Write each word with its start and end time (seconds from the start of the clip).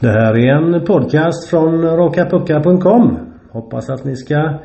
Det 0.00 0.08
här 0.08 0.38
är 0.38 0.56
en 0.56 0.84
podcast 0.84 1.48
från 1.50 1.82
rockapucka.com. 1.82 3.18
Hoppas 3.50 3.90
att 3.90 4.04
ni 4.04 4.16
ska 4.16 4.58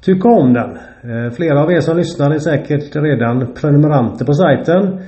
tycka 0.00 0.28
om 0.28 0.52
den. 0.52 0.70
Eh, 1.10 1.32
flera 1.32 1.62
av 1.62 1.72
er 1.72 1.80
som 1.80 1.96
lyssnar 1.96 2.30
är 2.30 2.38
säkert 2.38 2.96
redan 2.96 3.54
prenumeranter 3.60 4.24
på 4.24 4.34
sajten. 4.34 4.98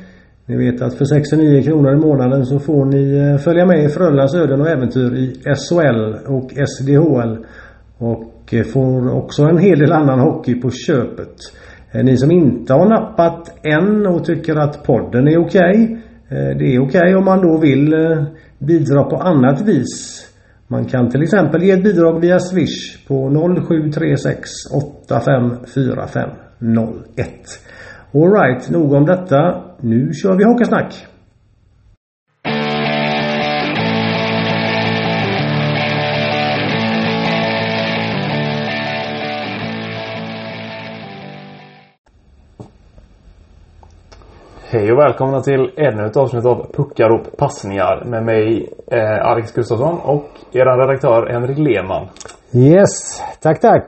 Ni 0.46 0.56
vet 0.56 0.82
att 0.82 0.95
för 0.95 1.04
69 1.04 1.62
kronor 1.62 1.92
i 1.92 1.96
månaden 1.96 2.46
så 2.46 2.58
får 2.58 2.84
ni 2.84 3.18
eh, 3.18 3.38
följa 3.38 3.66
med 3.66 3.84
i 3.84 3.88
Frölundas 3.88 4.35
öden 4.35 4.60
och 4.60 4.68
äventyr 4.68 5.14
i 5.14 5.35
SHL 5.54 6.33
och 6.33 6.51
SDHL. 6.69 7.37
Och 7.99 8.54
eh, 8.54 8.64
får 8.64 9.14
också 9.14 9.42
en 9.42 9.58
hel 9.58 9.78
del 9.78 9.92
annan 9.92 10.21
hockey 10.21 10.54
på 10.54 10.71
köpet. 10.71 11.37
Ni 11.94 12.17
som 12.17 12.30
inte 12.30 12.72
har 12.72 12.88
nappat 12.88 13.67
än 13.67 14.06
och 14.06 14.24
tycker 14.24 14.56
att 14.56 14.85
podden 14.85 15.28
är 15.28 15.38
okej. 15.38 15.85
Okay, 15.85 16.55
det 16.55 16.74
är 16.74 16.80
okej 16.80 17.01
okay 17.01 17.14
om 17.14 17.24
man 17.24 17.42
då 17.42 17.59
vill 17.59 17.95
bidra 18.66 19.05
på 19.05 19.16
annat 19.16 19.60
vis. 19.60 20.27
Man 20.68 20.84
kan 20.84 21.10
till 21.10 21.23
exempel 21.23 21.62
ge 21.62 21.70
ett 21.70 21.82
bidrag 21.82 22.20
via 22.20 22.38
Swish 22.38 23.06
på 23.09 23.30
0736 23.66 24.50
854501. 24.73 27.28
Alright, 28.14 28.70
nog 28.70 28.92
om 28.92 29.06
detta. 29.06 29.64
Nu 29.80 30.12
kör 30.12 30.36
vi 30.36 30.45
hockeysnack! 30.45 31.06
Hej 44.72 44.92
och 44.92 44.98
välkomna 44.98 45.40
till 45.40 45.70
ännu 45.76 46.06
ett 46.06 46.16
avsnitt 46.16 46.46
av 46.46 46.66
Puckar 46.72 47.10
och 47.10 47.36
passningar 47.36 48.04
med 48.04 48.24
mig 48.24 48.72
eh, 48.86 49.26
Alex 49.26 49.52
Gustafsson 49.52 49.98
och 50.04 50.24
er 50.52 50.78
redaktör 50.80 51.32
Henrik 51.32 51.58
Lehmann. 51.58 52.06
Yes, 52.55 53.22
tack 53.42 53.60
tack. 53.60 53.84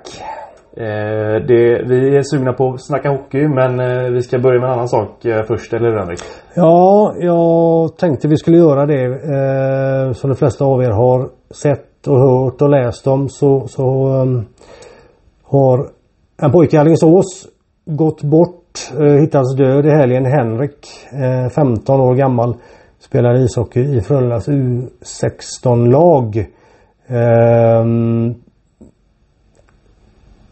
Eh, 0.77 1.47
det, 1.49 1.83
vi 1.89 2.17
är 2.17 2.23
sugna 2.23 2.53
på 2.53 2.69
att 2.69 2.87
snacka 2.87 3.11
hockey 3.11 3.49
men 3.49 3.81
eh, 3.81 4.11
vi 4.11 4.23
ska 4.23 4.39
börja 4.39 4.61
med 4.61 4.69
en 4.69 4.73
annan 4.73 4.89
sak 4.89 5.25
eh, 5.25 5.45
först, 5.45 5.73
eller 5.73 5.91
hur 5.91 5.99
Henrik? 5.99 6.21
Ja, 6.55 7.15
jag 7.19 7.97
tänkte 7.97 8.29
vi 8.29 8.37
skulle 8.37 8.57
göra 8.57 8.87
det. 8.87 9.05
Eh, 9.05 10.13
som 10.13 10.31
de 10.31 10.37
flesta 10.37 10.65
av 10.65 10.83
er 10.83 10.91
har 10.91 11.29
sett 11.51 12.07
och 12.07 12.19
hört 12.19 12.63
och 12.63 12.71
läst 12.71 13.07
om 13.07 13.29
så, 13.29 13.67
så 13.69 14.07
um, 14.23 14.47
har 15.43 15.87
en 16.43 16.53
pojke 16.53 16.77
i 16.77 16.81
Alingsås 16.81 17.47
gått 17.87 18.23
bort 18.23 18.64
Eh, 18.75 19.21
Hittades 19.21 19.57
död 19.57 19.87
i 19.87 19.91
helgen. 19.91 20.25
Henrik, 20.25 20.89
eh, 21.13 21.49
15 21.49 22.01
år 22.01 22.15
gammal, 22.15 22.57
spelar 22.99 23.45
ishockey 23.45 23.97
i 23.97 24.01
Frölundas 24.01 24.49
U16-lag. 24.49 26.47
Ehm, 27.07 28.35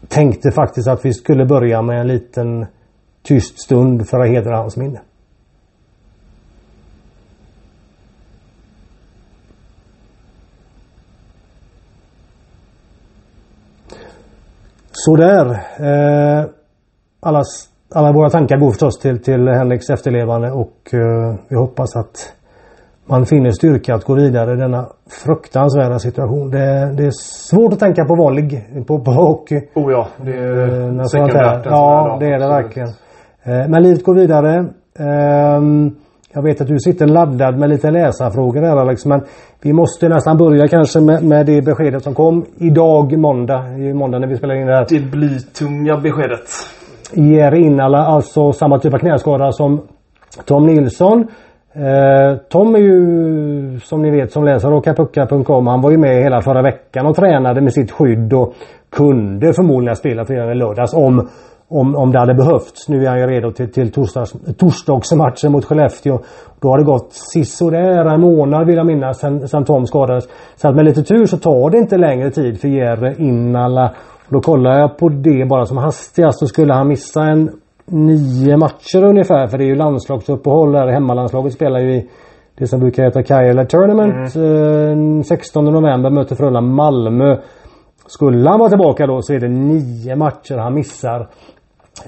tänkte 0.07 0.51
faktiskt 0.51 0.87
att 0.87 1.05
vi 1.05 1.13
skulle 1.13 1.45
börja 1.45 1.81
med 1.81 2.01
en 2.01 2.07
liten 2.07 2.65
tyst 3.23 3.59
stund 3.59 4.09
för 4.09 4.19
att 4.19 4.29
hedra 4.29 4.57
hans 4.57 4.77
minne. 4.77 5.01
Sådär. 14.91 15.45
Eh, 15.79 16.45
allas 17.19 17.72
alla 17.95 18.11
våra 18.11 18.29
tankar 18.29 18.57
går 18.57 18.69
förstås 18.69 18.99
till, 18.99 19.23
till 19.23 19.47
Henriks 19.47 19.89
efterlevande 19.89 20.51
och 20.51 20.93
uh, 20.93 21.35
vi 21.49 21.55
hoppas 21.55 21.95
att 21.95 22.33
man 23.05 23.25
finner 23.25 23.51
styrka 23.51 23.95
att 23.95 24.03
gå 24.03 24.15
vidare 24.15 24.53
i 24.53 24.55
denna 24.55 24.85
fruktansvärda 25.25 25.99
situation. 25.99 26.49
Det, 26.49 26.93
det 26.97 27.05
är 27.05 27.11
svårt 27.49 27.73
att 27.73 27.79
tänka 27.79 28.05
på 28.05 28.15
vanlig, 28.15 28.67
på, 28.87 28.99
på 28.99 29.11
hockey. 29.11 29.61
Oh 29.75 29.91
ja, 29.91 30.07
det 30.25 30.31
är 30.31 30.91
uh, 30.91 31.03
sekundärt. 31.03 31.65
Ja, 31.65 32.17
det 32.19 32.25
är 32.25 32.39
det 32.39 32.47
verkligen. 32.47 32.89
Uh, 32.89 33.69
men 33.69 33.83
livet 33.83 34.03
går 34.03 34.15
vidare. 34.15 34.59
Uh, 34.99 35.91
jag 36.35 36.43
vet 36.43 36.61
att 36.61 36.67
du 36.67 36.79
sitter 36.79 37.07
laddad 37.07 37.59
med 37.59 37.69
lite 37.69 37.91
läsarfrågor 37.91 38.61
där 38.61 38.77
Alex. 38.77 39.05
Men 39.05 39.21
vi 39.61 39.73
måste 39.73 40.09
nästan 40.09 40.37
börja 40.37 40.67
kanske 40.67 41.01
med, 41.01 41.23
med 41.23 41.45
det 41.45 41.61
beskedet 41.61 42.03
som 42.03 42.13
kom 42.13 42.45
idag 42.57 43.17
måndag. 43.17 43.77
I 43.77 43.93
måndag 43.93 44.19
när 44.19 44.27
vi 44.27 44.37
spelar 44.37 44.55
in 44.55 44.67
det 44.67 44.75
här. 44.75 44.85
Det 44.89 44.99
blytunga 44.99 45.97
beskedet. 45.97 46.49
Jerry 47.15 47.61
Innala, 47.61 47.97
alltså 47.97 48.53
samma 48.53 48.79
typ 48.79 48.93
av 48.93 48.97
knäskada 48.97 49.51
som 49.51 49.81
Tom 50.45 50.65
Nilsson. 50.65 51.27
Eh, 51.75 52.37
Tom 52.49 52.75
är 52.75 52.79
ju 52.79 53.79
som 53.79 54.01
ni 54.01 54.11
vet 54.11 54.31
som 54.31 54.43
läser 54.43 54.69
rockapucka.com. 54.69 55.67
Han 55.67 55.81
var 55.81 55.91
ju 55.91 55.97
med 55.97 56.23
hela 56.23 56.41
förra 56.41 56.61
veckan 56.61 57.05
och 57.05 57.15
tränade 57.15 57.61
med 57.61 57.73
sitt 57.73 57.91
skydd 57.91 58.33
och 58.33 58.53
kunde 58.91 59.53
förmodligen 59.53 59.95
spela 59.95 60.23
redan 60.23 60.51
i 60.51 60.55
lördags 60.55 60.93
om, 60.93 61.29
om, 61.67 61.95
om 61.95 62.11
det 62.11 62.19
hade 62.19 62.33
behövts. 62.33 62.89
Nu 62.89 63.05
är 63.05 63.09
han 63.09 63.19
ju 63.19 63.27
redo 63.27 63.51
till, 63.51 63.71
till 63.71 63.91
torsdags, 63.91 64.33
torsdagsmatchen 64.57 65.51
mot 65.51 65.65
Skellefteå. 65.65 66.19
Då 66.59 66.69
har 66.69 66.77
det 66.77 66.83
gått 66.83 67.13
sisådär 67.13 68.05
en 68.05 68.21
månad 68.21 68.67
vill 68.67 68.75
jag 68.75 68.85
minnas 68.85 69.19
sen, 69.19 69.65
Tom 69.65 69.87
skadades. 69.87 70.27
Så 70.55 70.67
att 70.67 70.75
med 70.75 70.85
lite 70.85 71.03
tur 71.03 71.25
så 71.25 71.37
tar 71.37 71.69
det 71.69 71.77
inte 71.77 71.97
längre 71.97 72.31
tid 72.31 72.61
för 72.61 72.67
Jerry 72.67 73.15
Innala 73.17 73.91
då 74.29 74.41
kollar 74.41 74.79
jag 74.79 74.97
på 74.97 75.09
det 75.09 75.45
bara 75.49 75.65
som 75.65 75.77
hastigast 75.77 76.39
så 76.39 76.47
skulle 76.47 76.73
han 76.73 76.87
missa 76.87 77.23
en 77.23 77.51
nio 77.85 78.57
matcher 78.57 79.03
ungefär 79.03 79.47
för 79.47 79.57
det 79.57 79.63
är 79.63 79.67
ju 79.67 79.75
landslagsuppehåll 79.75 80.71
där. 80.71 80.87
Hemmalandslaget 80.87 81.53
spelar 81.53 81.79
ju 81.79 81.93
i 81.93 82.09
det 82.57 82.67
som 82.67 82.79
brukar 82.79 83.03
heta 83.03 83.23
Kajala 83.23 83.65
Tournament. 83.65 84.35
Mm. 84.35 85.23
16 85.23 85.67
eh, 85.67 85.73
november 85.73 86.09
möter 86.09 86.35
Frölunda 86.35 86.61
Malmö. 86.61 87.37
Skulle 88.05 88.49
han 88.49 88.59
vara 88.59 88.69
tillbaka 88.69 89.07
då 89.07 89.21
så 89.21 89.33
är 89.33 89.39
det 89.39 89.47
nio 89.47 90.15
matcher 90.15 90.57
han 90.57 90.73
missar. 90.73 91.27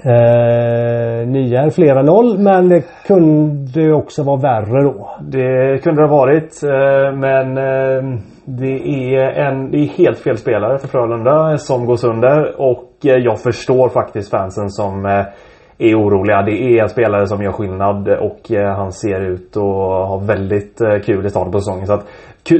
Eh, 0.02 1.26
nio 1.28 1.58
är 1.58 1.70
fler 1.70 1.96
än 1.96 2.06
noll 2.06 2.38
men 2.38 2.68
det 2.68 2.84
kunde 3.06 3.92
också 3.92 4.22
vara 4.22 4.36
värre 4.36 4.82
då. 4.82 5.10
Det 5.20 5.82
kunde 5.82 6.02
det 6.02 6.08
ha 6.08 6.16
varit 6.16 6.62
eh, 6.62 7.18
men 7.18 7.58
eh, 7.58 8.20
det 8.48 9.14
är, 9.14 9.46
en, 9.46 9.70
det 9.70 9.78
är 9.78 9.86
helt 9.86 10.18
fel 10.18 10.36
spelare 10.36 10.78
för 10.78 10.88
Frölunda 10.88 11.58
som 11.58 11.86
går 11.86 11.96
sönder 11.96 12.60
och 12.60 12.92
eh, 13.04 13.16
jag 13.16 13.40
förstår 13.40 13.88
faktiskt 13.88 14.30
fansen 14.30 14.70
som 14.70 15.06
eh, 15.06 15.24
är 15.78 15.94
oroliga. 15.94 16.42
Det 16.42 16.52
är 16.52 16.82
en 16.82 16.88
spelare 16.88 17.26
som 17.26 17.42
gör 17.42 17.52
skillnad 17.52 18.08
och 18.08 18.52
eh, 18.52 18.76
han 18.76 18.92
ser 18.92 19.20
ut 19.20 19.56
att 19.56 19.62
ha 20.08 20.22
väldigt 20.26 20.78
kul 21.04 21.26
i 21.26 21.30
starten 21.30 21.52
på 21.52 21.60
säsongen. 21.60 21.86
Så 21.86 21.92
att, 21.92 22.06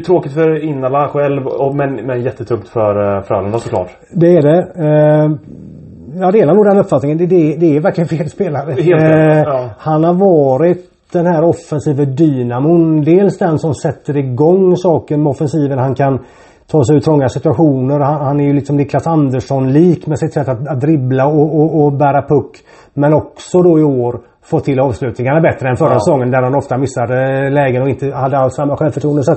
tråkigt 0.06 0.32
för 0.32 0.64
Innala 0.64 1.08
själv 1.08 1.42
men, 1.74 2.06
men 2.06 2.22
jättetungt 2.22 2.68
för 2.68 3.20
Frölunda 3.20 3.58
såklart. 3.58 3.90
Det 4.12 4.36
är 4.36 4.42
det. 4.42 4.66
Jag 6.20 6.32
delar 6.32 6.54
nog 6.54 6.64
den 6.64 6.78
uppfattningen. 6.78 7.18
Det, 7.18 7.26
det, 7.26 7.56
det 7.56 7.76
är 7.76 7.80
verkligen 7.80 8.08
fel 8.08 8.28
spelare. 8.28 8.72
Helt, 8.72 9.46
ja. 9.46 9.70
Han 9.78 10.04
har 10.04 10.14
varit 10.14 10.95
den 11.12 11.26
här 11.26 11.44
offensiva 11.44 12.04
dynamon. 12.04 13.02
Dels 13.02 13.38
den 13.38 13.58
som 13.58 13.74
sätter 13.74 14.16
igång 14.16 14.76
saken 14.76 15.22
med 15.22 15.30
offensiven. 15.30 15.78
Han 15.78 15.94
kan 15.94 16.18
ta 16.66 16.84
sig 16.84 16.96
ur 16.96 17.00
trånga 17.00 17.28
situationer. 17.28 18.00
Han, 18.00 18.20
han 18.20 18.40
är 18.40 18.44
ju 18.44 18.52
liksom 18.52 18.76
Niklas 18.76 19.06
Andersson-lik 19.06 20.06
med 20.06 20.18
sitt 20.18 20.32
sätt 20.32 20.48
att, 20.48 20.68
att 20.68 20.80
dribbla 20.80 21.26
och, 21.26 21.60
och, 21.60 21.84
och, 21.84 21.92
bära 21.92 22.22
puck. 22.22 22.56
Men 22.94 23.14
också 23.14 23.62
då 23.62 23.78
i 23.78 23.82
år 23.82 24.20
få 24.42 24.60
till 24.60 24.80
avslutningarna 24.80 25.40
bättre 25.40 25.68
än 25.68 25.76
förra 25.76 25.92
ja. 25.92 25.98
säsongen 25.98 26.30
där 26.30 26.42
han 26.42 26.54
ofta 26.54 26.78
missade 26.78 27.50
lägen 27.50 27.82
och 27.82 27.88
inte 27.88 28.10
hade 28.14 28.38
alls 28.38 28.54
samma 28.54 28.76
självförtroende. 28.76 29.22
Så 29.22 29.36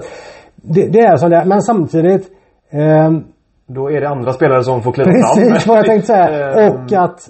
det, 0.56 0.88
det, 0.88 1.00
är 1.00 1.18
som 1.18 1.30
det 1.30 1.44
Men 1.46 1.62
samtidigt 1.62 2.28
eh, 2.72 3.12
då 3.68 3.92
är 3.92 4.02
det 4.02 4.10
andra 4.10 4.34
spelare 4.34 4.64
som 4.64 4.82
får 4.82 4.92
kliva 4.92 5.12
fram. 5.12 5.50
Precis 5.50 5.68
vad 5.68 5.78
jag 5.78 5.86
tänkte 5.86 6.08
säga. 6.08 6.70
Och 6.70 6.94
att 6.94 7.30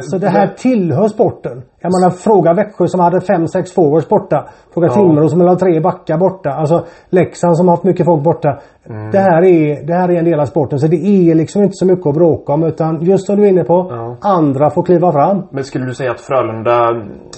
så 0.00 0.18
det 0.18 0.28
här 0.28 0.46
tillhör 0.46 1.08
sporten. 1.08 1.62
Jag 1.80 1.92
menar 1.92 2.10
fråga 2.10 2.54
Växjö 2.54 2.86
som 2.86 3.00
hade 3.00 3.18
5-6 3.18 3.74
forwards 3.74 4.08
borta. 4.08 4.48
Fråga 4.74 4.86
ja. 4.86 4.94
Timrå 4.94 5.28
som 5.28 5.40
har 5.40 5.56
tre 5.56 5.80
backar 5.80 6.18
borta. 6.18 6.50
Alltså 6.50 6.84
Leksand 7.10 7.56
som 7.56 7.68
har 7.68 7.76
haft 7.76 7.84
mycket 7.84 8.06
folk 8.06 8.22
borta. 8.22 8.58
Mm. 8.90 9.10
Det, 9.10 9.18
här 9.18 9.44
är, 9.44 9.86
det 9.86 9.94
här 9.94 10.08
är 10.10 10.18
en 10.18 10.24
del 10.24 10.40
av 10.40 10.44
sporten. 10.44 10.78
Så 10.78 10.86
det 10.86 10.96
är 10.96 11.34
liksom 11.34 11.62
inte 11.62 11.72
så 11.74 11.86
mycket 11.86 12.06
att 12.06 12.14
bråka 12.14 12.52
om. 12.52 12.64
Utan 12.64 13.02
just 13.02 13.26
som 13.26 13.36
du 13.36 13.44
är 13.44 13.48
inne 13.48 13.64
på. 13.64 13.86
Ja. 13.90 14.16
Andra 14.20 14.70
får 14.70 14.82
kliva 14.82 15.12
fram. 15.12 15.42
Men 15.50 15.64
skulle 15.64 15.86
du 15.86 15.94
säga 15.94 16.10
att 16.10 16.20
Frölunda, 16.20 16.90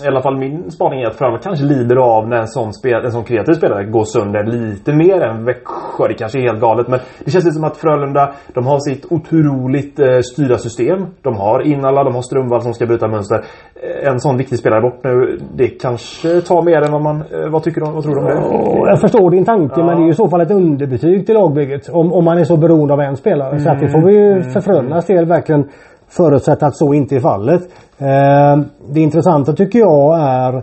i 0.04 0.06
alla 0.06 0.22
fall 0.22 0.38
min 0.38 0.70
spaning 0.70 1.00
är 1.00 1.06
att 1.06 1.16
Frölunda 1.16 1.42
kanske 1.42 1.64
lider 1.64 1.96
av 1.96 2.28
när 2.28 2.36
en 2.36 2.48
sån, 2.48 2.72
spel, 2.72 3.04
en 3.04 3.12
sån 3.12 3.24
kreativ 3.24 3.52
spelare 3.52 3.84
går 3.84 4.04
sönder 4.04 4.44
lite 4.44 4.92
mer 4.94 5.20
än 5.20 5.44
Växjö. 5.44 6.08
Det 6.08 6.14
kanske 6.14 6.38
är 6.38 6.42
helt 6.42 6.60
galet. 6.60 6.88
Men 6.88 7.00
det 7.24 7.30
känns 7.30 7.44
lite 7.44 7.54
som 7.54 7.64
att 7.64 7.76
Frölunda, 7.76 8.32
de 8.54 8.66
har 8.66 8.78
sitt 8.78 9.06
otroligt 9.12 9.98
eh, 10.00 10.20
styrda 10.32 10.58
system. 10.58 11.06
De 11.22 11.36
har 11.36 11.60
Innala, 11.60 12.04
de 12.04 12.14
har 12.14 12.22
Strömvall 12.22 12.62
som 12.62 12.74
ska 12.74 12.86
bryta 12.86 13.08
mönster. 13.08 13.44
En 14.02 14.20
sån 14.20 14.36
viktig 14.36 14.58
spelare 14.58 14.80
bort 14.80 15.04
nu. 15.04 15.38
Det 15.54 15.68
kanske 15.68 16.40
tar 16.40 16.62
mer 16.62 16.82
än 16.82 16.92
vad 16.92 17.02
man... 17.02 17.16
Eh, 17.16 17.50
vad 17.50 17.62
tycker 17.62 17.80
du? 17.80 17.92
Vad 17.92 18.02
tror 18.02 18.14
du 18.14 18.20
om 18.20 18.26
det? 18.26 18.90
Jag 18.90 19.00
förstår 19.00 19.30
din 19.30 19.44
tanke 19.44 19.74
ja. 19.76 19.86
men 19.86 19.96
det 19.96 20.02
är 20.02 20.04
ju 20.04 20.10
i 20.10 20.14
så 20.14 20.28
fall 20.28 20.40
ett 20.40 20.50
underbetyg 20.50 21.26
till 21.26 21.34
lagbygget. 21.34 21.88
Om, 21.88 22.12
om 22.12 22.24
man 22.24 22.38
är 22.38 22.44
så 22.44 22.56
beroende 22.56 22.94
av 22.94 23.00
en 23.00 23.16
spelare. 23.16 23.50
Mm. 23.50 23.60
Så 23.60 23.70
att 23.70 23.80
det 23.80 23.88
får 23.88 24.02
vi 24.06 24.12
ju 24.12 24.32
mm. 24.32 24.42
för 24.42 24.60
Frölundas 24.60 25.06
del 25.06 25.24
verkligen 25.24 25.68
förutsätta 26.08 26.66
att 26.66 26.76
så 26.76 26.94
inte 26.94 27.16
är 27.16 27.20
fallet. 27.20 27.62
Eh, 27.98 28.64
det 28.92 29.00
intressanta 29.00 29.52
tycker 29.52 29.78
jag 29.78 30.20
är 30.20 30.62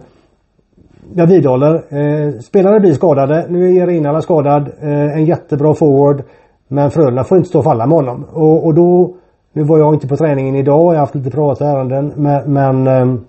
jag 1.16 1.28
vidhåller. 1.28 1.74
Eh, 1.76 2.40
spelare 2.40 2.80
blir 2.80 2.94
skadade. 2.94 3.46
Nu 3.50 3.66
är 3.66 3.72
Jerinala 3.72 4.22
skadad. 4.22 4.70
Eh, 4.82 5.18
en 5.18 5.26
jättebra 5.26 5.74
forward. 5.74 6.24
Men 6.68 6.92
Frölunda 6.92 7.24
får 7.24 7.38
inte 7.38 7.50
stå 7.50 7.60
och 7.60 7.66
falla 7.66 7.86
med 7.86 7.96
honom. 7.96 8.26
Och, 8.34 8.66
och 8.66 8.74
då... 8.74 9.16
Nu 9.58 9.64
var 9.64 9.80
jag 9.80 9.94
inte 9.94 10.08
på 10.08 10.16
träningen 10.16 10.56
idag. 10.56 10.82
Jag 10.84 10.88
har 10.90 10.96
haft 10.96 11.16
lite 11.16 11.32
privata 11.32 11.66
ärenden. 11.66 12.14
Men, 12.16 12.54
men 12.54 12.88
eh, 12.88 13.20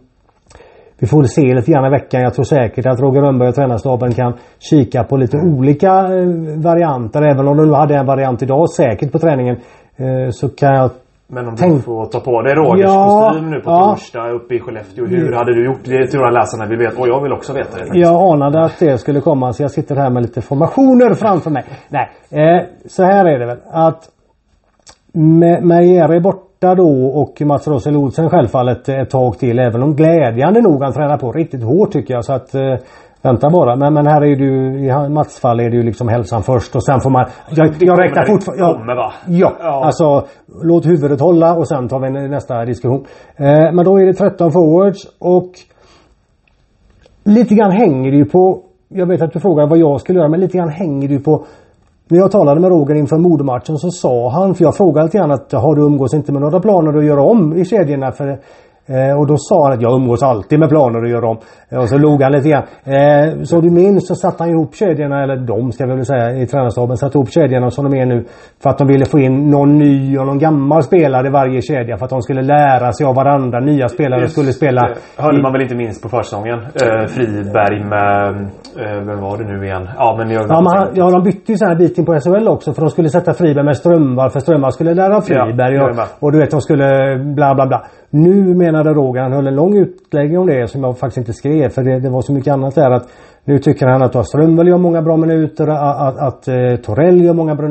vi 0.98 1.06
får 1.06 1.22
se 1.25 1.54
lite 1.54 1.70
grann 1.72 1.86
i 1.86 1.90
veckan. 1.90 2.20
Jag 2.22 2.34
tror 2.34 2.44
säkert 2.44 2.86
att 2.86 3.00
Roger 3.00 3.20
Rönnberg 3.22 3.48
och 3.48 3.54
tränarstaben 3.54 4.12
kan 4.14 4.32
kika 4.58 5.04
på 5.04 5.16
lite 5.16 5.36
olika 5.36 5.88
eh, 5.92 6.26
varianter. 6.56 7.22
Även 7.22 7.48
om 7.48 7.56
de 7.56 7.66
nu 7.66 7.72
hade 7.75 7.96
en 7.96 8.06
variant 8.06 8.42
idag 8.42 8.70
säkert 8.70 9.12
på 9.12 9.19
träningen. 9.19 9.56
Eh, 9.96 10.30
så 10.30 10.48
kan 10.48 10.75
jag 10.75 10.90
Men 11.26 11.48
om 11.48 11.56
Tänk- 11.56 11.75
du 11.76 11.82
får 11.82 12.06
ta 12.06 12.20
på 12.20 12.42
dig 12.42 12.54
Rogers 12.54 12.84
Ja, 12.84 13.28
kostym 13.28 13.50
nu 13.50 13.60
på 13.60 13.70
ja. 13.70 13.84
torsdag 13.90 14.30
uppe 14.30 14.54
i 14.54 14.60
Skellefteå. 14.60 15.06
Hur 15.06 15.32
hade 15.32 15.54
du 15.54 15.64
gjort? 15.66 15.80
Det 15.84 16.06
tror 16.06 16.25
jag 16.25 16.34
läsarna 16.34 16.66
vill 16.66 16.78
veta. 16.78 17.00
Och 17.00 17.08
jag 17.08 17.22
vill 17.22 17.32
också 17.32 17.52
veta 17.52 17.70
det. 17.72 17.78
faktiskt. 17.84 18.06
Jag 18.06 18.32
anade 18.32 18.64
att 18.64 18.78
det 18.78 18.98
skulle 18.98 19.20
komma 19.20 19.52
så 19.52 19.62
jag 19.62 19.70
sitter 19.70 19.96
här 19.96 20.10
med 20.10 20.22
lite 20.22 20.40
formationer 20.40 21.14
framför 21.14 21.50
mig. 21.50 21.64
Nej, 21.88 22.06
eh, 22.30 22.62
så 22.88 23.02
här 23.04 23.25
är 23.26 23.38
det 23.38 23.46
väl 23.46 23.58
att 23.72 24.02
med 25.12 25.87
Jerry 25.87 26.20
borta 26.20 26.75
då 26.75 27.12
och 27.14 27.43
Mats 27.46 27.69
Rosel 27.69 27.96
Olsen 27.96 28.31
självfallet 28.31 28.88
ett 28.88 29.10
tag 29.10 29.38
till. 29.38 29.58
Även 29.58 29.82
om 29.82 29.94
glädjande 29.94 30.62
nog 30.62 30.82
han 30.82 30.93
tränar 30.93 31.19
på 31.19 31.32
riktigt 31.32 31.64
hårt 31.64 31.93
tycker 31.93 32.14
jag. 32.14 32.25
Så 32.25 32.32
att 32.32 32.55
eh, 32.55 32.75
Vänta 33.22 33.50
bara. 33.50 33.76
Men, 33.76 33.94
men 33.94 34.06
här 34.06 34.22
är 34.25 34.37
det 34.37 34.44
ju 34.44 34.87
i 34.87 35.08
Mats 35.08 35.40
fall 35.40 35.60
är 35.60 35.70
det 35.70 35.76
ju 35.76 35.82
liksom 35.82 36.08
hälsan 36.08 36.43
först 36.43 36.76
och 36.76 36.84
sen 36.84 37.00
får 37.00 37.10
man... 37.10 37.26
Jag, 37.50 37.75
jag 37.81 38.05
räknar 38.05 38.26
fortfarande... 38.26 38.64
Ja, 38.64 38.75
kommer, 38.75 38.96
va? 38.96 39.12
ja, 39.26 39.56
Ja. 39.60 39.84
alltså 39.84 40.26
låt 40.62 40.87
huvudet 40.87 41.20
hålla 41.20 41.54
och 41.54 41.69
sen 41.69 41.88
tar 41.88 42.00
vi 42.00 42.28
nästa 42.28 42.64
diskussion. 42.64 43.04
Eh, 43.37 43.72
men 43.72 43.84
då 43.84 44.00
är 44.00 44.06
det 44.06 44.12
13 44.12 44.52
forwards 44.52 44.99
och 45.19 45.50
lite 47.25 47.54
grann 47.54 47.70
hänger 47.70 48.11
det 48.11 48.16
ju 48.16 48.25
på 48.25 48.62
jag 48.88 49.06
vet 49.06 49.22
att 49.22 49.32
du 49.32 49.40
frågar 49.40 49.66
vad 49.66 49.78
jag 49.78 50.00
skulle 50.00 50.19
göra 50.19 50.28
men 50.28 50.40
lite 50.40 50.58
grann 50.58 50.69
hänger 50.69 51.08
det 51.08 51.14
ju 51.14 51.20
på 51.20 51.44
när 52.10 52.19
jag 52.19 52.31
talade 52.31 52.60
med 52.60 52.70
Roger 52.70 52.94
inför 52.94 53.19
Modematchen 53.19 53.78
så 53.78 53.90
sa 53.90 54.31
han, 54.31 54.55
för 54.55 54.64
jag 54.64 54.76
frågade 54.76 55.06
lite 55.06 55.19
grann 55.19 55.31
att 55.31 55.52
har 55.52 55.75
du 55.75 55.82
umgås 55.82 56.14
inte 56.14 56.32
med 56.32 56.43
några 56.43 56.60
planer 56.60 56.99
att 56.99 57.05
göra 57.05 57.22
om 57.22 57.56
i 57.56 57.64
kedjorna? 57.64 58.12
För, 58.12 58.38
eh, 58.88 59.19
och 59.19 59.26
då 59.26 59.37
sa 59.37 59.64
han 59.64 59.73
att 59.73 59.82
jag 59.82 59.93
umgås 60.00 60.23
alltid 60.23 60.58
med 60.58 60.69
planer 60.69 61.02
att 61.02 61.11
göra 61.11 61.29
om. 61.29 61.38
Eh, 61.70 61.79
och 61.79 61.88
så 61.88 61.99
log 61.99 62.23
han 62.23 62.32
lite 62.32 62.49
grann. 62.49 62.62
Eh, 62.85 63.43
så 63.43 63.61
du 63.61 63.70
minns 63.70 64.08
så 64.08 64.14
satte 64.14 64.43
han 64.43 64.50
ihop 64.50 64.75
kedjorna, 64.75 65.23
eller 65.23 65.37
de 65.37 65.73
ska 65.73 65.85
jag 65.85 65.96
väl 65.96 66.05
säga 66.05 66.37
i 66.43 66.46
tränarstaben, 66.46 66.96
satte 66.96 67.19
ihop 67.19 67.31
kedjorna 67.31 67.70
som 67.70 67.85
de 67.90 67.99
är 67.99 68.06
nu. 68.06 68.25
För 68.62 68.70
att 68.70 68.79
de 68.79 68.87
ville 68.88 69.05
få 69.05 69.19
in 69.19 69.50
någon 69.50 69.79
ny 69.79 70.19
och 70.19 70.26
någon 70.26 70.38
gammal 70.38 70.82
spelare 70.82 71.26
i 71.26 71.31
varje 71.31 71.62
kedja. 71.62 71.96
För 71.96 72.05
att 72.05 72.11
de 72.11 72.23
skulle 72.23 72.43
lära 72.43 72.93
sig 72.93 73.06
av 73.06 73.14
varandra. 73.14 73.61
Nya 73.61 73.88
spelare 73.88 74.20
Just 74.20 74.32
skulle 74.32 74.52
spela. 74.52 74.82
det. 74.82 75.23
Hörde 75.23 75.43
man 75.43 75.52
väl 75.52 75.62
inte 75.62 75.75
minst 75.75 76.02
på 76.02 76.08
försäsongen. 76.08 76.58
Eh, 76.58 77.06
Friberg 77.06 77.85
med... 77.85 78.29
Eh, 78.82 79.06
vem 79.06 79.20
var 79.20 79.38
det 79.38 79.44
nu 79.44 79.67
igen? 79.67 79.88
Ja 79.96 80.14
men 80.19 80.31
jag... 80.31 80.43
Ja, 80.49 80.61
men 80.61 80.79
han, 80.79 80.88
ja 80.94 81.11
de 81.11 81.23
bytte 81.23 81.52
ju 81.52 81.58
så 81.58 81.64
här 81.67 81.76
bit 81.76 81.99
in 81.99 82.05
på 82.05 82.20
SHL 82.20 82.49
också 82.49 82.73
för 82.73 82.81
de 82.81 82.90
skulle 82.90 83.08
sätta 83.08 83.35
Friberg 83.35 83.64
med 83.64 83.76
Strömvall 83.76 84.31
för 84.31 84.40
Strömvall 84.40 84.73
skulle 84.73 84.94
lära 84.94 85.17
av 85.17 85.20
Friberg 85.20 85.76
är 85.76 85.82
och, 85.82 85.96
och 86.20 86.32
du 86.32 86.38
vet 86.38 86.50
de 86.50 86.61
skulle 86.61 87.19
bla 87.19 87.55
bla 87.55 87.67
bla. 87.67 87.82
Nu 88.10 88.55
menade 88.55 88.90
Roger, 88.94 89.22
han 89.22 89.32
höll 89.32 89.46
en 89.46 89.55
lång 89.56 89.76
utläggning 89.76 90.38
om 90.38 90.46
det 90.46 90.70
som 90.70 90.82
jag 90.82 90.99
faktiskt 90.99 91.19
inte 91.19 91.32
skrev 91.32 91.69
för 91.69 91.82
det, 91.82 92.00
det 92.00 92.10
var 92.10 92.20
så 92.20 92.32
mycket 92.32 92.52
annat 92.52 92.75
där 92.75 92.90
att 92.90 93.08
nu 93.44 93.58
tycker 93.58 93.87
han 93.87 94.02
att 94.02 94.26
Strömvall 94.26 94.69
gör 94.69 94.78
många 94.78 95.02
bra 95.02 95.16
minuter, 95.16 95.66
att, 95.69 96.00
att, 96.00 96.19
att 96.19 96.49
eh, 96.49 96.76
Torell 96.82 97.25
gör 97.25 97.34
många 97.34 97.55
bra, 97.55 97.69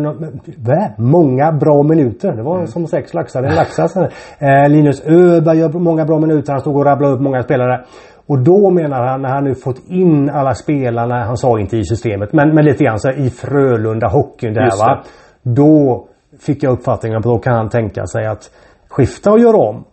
Vä? 0.58 0.94
många 0.98 1.52
bra 1.52 1.84
minuter. 1.84 2.32
Det 2.36 2.44
var 2.44 2.56
Mm. 2.56 2.68
som 2.68 2.88
sex 2.88 3.14
laxar 3.14 3.44
i 3.44 3.48
en 3.48 3.56
laxa. 3.56 3.88
så. 3.88 4.02
Eh, 4.40 4.70
Linus 4.70 5.04
Öberg 5.08 5.58
gör 5.58 5.70
många 5.80 6.06
bra 6.06 6.20
minuter. 6.20 6.52
Han 6.54 6.62
stod 6.62 6.76
och 6.76 6.86
rabblade 6.86 7.14
upp 7.14 7.22
många 7.22 7.44
spelare. 7.44 7.84
Och 8.28 8.40
då 8.44 8.70
menar 8.70 9.04
han 9.08 9.22
när 9.22 9.30
han 9.30 9.44
nu 9.44 9.56
fått 9.56 9.80
in 9.90 10.30
alla 10.30 10.54
spelarna, 10.54 11.24
han 11.26 11.38
sa 11.38 11.60
inte 11.60 11.78
i 11.78 11.84
systemet, 11.84 12.34
men, 12.34 12.56
men 12.56 12.66
lite 12.66 12.84
grann 12.84 13.00
så 13.00 13.08
här, 13.08 13.26
i 13.26 13.30
Frölunda 13.30 14.08
hockeyn 14.08 14.54
där 14.54 14.64
Just 14.64 14.80
va. 14.80 15.04
Då 15.44 16.06
fick 16.40 16.64
jag 16.64 16.74
uppfattningen 16.74 17.18
att 17.18 17.24
då 17.24 17.38
kan 17.40 17.54
han 17.54 17.70
tänka 17.70 18.06
sig 18.06 18.26
att 18.26 18.52
skifta 18.90 19.32
och 19.32 19.40
göra 19.40 19.58
om. 19.58 19.84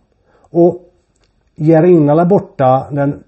Och 0.55 0.81
Jerinala 1.55 2.25
borta, 2.25 2.87
den 2.91 3.23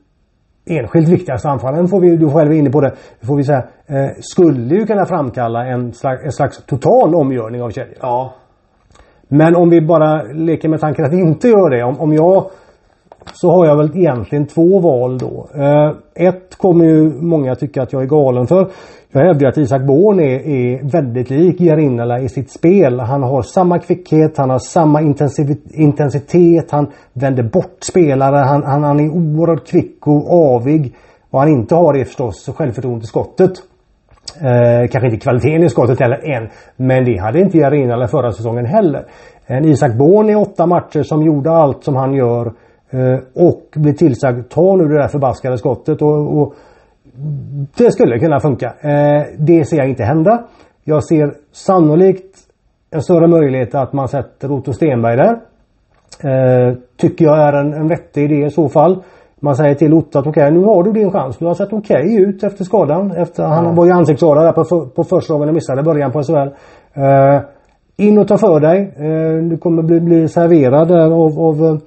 enskilt 0.66 1.10
viktigaste 1.10 1.50
anfallaren 1.50 1.88
får 1.88 2.02
vi, 2.02 2.18
du 2.18 2.30
själv 2.30 2.52
är 2.52 2.56
inne 2.56 2.70
på 2.70 2.82
det, 2.82 2.94
får 3.22 3.38
vi 3.38 3.44
säga, 3.44 3.64
eh, 3.86 4.10
skulle 4.20 4.76
ju 4.76 4.86
kunna 4.86 5.06
framkalla 5.06 5.66
en 5.66 5.94
slags, 5.94 6.24
en 6.26 6.32
slags 6.32 6.66
total 6.66 7.16
omgörning 7.16 7.62
av 7.62 7.70
kedjan. 7.70 7.96
Ja. 8.02 8.34
Men 9.28 9.56
om 9.56 9.70
vi 9.70 9.82
bara 9.82 10.24
leker 10.24 10.70
med 10.70 10.80
tanken 10.80 11.06
att 11.06 11.14
inte 11.14 11.48
gör 11.48 11.70
det. 11.70 11.84
Om, 11.84 12.00
om 12.00 12.14
jag 12.14 12.50
så 13.34 13.52
har 13.52 13.66
jag 13.66 13.78
väl 13.78 13.98
egentligen 13.98 14.48
två 14.48 14.80
val 14.80 15.18
då. 15.18 15.50
Eh, 15.56 15.92
ett 16.28 16.58
kommer 16.58 16.86
ju 16.86 17.22
många 17.22 17.56
tycka 17.56 17.82
att 17.82 17.94
jag 17.94 18.02
är 18.02 18.08
galen 18.08 18.48
för. 18.48 18.70
Jag 19.12 19.22
hävdar 19.22 19.48
att 19.48 19.58
Isak 19.58 19.82
Born 19.82 20.20
är, 20.20 20.48
är 20.48 20.92
väldigt 20.92 21.30
lik 21.30 21.62
Jarinala 21.62 22.20
i 22.20 22.30
sitt 22.30 22.52
spel. 22.52 23.00
Han 23.00 23.24
har 23.24 23.42
samma 23.42 23.80
kvickhet, 23.80 24.38
han 24.38 24.50
har 24.50 24.60
samma 24.60 25.02
intensitet, 25.74 26.72
han 26.72 26.88
vänder 27.14 27.44
bort 27.44 27.78
spelare, 27.82 28.36
han, 28.36 28.64
han, 28.64 28.84
han 28.84 29.00
är 29.00 29.10
oerhört 29.10 29.68
kvick 29.68 30.08
och 30.08 30.54
avig. 30.56 30.96
Vad 31.30 31.42
han 31.42 31.52
inte 31.52 31.76
har 31.76 31.98
är 31.98 32.04
förstås 32.04 32.50
självförtroende 32.56 33.04
i 33.04 33.08
skottet. 33.08 33.52
Eh, 34.42 34.90
kanske 34.92 35.08
inte 35.08 35.20
kvaliteten 35.20 35.64
i 35.64 35.70
skottet 35.70 36.00
heller 36.00 36.36
än. 36.36 36.50
Men 36.76 37.06
det 37.06 37.18
hade 37.18 37.40
inte 37.40 37.58
Jarinala 37.58 38.08
förra 38.08 38.32
säsongen 38.32 38.66
heller. 38.66 39.06
En 39.46 39.66
Isak 39.66 39.94
Born 39.94 40.30
i 40.30 40.36
åtta 40.36 40.66
matcher 40.66 41.04
som 41.04 41.26
gjorde 41.26 41.52
allt 41.52 41.84
som 41.84 41.96
han 41.96 42.14
gör. 42.14 42.46
Eh, 42.90 43.20
och 43.36 43.64
blir 43.76 43.94
tillsagd 43.94 44.50
ta 44.50 44.76
nu 44.76 44.88
det 44.88 45.02
där 45.02 45.08
förbaskade 45.08 45.58
skottet. 45.58 46.02
Och, 46.02 46.42
och 46.42 46.54
det 47.78 47.92
skulle 47.92 48.20
kunna 48.20 48.40
funka. 48.40 48.66
Eh, 48.66 49.24
det 49.38 49.66
ser 49.66 49.78
jag 49.78 49.90
inte 49.90 50.04
hända. 50.04 50.44
Jag 50.84 51.04
ser 51.04 51.34
sannolikt 51.52 52.38
en 52.92 53.02
större 53.02 53.28
möjlighet 53.28 53.76
att 53.76 53.94
man 53.94 54.08
sätter 54.08 54.52
Otto 54.52 54.74
Stenberg 54.74 55.18
där. 55.18 55.40
Eh, 56.24 56.76
tycker 56.98 57.26
jag 57.26 57.38
är 57.38 57.54
en, 57.54 57.74
en 57.74 57.88
vettig 57.88 58.24
idé 58.24 58.46
i 58.46 58.50
så 58.50 58.70
fall. 58.70 59.04
Man 59.40 59.56
säger 59.56 59.76
till 59.76 59.94
Otto 59.94 60.20
att 60.20 60.28
okej 60.28 60.52
nu 60.52 60.64
har 60.64 60.84
du 60.84 60.92
din 60.92 61.12
chans. 61.12 61.38
Du 61.38 61.46
har 61.46 61.54
sett 61.54 61.74
okej 61.74 62.22
ut 62.22 62.44
efter 62.44 62.64
skadan. 62.64 63.12
Efter, 63.12 63.44
Han 63.44 63.76
var 63.76 63.86
ju 63.86 63.92
ansiktsskadad 63.92 64.46
där 64.46 64.52
på, 64.52 64.86
på 64.96 65.04
första 65.04 65.34
gången 65.34 65.50
och 65.50 65.56
missade 65.56 65.84
början 65.84 66.12
på 66.12 66.24
SHL. 66.24 66.50
Eh, 66.94 67.42
in 67.98 68.18
och 68.18 68.28
ta 68.28 68.38
för 68.38 68.60
dig. 68.60 68.94
Eh, 68.98 69.50
du 69.50 69.58
kommer 69.58 69.84
bli, 69.84 70.00
bli 70.00 70.28
serverad 70.28 70.92
av, 70.92 71.40
av 71.40 71.80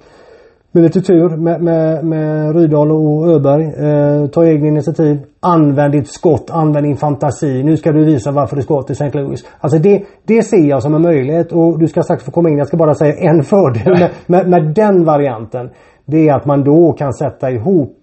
med 0.71 0.83
lite 0.83 1.01
tur 1.01 1.37
med, 1.37 1.61
med, 1.61 2.05
med 2.05 2.55
Rydahl 2.55 2.91
och 2.91 3.27
Öberg. 3.29 3.63
Eh, 3.63 4.27
ta 4.27 4.45
egna 4.45 4.67
initiativ. 4.67 5.19
Använd 5.39 5.91
ditt 5.91 6.07
skott. 6.07 6.49
Använd 6.51 6.85
din 6.85 6.97
fantasi. 6.97 7.63
Nu 7.63 7.77
ska 7.77 7.91
du 7.91 8.05
visa 8.05 8.31
varför 8.31 8.55
du 8.55 8.61
ska 8.61 8.81
till 8.81 8.93
St. 8.93 9.19
Louis. 9.19 9.45
Alltså 9.59 9.79
det, 9.79 10.03
det 10.23 10.43
ser 10.43 10.69
jag 10.69 10.81
som 10.81 10.95
en 10.95 11.01
möjlighet 11.01 11.51
och 11.51 11.79
du 11.79 11.87
ska 11.87 12.03
strax 12.03 12.23
få 12.23 12.31
komma 12.31 12.49
in. 12.49 12.57
Jag 12.57 12.67
ska 12.67 12.77
bara 12.77 12.93
säga 12.93 13.13
en 13.13 13.43
fördel 13.53 13.99
med, 13.99 14.09
med, 14.25 14.49
med 14.49 14.73
den 14.75 15.05
varianten. 15.05 15.69
Det 16.05 16.29
är 16.29 16.33
att 16.33 16.45
man 16.45 16.63
då 16.63 16.93
kan 16.93 17.13
sätta 17.13 17.51
ihop 17.51 17.97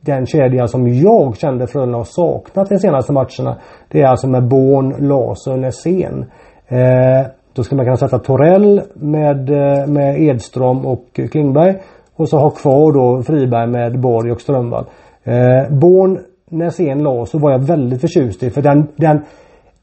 den 0.00 0.26
kedja 0.26 0.66
som 0.66 0.88
jag 0.88 1.36
kände 1.36 1.66
Frölunda 1.66 1.98
har 1.98 2.04
saknat 2.04 2.68
de 2.68 2.78
senaste 2.78 3.12
matcherna. 3.12 3.56
Det 3.88 4.00
är 4.00 4.06
alltså 4.06 4.28
med 4.28 4.48
Born, 4.48 5.08
Larsson 5.08 5.54
och 5.54 5.58
Nässén. 5.58 6.30
Eh, 6.68 7.26
då 7.54 7.62
ska 7.62 7.76
man 7.76 7.84
kunna 7.84 7.96
sätta 7.96 8.18
Torell 8.18 8.82
med, 8.94 9.50
eh, 9.50 9.86
med 9.86 10.22
Edström 10.22 10.86
och 10.86 11.20
Klingberg. 11.32 11.76
Och 12.16 12.28
så 12.28 12.38
ha 12.38 12.50
kvar 12.50 12.92
då 12.92 13.22
Friberg 13.22 13.66
med 13.66 14.00
Borg 14.00 14.32
och 14.32 14.40
Strömvall. 14.40 14.84
Eh, 15.24 15.78
Born, 15.78 16.18
Nässén, 16.50 17.02
Larsson 17.02 17.40
var 17.40 17.50
jag 17.50 17.58
väldigt 17.58 18.00
förtjust 18.00 18.42
i. 18.42 18.50
För 18.50 18.62
den, 18.62 18.86
den, 18.96 19.20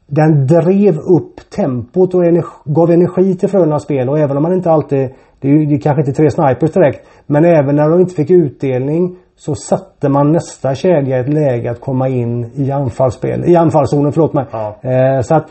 den 0.06 0.46
drev 0.46 0.98
upp 0.98 1.50
tempot 1.56 2.14
och 2.14 2.24
energi, 2.24 2.48
gav 2.64 2.90
energi 2.90 3.34
till 3.34 3.48
Frölundas 3.48 3.82
spel. 3.82 4.08
Och 4.08 4.18
även 4.18 4.36
om 4.36 4.42
man 4.42 4.52
inte 4.52 4.70
alltid 4.70 5.10
det 5.40 5.48
är 5.48 5.52
ju 5.52 5.66
det 5.66 5.74
är 5.74 5.80
kanske 5.80 6.00
inte 6.00 6.12
tre 6.12 6.30
snipers 6.30 6.72
direkt. 6.72 7.08
Men 7.26 7.44
även 7.44 7.76
när 7.76 7.88
de 7.88 8.00
inte 8.00 8.14
fick 8.14 8.30
utdelning 8.30 9.16
så 9.36 9.54
satte 9.54 10.08
man 10.08 10.32
nästa 10.32 10.74
kedja 10.74 11.16
i 11.16 11.20
ett 11.20 11.32
läge 11.32 11.70
att 11.70 11.80
komma 11.80 12.08
in 12.08 12.50
i 12.54 12.70
anfallsspel. 12.70 13.44
I 13.44 13.56
anfallszonen, 13.56 14.12
förlåt 14.12 14.32
mig. 14.32 14.44
Ja. 14.50 14.76
Eh, 14.82 15.20
så 15.20 15.34
att 15.34 15.46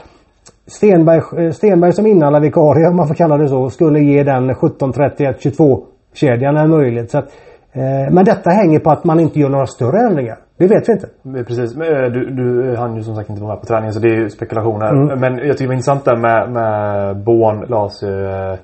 Stenberg, 0.69 1.45
eh, 1.45 1.51
Stenberg 1.51 1.93
som 1.93 2.05
inhandlarvikarie, 2.05 2.87
om 2.87 2.95
man 2.95 3.07
får 3.07 3.15
kalla 3.15 3.37
det 3.37 3.47
så, 3.49 3.69
skulle 3.69 3.99
ge 3.99 4.23
den 4.23 4.55
17-31-22 4.55 5.83
kedjan 6.13 6.57
en 6.57 6.69
möjlighet. 6.69 7.11
Så 7.11 7.17
att, 7.17 7.25
eh, 7.73 8.13
men 8.13 8.25
detta 8.25 8.49
hänger 8.49 8.79
på 8.79 8.91
att 8.91 9.03
man 9.03 9.19
inte 9.19 9.39
gör 9.39 9.49
några 9.49 9.67
större 9.67 9.99
ändringar. 9.99 10.37
Det 10.59 10.67
vet 10.67 10.89
vi 10.89 10.93
inte. 10.93 11.07
Men 11.23 11.45
Precis. 11.45 11.75
Men, 11.77 11.87
eh, 11.87 12.11
Du, 12.11 12.21
du 12.39 12.75
hann 12.77 12.95
ju 12.95 13.01
som 13.01 13.15
sagt 13.15 13.29
inte 13.29 13.41
vara 13.41 13.53
med 13.53 13.61
på 13.61 13.67
träningen 13.67 13.93
så 13.93 13.99
det 13.99 14.07
är 14.07 14.19
ju 14.21 14.29
spekulationer. 14.29 14.89
Mm. 14.89 15.19
Men 15.19 15.31
jag 15.47 15.57
tycker 15.57 15.63
det 15.63 15.67
var 15.67 15.73
intressant 15.73 16.05
där 16.05 16.17
med, 16.27 16.51
med 16.51 17.17
Born, 17.27 17.57
Lars, 17.73 17.95
eh, 18.03 18.55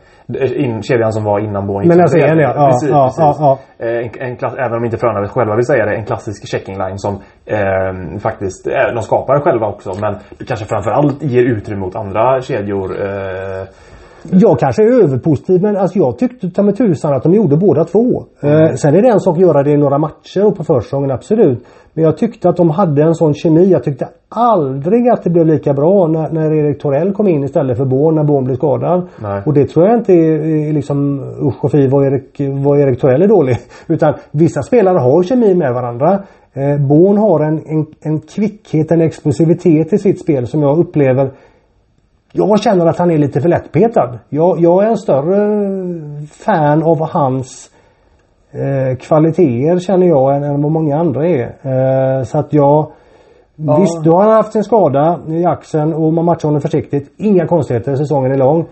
in, 0.64 0.82
kedjan 0.82 1.14
som 1.14 1.24
var 1.24 1.40
innan 1.40 1.68
Born 1.68 1.84
gick 1.84 1.90
Men 1.94 2.02
alltså, 2.02 2.18
en, 2.18 2.38
ja. 2.40 2.54
Ja, 2.56 2.68
precis, 2.72 2.90
ja, 2.90 3.04
precis. 3.06 3.40
ja, 3.40 3.60
Eh, 3.80 3.88
En, 3.88 4.10
en 4.28 4.36
klass, 4.36 4.54
även 4.58 4.78
om 4.78 4.86
inte 4.86 4.98
Frölunda 4.98 5.30
själva 5.30 5.56
vill 5.56 5.66
säga 5.66 5.86
det, 5.86 5.96
en 5.96 6.06
klassisk 6.06 6.48
checking 6.48 6.78
line 6.78 6.98
som 6.98 7.14
eh, 7.46 8.20
faktiskt, 8.20 8.68
eh, 8.68 8.94
de 8.96 9.02
skapar 9.02 9.40
själva 9.40 9.68
också 9.68 9.90
men 10.02 10.16
kanske 10.48 10.66
framförallt 10.66 11.24
ger 11.24 11.44
utrymme 11.44 11.86
åt 11.86 11.96
andra 11.96 12.42
kedjor. 12.42 12.90
Eh, 13.06 13.64
Jag 14.32 14.60
kanske 14.60 14.84
är 14.84 15.03
överpositiv 15.03 15.62
men 15.62 15.77
alltså 15.77 16.00
jag 16.00 16.17
tyckte 16.17 16.50
ta 16.50 16.63
med 16.63 16.77
tusan 16.77 17.13
att 17.13 17.24
de 17.24 17.34
gjorde 17.34 17.58
båda 17.58 17.84
två. 17.84 18.24
Mm. 18.41 18.63
Eh, 18.63 18.74
sen 18.74 18.96
är 18.96 19.01
det 19.01 19.10
en 19.10 19.20
sak 19.20 19.36
att 19.36 19.41
göra 19.41 19.63
det 19.63 19.72
i 19.72 19.77
några 19.77 19.98
matcher 19.98 20.46
och 20.46 20.58
på 20.58 20.63
försäsongen, 20.63 21.12
absolut. 21.12 21.65
Men 21.94 22.03
jag 22.03 22.17
tyckte 22.17 22.50
att 22.50 22.58
de 22.58 22.70
hade 22.70 23.03
en 23.03 23.15
sån 23.15 23.34
kemi. 23.34 23.72
Jag 23.72 23.84
tyckte 23.84 24.08
aldrig 24.29 25.10
att 25.10 25.24
det 25.24 25.29
blev 25.29 25.46
lika 25.46 25.74
bra 25.74 26.08
när, 26.08 26.29
när 26.29 26.53
Erik 26.53 26.82
Torell 26.82 27.13
kom 27.13 27.27
in 27.27 27.44
istället 27.44 27.77
för 27.77 27.86
Born 27.86 28.15
när 28.15 28.24
Born 28.24 28.44
blev 28.44 28.55
skadad. 28.55 29.08
Nej. 29.22 29.41
Och 29.46 29.53
det 29.53 29.65
tror 29.65 29.86
jag 29.86 29.98
inte 29.98 30.13
är, 30.13 30.67
är 30.70 30.74
liksom 30.74 31.20
usch 31.41 31.65
och 31.65 31.72
fy 31.72 31.88
vad 31.88 32.05
Erik, 32.05 32.41
vad 32.65 32.79
Erik 32.79 33.01
Torell 33.01 33.22
är 33.22 33.27
dålig. 33.27 33.58
Utan 33.88 34.13
vissa 34.32 34.62
spelare 34.62 34.98
har 34.98 35.24
kemi 35.24 35.55
med 35.55 35.74
varandra. 35.74 36.24
Eh, 36.53 36.88
Born 36.88 37.17
har 37.17 37.39
en, 37.39 37.62
en, 37.65 37.86
en 38.01 38.20
kvickhet, 38.20 38.91
en 38.91 39.01
explosivitet 39.01 39.94
i 39.94 39.98
sitt 39.98 40.20
spel 40.20 40.48
som 40.48 40.62
jag 40.62 40.77
upplever 40.77 41.32
jag 42.38 42.62
känner 42.62 42.86
att 42.86 42.98
han 42.98 43.12
är 43.12 43.18
lite 43.18 43.42
för 43.42 43.50
lättpetad. 43.50 44.20
Jag, 44.30 44.60
jag 44.60 44.84
är 44.84 44.88
en 44.88 44.98
större 44.98 45.38
fan 46.32 46.84
av 46.84 47.10
hans 47.10 47.70
eh, 48.51 48.98
kvaliteter 48.98 49.80
känner 49.80 50.08
jag 50.08 50.36
än, 50.36 50.44
än 50.44 50.62
vad 50.62 50.72
många 50.72 50.98
andra 50.98 51.27
är. 51.27 51.46
Eh, 51.62 52.24
så 52.24 52.38
att 52.38 52.54
jag 52.54 52.92
ja. 53.56 53.77
Visst, 53.80 54.04
då 54.04 54.15
har 54.15 54.24
han 54.24 54.32
haft 54.32 54.56
en 54.56 54.63
skada 54.63 55.20
i 55.27 55.46
axeln 55.46 55.94
och 55.94 56.13
man 56.13 56.25
matchar 56.25 56.48
honom 56.48 56.62
försiktigt. 56.62 57.13
Inga 57.18 57.48
konstigheter, 57.48 57.96
säsongen 57.96 58.32
är 58.32 58.38
lång. 58.38 58.65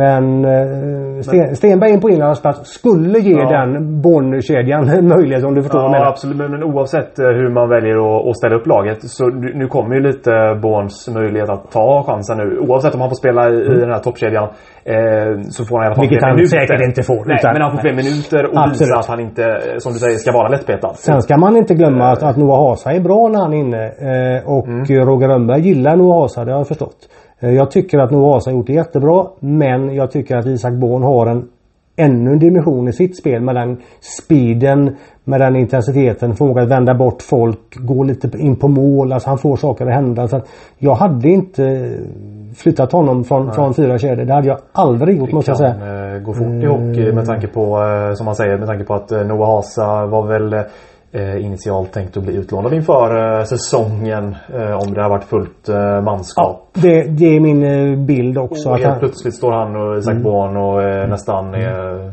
Men 0.00 0.44
eh, 0.44 1.20
Sten, 1.20 1.56
Stenberg 1.56 1.90
in 1.90 2.00
på 2.00 2.10
inlandsplats 2.10 2.70
skulle 2.72 3.18
ge 3.18 3.38
ja. 3.38 3.48
den 3.56 4.00
Bonn-kedjan 4.02 4.88
en 4.88 5.08
möjlighet 5.16 5.44
om 5.44 5.54
du 5.54 5.62
förstår 5.62 5.80
ja, 5.80 5.84
vad 5.84 5.94
jag 5.94 6.00
menar. 6.00 6.10
absolut. 6.12 6.36
Men, 6.36 6.50
men 6.50 6.62
oavsett 6.62 7.18
eh, 7.18 7.26
hur 7.26 7.50
man 7.58 7.68
väljer 7.68 7.96
att, 8.06 8.28
att 8.28 8.36
ställa 8.36 8.56
upp 8.56 8.66
laget 8.66 8.98
så 9.02 9.26
nu 9.60 9.66
kommer 9.66 9.94
ju 9.94 10.02
lite 10.10 10.30
Borns 10.62 11.08
möjlighet 11.14 11.50
att 11.50 11.70
ta 11.70 12.04
chansen 12.06 12.38
nu. 12.38 12.58
Oavsett 12.58 12.94
om 12.94 13.00
han 13.00 13.10
får 13.10 13.16
spela 13.24 13.50
i, 13.50 13.66
mm. 13.66 13.78
den 13.80 13.90
här 13.90 13.98
toppkedjan 13.98 14.48
eh, 14.84 15.30
så 15.56 15.64
får 15.64 15.76
han 15.76 15.84
i 15.84 15.86
alla 15.86 15.94
fall 15.94 16.06
Vilket 16.08 16.22
han 16.22 16.36
minuter. 16.36 16.58
säkert 16.58 16.80
inte 16.88 17.02
får. 17.02 17.22
Nej, 17.26 17.36
utan, 17.38 17.52
men 17.52 17.62
han 17.62 17.70
får 17.74 17.80
fler 17.86 17.96
minuter 18.02 18.42
och 18.50 18.58
absolut. 18.58 18.80
visar 18.80 18.98
att 18.98 19.06
han 19.06 19.20
inte, 19.20 19.44
som 19.78 19.92
du 19.92 19.98
säger, 19.98 20.16
ska 20.24 20.32
vara 20.32 20.48
lättpetad. 20.48 20.94
Sen 20.94 21.22
ska 21.22 21.36
man 21.36 21.56
inte 21.56 21.74
glömma 21.74 22.04
att, 22.12 22.22
att 22.22 22.36
Noah 22.36 22.60
Hasa 22.64 22.92
är 22.92 23.00
bra 23.00 23.28
när 23.32 23.40
han 23.44 23.52
är 23.52 23.60
inne. 23.64 23.84
Eh, 24.10 24.38
och 24.56 24.66
mm. 24.68 25.06
Roger 25.08 25.28
Rönnberg 25.28 25.60
gillar 25.60 25.96
Noah 25.96 26.20
Hasa, 26.20 26.44
det 26.44 26.52
har 26.52 26.60
jag 26.60 26.68
förstått. 26.68 27.00
Eh, 27.42 27.50
jag 27.50 27.70
tycker 27.70 27.98
att 27.98 28.10
Noasa 28.10 28.50
har 28.50 28.56
gjort 28.56 28.66
det 28.66 28.72
jättebra 28.72 29.26
men 29.40 29.94
jag 29.94 30.10
tycker 30.10 30.36
att 30.36 30.46
Isak 30.46 30.72
Born 30.72 31.02
har 31.02 31.26
en 31.26 31.48
ännu 31.96 32.32
en 32.32 32.38
dimension 32.38 32.88
i 32.88 32.92
sitt 32.92 33.16
spel 33.16 33.42
med 33.42 33.54
den 33.54 33.76
speeden, 34.00 34.96
med 35.24 35.40
den 35.40 35.56
intensiteten, 35.56 36.34
förmågan 36.36 36.64
att 36.64 36.70
vända 36.70 36.94
bort 36.94 37.22
folk, 37.22 37.76
gå 37.76 38.04
lite 38.04 38.38
in 38.38 38.56
på 38.56 38.68
mål, 38.68 39.12
alltså 39.12 39.28
han 39.28 39.38
får 39.38 39.56
saker 39.56 39.86
att 39.86 39.94
hända. 39.94 40.28
Så 40.28 40.40
jag 40.78 40.94
hade 40.94 41.28
inte 41.28 41.92
flyttat 42.56 42.92
honom 42.92 43.24
från, 43.24 43.52
från 43.52 43.74
fyra 43.74 43.98
kedjor. 43.98 44.24
Det 44.24 44.34
hade 44.34 44.48
jag 44.48 44.58
aldrig 44.72 45.18
gjort 45.18 45.32
måste 45.32 45.50
jag 45.50 45.58
säga. 45.58 45.74
Det 45.74 45.78
kan 45.78 46.14
eh, 46.14 46.22
gå 46.22 46.32
fort 46.32 46.62
i 46.62 46.66
hockey 46.66 47.12
med 47.12 47.26
tanke 47.26 47.46
på, 47.46 47.82
eh, 47.82 48.14
som 48.14 48.24
man 48.24 48.34
säger, 48.34 48.58
med 48.58 48.66
tanke 48.66 48.84
på 48.84 48.94
att 48.94 49.10
Noah 49.10 49.56
Hasa 49.56 50.06
var 50.06 50.26
väl 50.26 50.64
initialt 51.14 51.92
tänkt 51.92 52.16
att 52.16 52.22
bli 52.22 52.36
utlånad 52.36 52.74
inför 52.74 53.38
eh, 53.38 53.44
säsongen 53.44 54.36
eh, 54.54 54.72
om 54.72 54.94
det 54.94 55.02
har 55.02 55.10
varit 55.10 55.24
fullt 55.24 55.68
eh, 55.68 56.02
manskap. 56.02 56.70
Ja, 56.74 56.80
det, 56.82 57.02
det, 57.02 57.36
är 57.36 57.40
min 57.40 57.62
eh, 57.62 57.98
bild 58.06 58.38
också. 58.38 58.70
Och 58.70 58.76
helt 58.76 58.90
han... 58.90 58.98
plötsligt 58.98 59.34
står 59.34 59.52
han 59.52 59.76
och 59.76 59.98
Isak 59.98 60.12
mm. 60.12 60.22
Born 60.22 60.56
och 60.56 60.82
eh, 60.82 61.08
nästan 61.08 61.54
är 61.54 62.12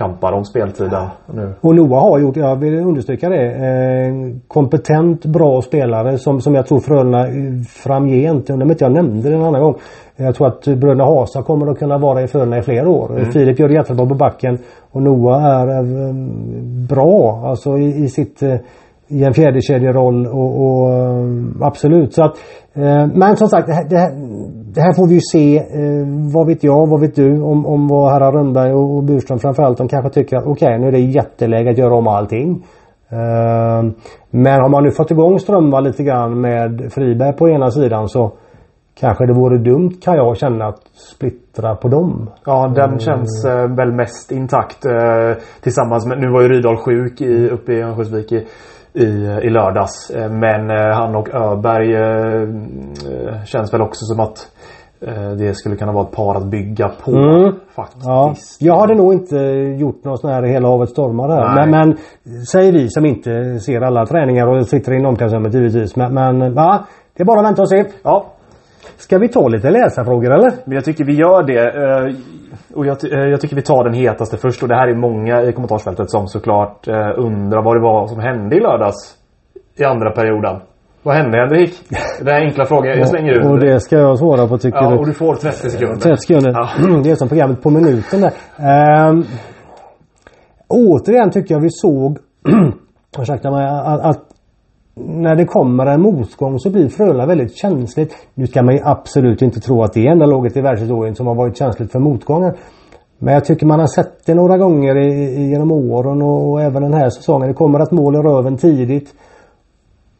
kampar 0.00 0.32
om 0.32 0.44
speltiden 0.44 1.06
nu. 1.26 1.52
Och 1.60 1.74
Noah 1.74 2.02
har 2.02 2.18
gjort, 2.18 2.36
jag 2.36 2.56
vill 2.56 2.74
understryka 2.74 3.28
det, 3.28 3.46
eh, 3.46 4.14
kompetent 4.48 5.26
bra 5.26 5.62
spelare 5.62 6.18
som, 6.18 6.40
som 6.40 6.54
jag 6.54 6.66
tror 6.66 6.80
Frölunda 6.80 7.26
framgent, 7.68 8.48
jag 8.48 8.54
undrar 8.54 8.64
om 8.64 8.70
inte 8.70 8.84
jag 8.84 8.92
nämnde 8.92 9.28
det 9.28 9.34
en 9.34 9.42
annan 9.42 9.62
gång. 9.62 9.74
Jag 10.16 10.34
tror 10.34 10.46
att 10.46 10.64
bröderna 10.64 11.04
Hasa 11.04 11.42
kommer 11.42 11.66
att 11.66 11.78
kunna 11.78 11.98
vara 11.98 12.22
i 12.22 12.26
Frölunda 12.26 12.58
i 12.58 12.62
flera 12.62 12.88
år. 12.88 13.10
Mm. 13.18 13.32
Filip 13.32 13.58
gör 13.58 13.68
det 13.68 13.74
jättebra 13.74 14.06
på 14.06 14.14
backen 14.14 14.58
och 14.90 15.02
Noah 15.02 15.44
är, 15.44 15.66
är 15.66 16.12
bra 16.88 17.42
alltså 17.46 17.78
i, 17.78 18.04
i 18.04 18.08
sitt 18.08 18.42
eh, 18.42 18.56
i 19.10 19.24
en 19.24 19.34
fjärdekedjeroll 19.34 20.26
och, 20.26 20.60
och 20.62 20.92
eh, 20.92 21.26
absolut. 21.60 22.14
Så 22.14 22.22
att, 22.22 22.36
eh, 22.72 23.06
men 23.14 23.36
som 23.36 23.48
sagt 23.48 23.66
det 23.66 23.74
här, 23.74 23.88
det 23.88 23.98
här, 23.98 24.12
det 24.74 24.80
här 24.80 24.92
får 24.92 25.06
vi 25.06 25.14
ju 25.14 25.20
se. 25.20 25.58
Eh, 25.58 26.32
vad 26.34 26.46
vet 26.46 26.64
jag, 26.64 26.86
vad 26.86 27.00
vet 27.00 27.14
du 27.14 27.42
om, 27.42 27.66
om 27.66 27.88
vad 27.88 28.12
herrar 28.12 28.32
Rönnberg 28.32 28.72
och, 28.72 28.96
och 28.96 29.04
Burström 29.04 29.38
framförallt 29.38 29.78
de 29.78 29.88
kanske 29.88 30.10
tycker 30.10 30.36
att 30.36 30.46
okej 30.46 30.66
okay, 30.66 30.78
nu 30.78 30.88
är 30.88 30.92
det 30.92 30.98
jätteläge 30.98 31.70
att 31.70 31.78
göra 31.78 31.94
om 31.94 32.08
allting. 32.08 32.64
Eh, 33.08 33.82
men 34.30 34.60
har 34.60 34.68
man 34.68 34.84
nu 34.84 34.90
fått 34.90 35.10
igång 35.10 35.38
Strömvall 35.38 35.84
lite 35.84 36.02
grann 36.02 36.40
med 36.40 36.92
Friberg 36.92 37.32
på 37.32 37.48
ena 37.48 37.70
sidan 37.70 38.08
så 38.08 38.32
Kanske 39.00 39.26
det 39.26 39.32
vore 39.32 39.58
dumt 39.58 39.90
kan 40.02 40.16
jag 40.16 40.36
känna 40.36 40.66
att 40.66 40.82
splittra 40.92 41.76
på 41.76 41.88
dem. 41.88 42.30
Ja 42.44 42.72
den 42.74 42.84
mm. 42.84 42.98
känns 42.98 43.44
eh, 43.44 43.76
väl 43.76 43.92
mest 43.92 44.32
intakt 44.32 44.84
eh, 44.86 45.42
tillsammans 45.60 46.06
med, 46.06 46.18
nu 46.18 46.30
var 46.30 46.42
ju 46.42 46.48
Rydahl 46.48 46.76
sjuk 46.76 47.20
i, 47.20 47.48
uppe 47.48 47.72
i 47.72 47.82
Örnsköldsvik 47.82 48.32
i, 48.32 48.46
i, 48.92 49.06
i 49.42 49.50
lördags. 49.50 50.10
Eh, 50.10 50.30
men 50.30 50.70
eh, 50.70 50.94
han 50.94 51.16
och 51.16 51.34
Öberg 51.34 51.94
eh, 51.94 53.44
känns 53.44 53.74
väl 53.74 53.80
också 53.82 54.04
som 54.04 54.20
att 54.20 54.38
det 55.38 55.54
skulle 55.54 55.76
kunna 55.76 55.92
vara 55.92 56.04
ett 56.04 56.16
par 56.16 56.34
att 56.34 56.46
bygga 56.46 56.88
på 57.04 57.10
mm. 57.10 57.52
faktiskt. 57.76 58.06
Ja. 58.06 58.34
Jag 58.58 58.76
hade 58.76 58.94
nog 58.94 59.12
inte 59.12 59.36
gjort 59.78 60.04
något 60.04 60.20
sån 60.20 60.30
här 60.30 60.42
hela 60.42 60.68
havet 60.68 60.88
stormar 60.88 61.28
där. 61.28 61.54
Men, 61.54 61.70
men 61.70 61.96
säger 62.46 62.72
vi 62.72 62.88
som 62.88 63.06
inte 63.06 63.58
ser 63.58 63.80
alla 63.80 64.06
träningar 64.06 64.46
och 64.46 64.66
sitter 64.66 64.92
i 64.92 65.06
omklädningsrummet 65.06 65.54
givetvis. 65.54 65.96
Men, 65.96 66.14
men 66.14 66.54
va? 66.54 66.84
Det 67.16 67.22
är 67.22 67.24
bara 67.24 67.40
att 67.40 67.46
vänta 67.46 67.62
och 67.62 67.68
se. 67.68 67.84
Ja. 68.02 68.26
Ska 69.00 69.18
vi 69.18 69.28
ta 69.28 69.48
lite 69.48 69.70
läsarfrågor 69.70 70.30
eller? 70.30 70.52
Men 70.64 70.74
jag 70.74 70.84
tycker 70.84 71.04
vi 71.04 71.14
gör 71.14 71.42
det. 71.42 71.64
Eh, 71.82 72.16
och 72.74 72.86
jag, 72.86 73.12
eh, 73.12 73.30
jag, 73.30 73.40
tycker 73.40 73.56
vi 73.56 73.62
tar 73.62 73.84
den 73.84 73.94
hetaste 73.94 74.36
först 74.36 74.62
och 74.62 74.68
det 74.68 74.74
här 74.74 74.88
är 74.88 74.94
många 74.94 75.42
i 75.42 75.52
kommentarsfältet 75.52 76.10
som 76.10 76.26
såklart 76.26 76.88
eh, 76.88 77.10
undrar 77.16 77.62
vad 77.62 77.76
det 77.76 77.80
var 77.80 78.06
som 78.06 78.20
hände 78.20 78.56
i 78.56 78.60
lördags. 78.60 79.16
I 79.76 79.84
andra 79.84 80.10
perioden. 80.10 80.60
Vad 81.02 81.16
hände 81.16 81.38
Henrik? 81.38 81.74
Det 82.22 82.30
är 82.30 82.40
enkla 82.40 82.64
frågor. 82.64 82.86
Jag 82.86 83.08
slänger 83.08 83.32
ut 83.32 83.46
Och 83.46 83.60
det 83.60 83.80
ska 83.80 83.96
jag 83.96 84.18
svara 84.18 84.46
på 84.46 84.58
tycker 84.58 84.78
ja, 84.78 84.90
du. 84.90 84.98
och 84.98 85.06
du 85.06 85.12
får 85.12 85.34
30 85.34 85.70
sekunder. 85.70 85.96
30 85.96 86.16
sekunder. 86.16 86.50
Ja. 86.50 86.68
Det 87.04 87.10
är 87.10 87.14
som 87.14 87.28
programmet 87.28 87.62
på 87.62 87.70
minuten 87.70 88.20
där. 88.20 88.32
Um, 89.08 89.24
återigen 90.68 91.30
tycker 91.30 91.54
jag 91.54 91.62
vi 91.62 91.70
såg 91.70 92.18
ursäkta 93.18 93.50
mig, 93.50 93.66
att, 93.66 94.00
att 94.00 94.29
när 94.94 95.36
det 95.36 95.44
kommer 95.44 95.86
en 95.86 96.00
motgång 96.00 96.58
så 96.58 96.70
blir 96.70 96.88
Frölunda 96.88 97.26
väldigt 97.26 97.56
känsligt. 97.56 98.14
Nu 98.34 98.46
ska 98.46 98.62
man 98.62 98.74
ju 98.74 98.80
absolut 98.84 99.42
inte 99.42 99.60
tro 99.60 99.82
att 99.82 99.92
det 99.92 100.06
är 100.06 100.10
enda 100.10 100.26
laget 100.26 100.56
i 100.56 100.60
världshistorien 100.60 101.14
som 101.14 101.26
har 101.26 101.34
varit 101.34 101.56
känsligt 101.56 101.92
för 101.92 101.98
motgångar. 101.98 102.56
Men 103.18 103.34
jag 103.34 103.44
tycker 103.44 103.66
man 103.66 103.80
har 103.80 103.86
sett 103.86 104.26
det 104.26 104.34
några 104.34 104.58
gånger 104.58 104.96
i, 104.96 105.48
genom 105.50 105.72
åren 105.72 106.22
och, 106.22 106.50
och 106.50 106.62
även 106.62 106.82
den 106.82 106.94
här 106.94 107.10
säsongen. 107.10 107.48
Det 107.48 107.54
kommer 107.54 107.80
ett 107.80 107.90
mål 107.90 108.14
i 108.14 108.18
röven 108.18 108.56
tidigt. 108.56 109.14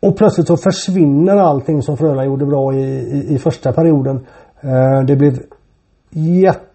Och 0.03 0.17
plötsligt 0.17 0.47
så 0.47 0.57
försvinner 0.57 1.37
allting 1.37 1.83
som 1.83 1.97
Frölunda 1.97 2.25
gjorde 2.25 2.47
bra 2.47 2.75
i, 2.75 2.81
i, 2.81 3.35
i 3.35 3.39
första 3.39 3.73
perioden. 3.73 4.27
Eh, 4.61 5.05
det 5.07 5.17
blev 5.17 5.39
jätte 6.11 6.70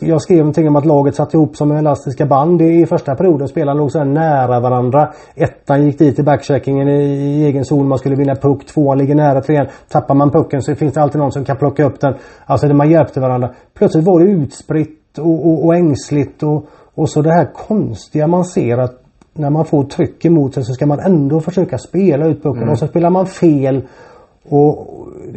jag 0.00 0.22
skrev 0.22 0.38
någonting 0.38 0.68
om 0.68 0.76
att 0.76 0.84
laget 0.84 1.14
satt 1.14 1.34
ihop 1.34 1.56
som 1.56 1.72
elastiska 1.72 2.26
band 2.26 2.62
i 2.62 2.86
första 2.86 3.14
perioden. 3.14 3.48
Spelarna 3.48 3.80
låg 3.80 3.92
så 3.92 4.04
nära 4.04 4.60
varandra. 4.60 5.12
Ettan 5.34 5.84
gick 5.84 5.98
dit 5.98 6.18
i 6.18 6.22
backcheckingen 6.22 6.88
i 6.88 7.44
egen 7.44 7.64
zon. 7.64 7.88
Man 7.88 7.98
skulle 7.98 8.16
vinna 8.16 8.34
puck. 8.34 8.66
Tvåan 8.66 8.98
ligger 8.98 9.14
nära 9.14 9.40
trean. 9.40 9.66
Tappar 9.88 10.14
man 10.14 10.30
pucken 10.30 10.62
så 10.62 10.74
finns 10.74 10.94
det 10.94 11.02
alltid 11.02 11.20
någon 11.20 11.32
som 11.32 11.44
kan 11.44 11.56
plocka 11.56 11.84
upp 11.84 12.00
den. 12.00 12.14
Alltså 12.46 12.66
man 12.66 12.90
hjälpte 12.90 13.20
varandra. 13.20 13.50
Plötsligt 13.74 14.04
var 14.04 14.20
det 14.20 14.26
utspritt 14.26 15.18
och, 15.18 15.46
och, 15.46 15.64
och 15.64 15.74
ängsligt 15.74 16.42
och, 16.42 16.66
och 16.94 17.10
så 17.10 17.22
det 17.22 17.32
här 17.32 17.52
konstiga 17.54 18.26
man 18.26 18.44
ser 18.44 18.78
att 18.78 19.02
när 19.38 19.50
man 19.50 19.64
får 19.64 19.84
tryck 19.84 20.24
emot 20.24 20.54
sig 20.54 20.64
så 20.64 20.72
ska 20.72 20.86
man 20.86 21.00
ändå 21.00 21.40
försöka 21.40 21.78
spela 21.78 22.26
ut 22.26 22.42
pucken 22.42 22.62
mm. 22.62 22.72
och 22.72 22.78
så 22.78 22.86
spelar 22.86 23.10
man 23.10 23.26
fel. 23.26 23.82
Och 24.48 24.86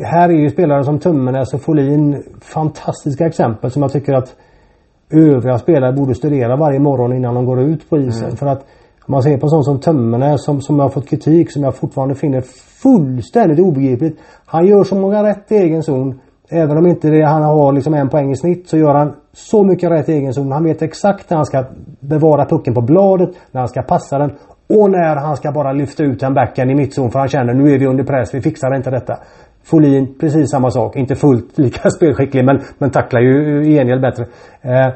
här 0.03 0.29
är 0.29 0.33
ju 0.33 0.49
spelare 0.49 0.83
som 0.83 0.99
Tummenäs 0.99 1.53
och 1.53 1.61
Folin 1.61 2.23
fantastiska 2.41 3.27
exempel 3.27 3.71
som 3.71 3.81
jag 3.81 3.91
tycker 3.91 4.13
att 4.13 4.35
övriga 5.09 5.57
spelare 5.57 5.93
borde 5.93 6.15
studera 6.15 6.55
varje 6.55 6.79
morgon 6.79 7.13
innan 7.13 7.35
de 7.35 7.45
går 7.45 7.61
ut 7.61 7.89
på 7.89 7.97
isen. 7.97 8.23
Mm. 8.23 8.35
För 8.35 8.47
att 8.47 8.65
om 9.05 9.11
man 9.11 9.23
ser 9.23 9.37
på 9.37 9.47
sånt 9.47 9.65
som 9.65 9.79
Tummenäs 9.79 10.43
som, 10.43 10.61
som 10.61 10.79
har 10.79 10.89
fått 10.89 11.09
kritik 11.09 11.51
som 11.51 11.63
jag 11.63 11.75
fortfarande 11.75 12.15
finner 12.15 12.41
fullständigt 12.81 13.59
obegripligt. 13.59 14.19
Han 14.45 14.65
gör 14.65 14.83
så 14.83 14.95
många 14.95 15.23
rätt 15.23 15.51
i 15.51 15.55
egen 15.55 15.83
zon. 15.83 16.19
Även 16.49 16.77
om 16.77 16.87
inte 16.87 17.09
det, 17.09 17.25
han 17.25 17.43
har 17.43 17.73
liksom 17.73 17.93
en 17.93 18.09
poäng 18.09 18.31
i 18.31 18.35
snitt 18.35 18.69
så 18.69 18.77
gör 18.77 18.95
han 18.95 19.13
så 19.33 19.63
mycket 19.63 19.91
rätt 19.91 20.09
i 20.09 20.13
egen 20.13 20.33
zon. 20.33 20.51
Han 20.51 20.63
vet 20.63 20.81
exakt 20.81 21.29
när 21.29 21.37
han 21.37 21.45
ska 21.45 21.65
bevara 21.99 22.45
pucken 22.45 22.73
på 22.73 22.81
bladet, 22.81 23.29
när 23.51 23.61
han 23.61 23.67
ska 23.67 23.81
passa 23.81 24.17
den 24.17 24.31
och 24.69 24.91
när 24.91 25.15
han 25.15 25.37
ska 25.37 25.51
bara 25.51 25.71
lyfta 25.71 26.03
ut 26.03 26.19
den 26.19 26.33
backen 26.33 26.69
i 26.69 26.75
mittzon 26.75 27.11
för 27.11 27.19
han 27.19 27.27
känner 27.27 27.53
nu 27.53 27.73
är 27.73 27.79
vi 27.79 27.87
under 27.87 28.03
press, 28.03 28.33
vi 28.33 28.41
fixar 28.41 28.75
inte 28.75 28.89
detta. 28.89 29.17
Folin, 29.63 30.15
precis 30.19 30.51
samma 30.51 30.71
sak. 30.71 30.95
Inte 30.95 31.15
fullt 31.15 31.57
lika 31.57 31.89
spelskicklig 31.97 32.45
men, 32.45 32.61
men 32.77 32.89
tacklar 32.89 33.21
ju 33.21 33.65
i 33.65 33.75
gengäld 33.75 34.01
bättre. 34.01 34.25
Eh, 34.61 34.93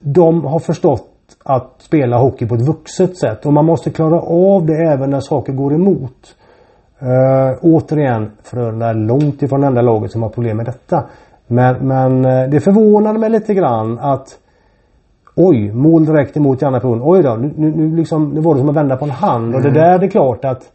de 0.00 0.44
har 0.44 0.58
förstått 0.58 1.08
att 1.44 1.74
spela 1.78 2.18
hockey 2.18 2.46
på 2.46 2.54
ett 2.54 2.66
vuxet 2.66 3.18
sätt 3.18 3.46
och 3.46 3.52
man 3.52 3.64
måste 3.64 3.90
klara 3.90 4.20
av 4.20 4.66
det 4.66 4.92
även 4.92 5.10
när 5.10 5.20
saker 5.20 5.52
går 5.52 5.74
emot. 5.74 6.34
Eh, 6.98 7.58
återigen, 7.62 8.30
Frölunda 8.42 8.88
är 8.88 8.94
långt 8.94 9.42
ifrån 9.42 9.60
det 9.60 9.66
enda 9.66 9.82
laget 9.82 10.12
som 10.12 10.22
har 10.22 10.30
problem 10.30 10.56
med 10.56 10.66
detta. 10.66 11.04
Men, 11.46 11.88
men 11.88 12.24
eh, 12.24 12.48
det 12.48 12.60
förvånade 12.60 13.18
mig 13.18 13.30
lite 13.30 13.54
grann 13.54 13.98
att 13.98 14.38
Oj, 15.36 15.72
mål 15.72 16.04
direkt 16.04 16.36
emot 16.36 16.62
i 16.62 16.64
andra 16.64 16.80
perioden. 16.80 17.02
Oj 17.04 17.22
då, 17.22 17.34
nu, 17.34 17.72
nu, 17.76 17.96
liksom, 17.96 18.28
nu 18.28 18.40
var 18.40 18.54
det 18.54 18.60
som 18.60 18.68
att 18.68 18.76
vända 18.76 18.96
på 18.96 19.04
en 19.04 19.10
hand. 19.10 19.44
Mm. 19.44 19.56
Och 19.56 19.62
det 19.62 19.68
mm. 19.68 19.82
där 19.82 19.98
det 19.98 20.06
är 20.06 20.10
klart 20.10 20.44
att 20.44 20.72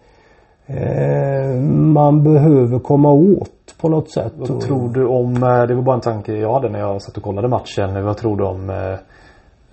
eh, 0.68 1.62
man 1.72 2.24
behöver 2.24 2.80
komma 2.80 3.12
åt 3.12 3.76
på 3.82 3.90
något 3.90 4.10
sätt. 4.10 4.34
Vad 4.38 4.62
tror 4.62 4.90
du 4.94 5.06
om, 5.06 5.34
eh, 5.34 5.68
det 5.68 5.76
var 5.76 5.82
bara 5.82 5.96
en 5.96 6.02
tanke 6.02 6.34
jag 6.34 6.54
hade 6.54 6.70
när 6.70 6.80
jag 6.80 7.02
satt 7.02 7.18
och 7.18 7.24
kollade 7.24 7.48
matchen. 7.48 8.06
Vad 8.06 8.18
tror 8.18 8.38
du 8.38 8.44
om 8.44 8.70
eh, 8.70 9.00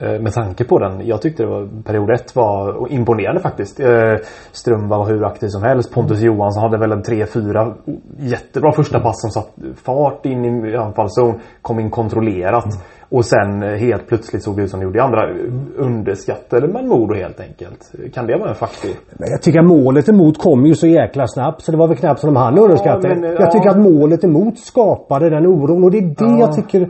Eh, 0.00 0.20
med 0.20 0.32
tanke 0.32 0.64
på 0.64 0.78
den. 0.78 1.06
Jag 1.06 1.22
tyckte 1.22 1.42
det 1.42 1.48
var, 1.48 1.82
period 1.82 2.10
ett 2.10 2.36
var 2.36 2.86
imponerande 2.92 3.40
faktiskt. 3.40 3.80
Eh, 3.80 4.14
Ström 4.52 4.88
var 4.88 5.06
hur 5.06 5.24
aktiv 5.24 5.48
som 5.48 5.62
helst. 5.62 5.94
Pontus 5.94 6.22
mm. 6.22 6.26
Johansson 6.26 6.62
hade 6.62 6.78
väl 6.78 6.92
en 6.92 7.02
3-4 7.02 7.74
jättebra 8.18 8.72
första 8.72 9.00
pass 9.00 9.20
som 9.20 9.30
satt 9.30 9.50
fart 9.84 10.26
in 10.26 10.66
i 10.66 10.76
anfallszon. 10.76 11.40
Kom 11.62 11.80
in 11.80 11.90
kontrollerat. 11.90 12.64
Och 13.10 13.24
sen 13.24 13.62
eh, 13.62 13.68
helt 13.68 14.06
plötsligt 14.06 14.42
såg 14.42 14.56
det 14.56 14.62
ut 14.62 14.70
som 14.70 14.80
det 14.80 14.84
gjorde 14.84 14.98
i 14.98 15.00
andra. 15.00 15.28
Underskattade 15.76 16.68
man 16.68 16.88
Modo 16.88 17.14
helt 17.14 17.40
enkelt? 17.40 17.92
Kan 18.14 18.26
det 18.26 18.38
vara 18.38 18.48
en 18.48 18.54
faktor? 18.54 18.90
Jag 19.18 19.42
tycker 19.42 19.58
att 19.58 19.66
målet 19.66 20.08
emot 20.08 20.38
kom 20.38 20.66
ju 20.66 20.74
så 20.74 20.86
jäkla 20.86 21.26
snabbt 21.26 21.62
så 21.62 21.72
det 21.72 21.78
var 21.78 21.88
väl 21.88 21.96
knappt 21.96 22.20
som 22.20 22.34
de 22.34 22.36
hann 22.36 22.58
underskatta. 22.58 23.08
Ja, 23.08 23.14
men, 23.14 23.22
jag 23.22 23.40
ja. 23.40 23.50
tycker 23.50 23.70
att 23.70 23.78
målet 23.78 24.24
emot 24.24 24.58
skapade 24.58 25.30
den 25.30 25.46
oron 25.46 25.84
och 25.84 25.90
det 25.90 25.98
är 25.98 26.02
det 26.02 26.14
ja. 26.18 26.38
jag 26.38 26.54
tycker 26.56 26.88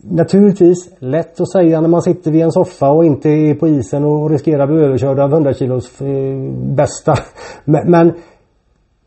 Naturligtvis 0.00 0.90
lätt 0.98 1.40
att 1.40 1.52
säga 1.52 1.80
när 1.80 1.88
man 1.88 2.02
sitter 2.02 2.30
vid 2.30 2.42
en 2.42 2.52
soffa 2.52 2.90
och 2.90 3.04
inte 3.04 3.28
är 3.28 3.54
på 3.54 3.68
isen 3.68 4.04
och 4.04 4.30
riskerar 4.30 4.62
att 4.62 4.68
bli 4.68 4.78
överkörd 4.78 5.18
av 5.18 5.32
100 5.32 5.54
kilos 5.54 6.00
eh, 6.00 6.52
bästa. 6.74 7.14
Men, 7.64 7.90
men, 7.90 8.12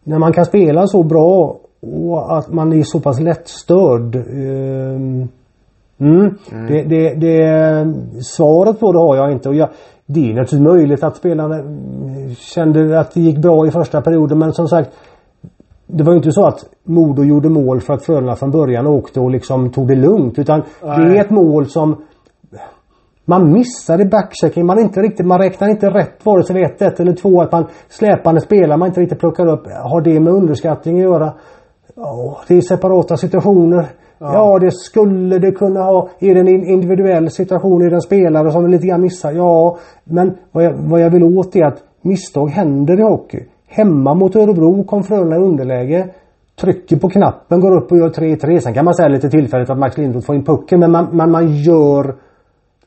när 0.03 0.19
man 0.19 0.33
kan 0.33 0.45
spela 0.45 0.88
så 0.88 1.03
bra 1.03 1.60
och 1.81 2.38
att 2.38 2.53
man 2.53 2.74
är 2.74 2.83
så 2.83 3.00
pass 3.00 3.19
lättstörd. 3.19 4.15
Eh, 4.15 5.27
mm, 6.01 6.36
mm. 6.51 6.67
Det, 6.67 6.84
det, 6.84 7.13
det, 7.15 8.24
svaret 8.24 8.79
på 8.79 8.91
det 8.91 9.00
har 9.00 9.15
jag 9.15 9.31
inte. 9.31 9.50
Och 9.50 9.55
jag, 9.55 9.70
det 10.05 10.20
är 10.20 10.34
naturligtvis 10.34 10.60
möjligt 10.60 11.03
att 11.03 11.17
spelarna 11.17 11.63
kände 12.38 13.00
att 13.00 13.13
det 13.13 13.22
gick 13.22 13.38
bra 13.38 13.67
i 13.67 13.72
första 13.72 14.01
perioden 14.01 14.39
men 14.39 14.53
som 14.53 14.67
sagt 14.67 14.91
det 15.88 16.03
var 16.03 16.13
ju 16.13 16.17
inte 16.17 16.31
så 16.31 16.46
att 16.46 16.65
Modo 16.84 17.24
gjorde 17.24 17.50
mål 17.50 17.81
för 17.81 17.93
att 17.93 18.05
Frölunda 18.05 18.36
från 18.36 18.51
början 18.51 18.88
åkte 18.88 19.20
och 19.20 19.31
liksom 19.31 19.70
tog 19.72 19.88
det 19.88 19.96
lugnt. 19.96 20.39
Utan 20.39 20.63
Nej. 20.84 20.98
det 20.98 21.17
är 21.17 21.22
ett 21.22 21.29
mål 21.29 21.65
som 21.65 22.03
man 23.25 23.51
missade 23.51 24.05
backchecking. 24.05 24.65
Man, 24.65 24.79
inte 24.79 25.01
riktigt, 25.01 25.25
man 25.25 25.39
räknar 25.39 25.70
inte 25.70 25.89
rätt 25.89 26.25
vare 26.25 26.43
sig 26.43 26.55
vid 26.55 26.65
1-1 26.65 27.01
eller 27.01 27.13
2 27.13 27.41
Att 27.41 27.51
man 27.51 27.65
släpande 27.89 28.41
spelar 28.41 28.77
man 28.77 28.88
inte 28.88 29.01
riktigt 29.01 29.20
plockar 29.20 29.48
upp. 29.48 29.67
Har 29.67 30.01
det 30.01 30.20
med 30.20 30.34
underskattning 30.34 30.96
att 30.96 31.03
göra? 31.03 31.34
Ja, 31.96 32.38
det 32.48 32.58
är 32.58 32.62
separata 32.62 33.17
situationer. 33.17 33.88
Ja. 34.21 34.33
ja. 34.33 34.59
det 34.59 34.71
skulle 34.71 35.39
det 35.39 35.51
kunna 35.51 35.79
ha. 35.83 36.09
Är 36.19 36.33
det 36.33 36.39
en 36.39 36.47
individuell 36.47 37.29
situation? 37.29 37.81
Är 37.81 37.89
det 37.89 37.95
en 37.95 38.01
spelare 38.01 38.51
som 38.51 38.67
lite 38.67 38.87
grann 38.87 39.01
missar? 39.01 39.31
Ja, 39.31 39.77
men 40.03 40.37
vad 40.51 40.63
jag, 40.63 40.73
vad 40.73 41.01
jag 41.01 41.09
vill 41.09 41.23
åt 41.23 41.55
är 41.55 41.65
att 41.65 41.83
misstag 42.01 42.49
händer 42.49 42.99
i 42.99 43.03
hockey. 43.03 43.39
Hemma 43.67 44.13
mot 44.13 44.35
Örebro 44.35 44.83
kom 44.83 45.03
Frölunda 45.03 45.35
i 45.35 45.39
underläge. 45.39 46.07
Trycker 46.61 46.97
på 46.97 47.09
knappen, 47.09 47.59
går 47.59 47.77
upp 47.77 47.91
och 47.91 47.97
gör 47.97 48.09
3-3. 48.09 48.59
Sen 48.59 48.73
kan 48.73 48.85
man 48.85 48.93
säga 48.93 49.07
lite 49.07 49.29
tillfälligt 49.29 49.69
att 49.69 49.77
Max 49.77 49.97
Lindroth 49.97 50.25
får 50.25 50.35
in 50.35 50.45
pucken 50.45 50.79
men 50.79 50.91
man, 50.91 51.07
man, 51.11 51.31
man 51.31 51.55
gör 51.55 52.15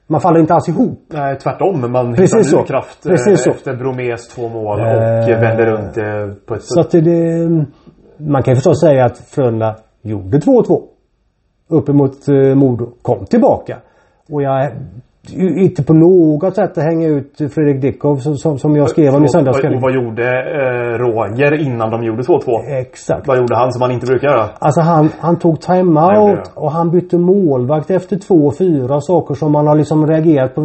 man 0.07 0.21
faller 0.21 0.41
inte 0.41 0.55
alls 0.55 0.69
ihop. 0.69 1.01
Nej 1.13 1.39
tvärtom. 1.39 1.93
Man 1.93 2.15
Precis 2.15 2.47
hittar 2.47 2.61
ny 2.61 2.67
kraft 2.67 3.03
Precis 3.03 3.47
efter 3.47 3.73
så. 3.73 3.79
Bromés 3.79 4.29
två 4.29 4.49
mål 4.49 4.81
och 4.81 4.87
eh, 4.87 5.41
vänder 5.41 5.67
runt 5.67 5.95
det 5.95 6.35
på 6.47 6.55
ett 6.55 6.63
Så 6.63 6.81
att 6.81 6.91
det, 6.91 7.49
Man 8.17 8.43
kan 8.43 8.53
ju 8.53 8.55
förstås 8.55 8.81
säga 8.81 9.05
att 9.05 9.19
Frölunda 9.19 9.77
gjorde 10.03 10.39
2-2. 10.39 10.83
Uppemot 11.69 12.29
eh, 12.29 12.55
Modo. 12.55 12.87
Kom 13.03 13.25
tillbaka. 13.25 13.79
Och 14.31 14.43
jag 14.43 14.73
inte 15.33 15.83
på 15.85 15.93
något 15.93 16.55
sätt 16.55 16.79
att 16.79 16.85
hänga 16.85 17.09
ut 17.09 17.37
Fredrik 17.37 17.83
Dickov 17.83 18.17
som, 18.17 18.59
som 18.59 18.77
jag 18.77 18.91
skrev 18.91 19.15
om 19.15 19.25
i 19.25 19.29
söndagskväll. 19.29 19.75
Och 19.75 19.81
vad 19.81 19.95
gjorde 19.95 20.23
eh, 20.23 20.99
Roger 20.99 21.67
innan 21.67 21.91
de 21.91 22.05
gjorde 22.05 22.23
2-2? 22.23 22.81
Exakt. 22.81 23.29
Vad 23.29 23.39
gjorde 23.39 23.57
han 23.57 23.73
som 23.73 23.83
han 23.83 23.91
inte 23.91 24.07
brukar 24.07 24.29
göra? 24.29 24.49
Alltså 24.59 24.81
han, 24.81 25.11
han 25.19 25.39
tog 25.39 25.61
timeout 25.61 26.53
och 26.55 26.71
han 26.71 26.91
bytte 26.91 27.19
målvakt 27.19 27.91
efter 27.91 28.17
två, 28.17 28.53
fyra 28.59 29.01
saker 29.01 29.35
som 29.35 29.53
man 29.53 29.67
har 29.67 29.77
liksom 29.77 30.07
reagerat 30.07 30.55
på. 30.55 30.61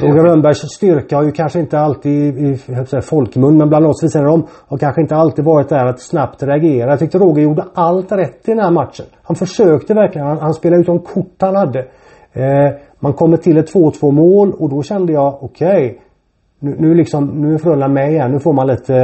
Roger 0.00 0.22
Rönnbergs 0.22 0.58
styrka 0.58 1.16
har 1.16 1.24
ju 1.24 1.32
kanske 1.32 1.60
inte 1.60 1.78
alltid 1.78 2.38
i, 2.38 2.48
i 2.48 2.56
säga, 2.56 3.02
folkmun 3.02 3.58
men 3.58 3.68
bland 3.68 3.86
oss 3.86 4.04
vi 4.04 4.08
sidan 4.08 4.28
om 4.28 4.46
har 4.68 4.78
kanske 4.78 5.00
inte 5.00 5.16
alltid 5.16 5.44
varit 5.44 5.68
där 5.68 5.86
att 5.86 6.00
snabbt 6.00 6.42
reagera. 6.42 6.90
Jag 6.90 6.98
tyckte 6.98 7.18
Roger 7.18 7.42
gjorde 7.42 7.64
allt 7.74 8.12
rätt 8.12 8.48
i 8.48 8.50
den 8.50 8.58
här 8.58 8.70
matchen. 8.70 9.06
Han 9.22 9.36
försökte 9.36 9.94
verkligen. 9.94 10.26
Han, 10.26 10.38
han 10.38 10.54
spelade 10.54 10.80
ut 10.80 10.86
de 10.86 10.98
kort 10.98 11.34
han 11.38 11.56
hade. 11.56 11.78
Eh, 12.32 12.74
man 13.00 13.12
kommer 13.12 13.36
till 13.36 13.56
ett 13.56 13.74
2-2 13.74 14.10
mål 14.10 14.52
och 14.58 14.70
då 14.70 14.82
kände 14.82 15.12
jag 15.12 15.42
okej. 15.42 15.86
Okay, 15.86 15.98
nu, 16.58 16.76
nu, 16.78 16.94
liksom, 16.94 17.26
nu 17.26 17.54
är 17.54 17.58
Frölunda 17.58 17.88
med 17.88 18.12
igen. 18.12 18.32
Nu 18.32 18.38
får 18.38 18.52
man 18.52 18.66
lite, 18.66 18.96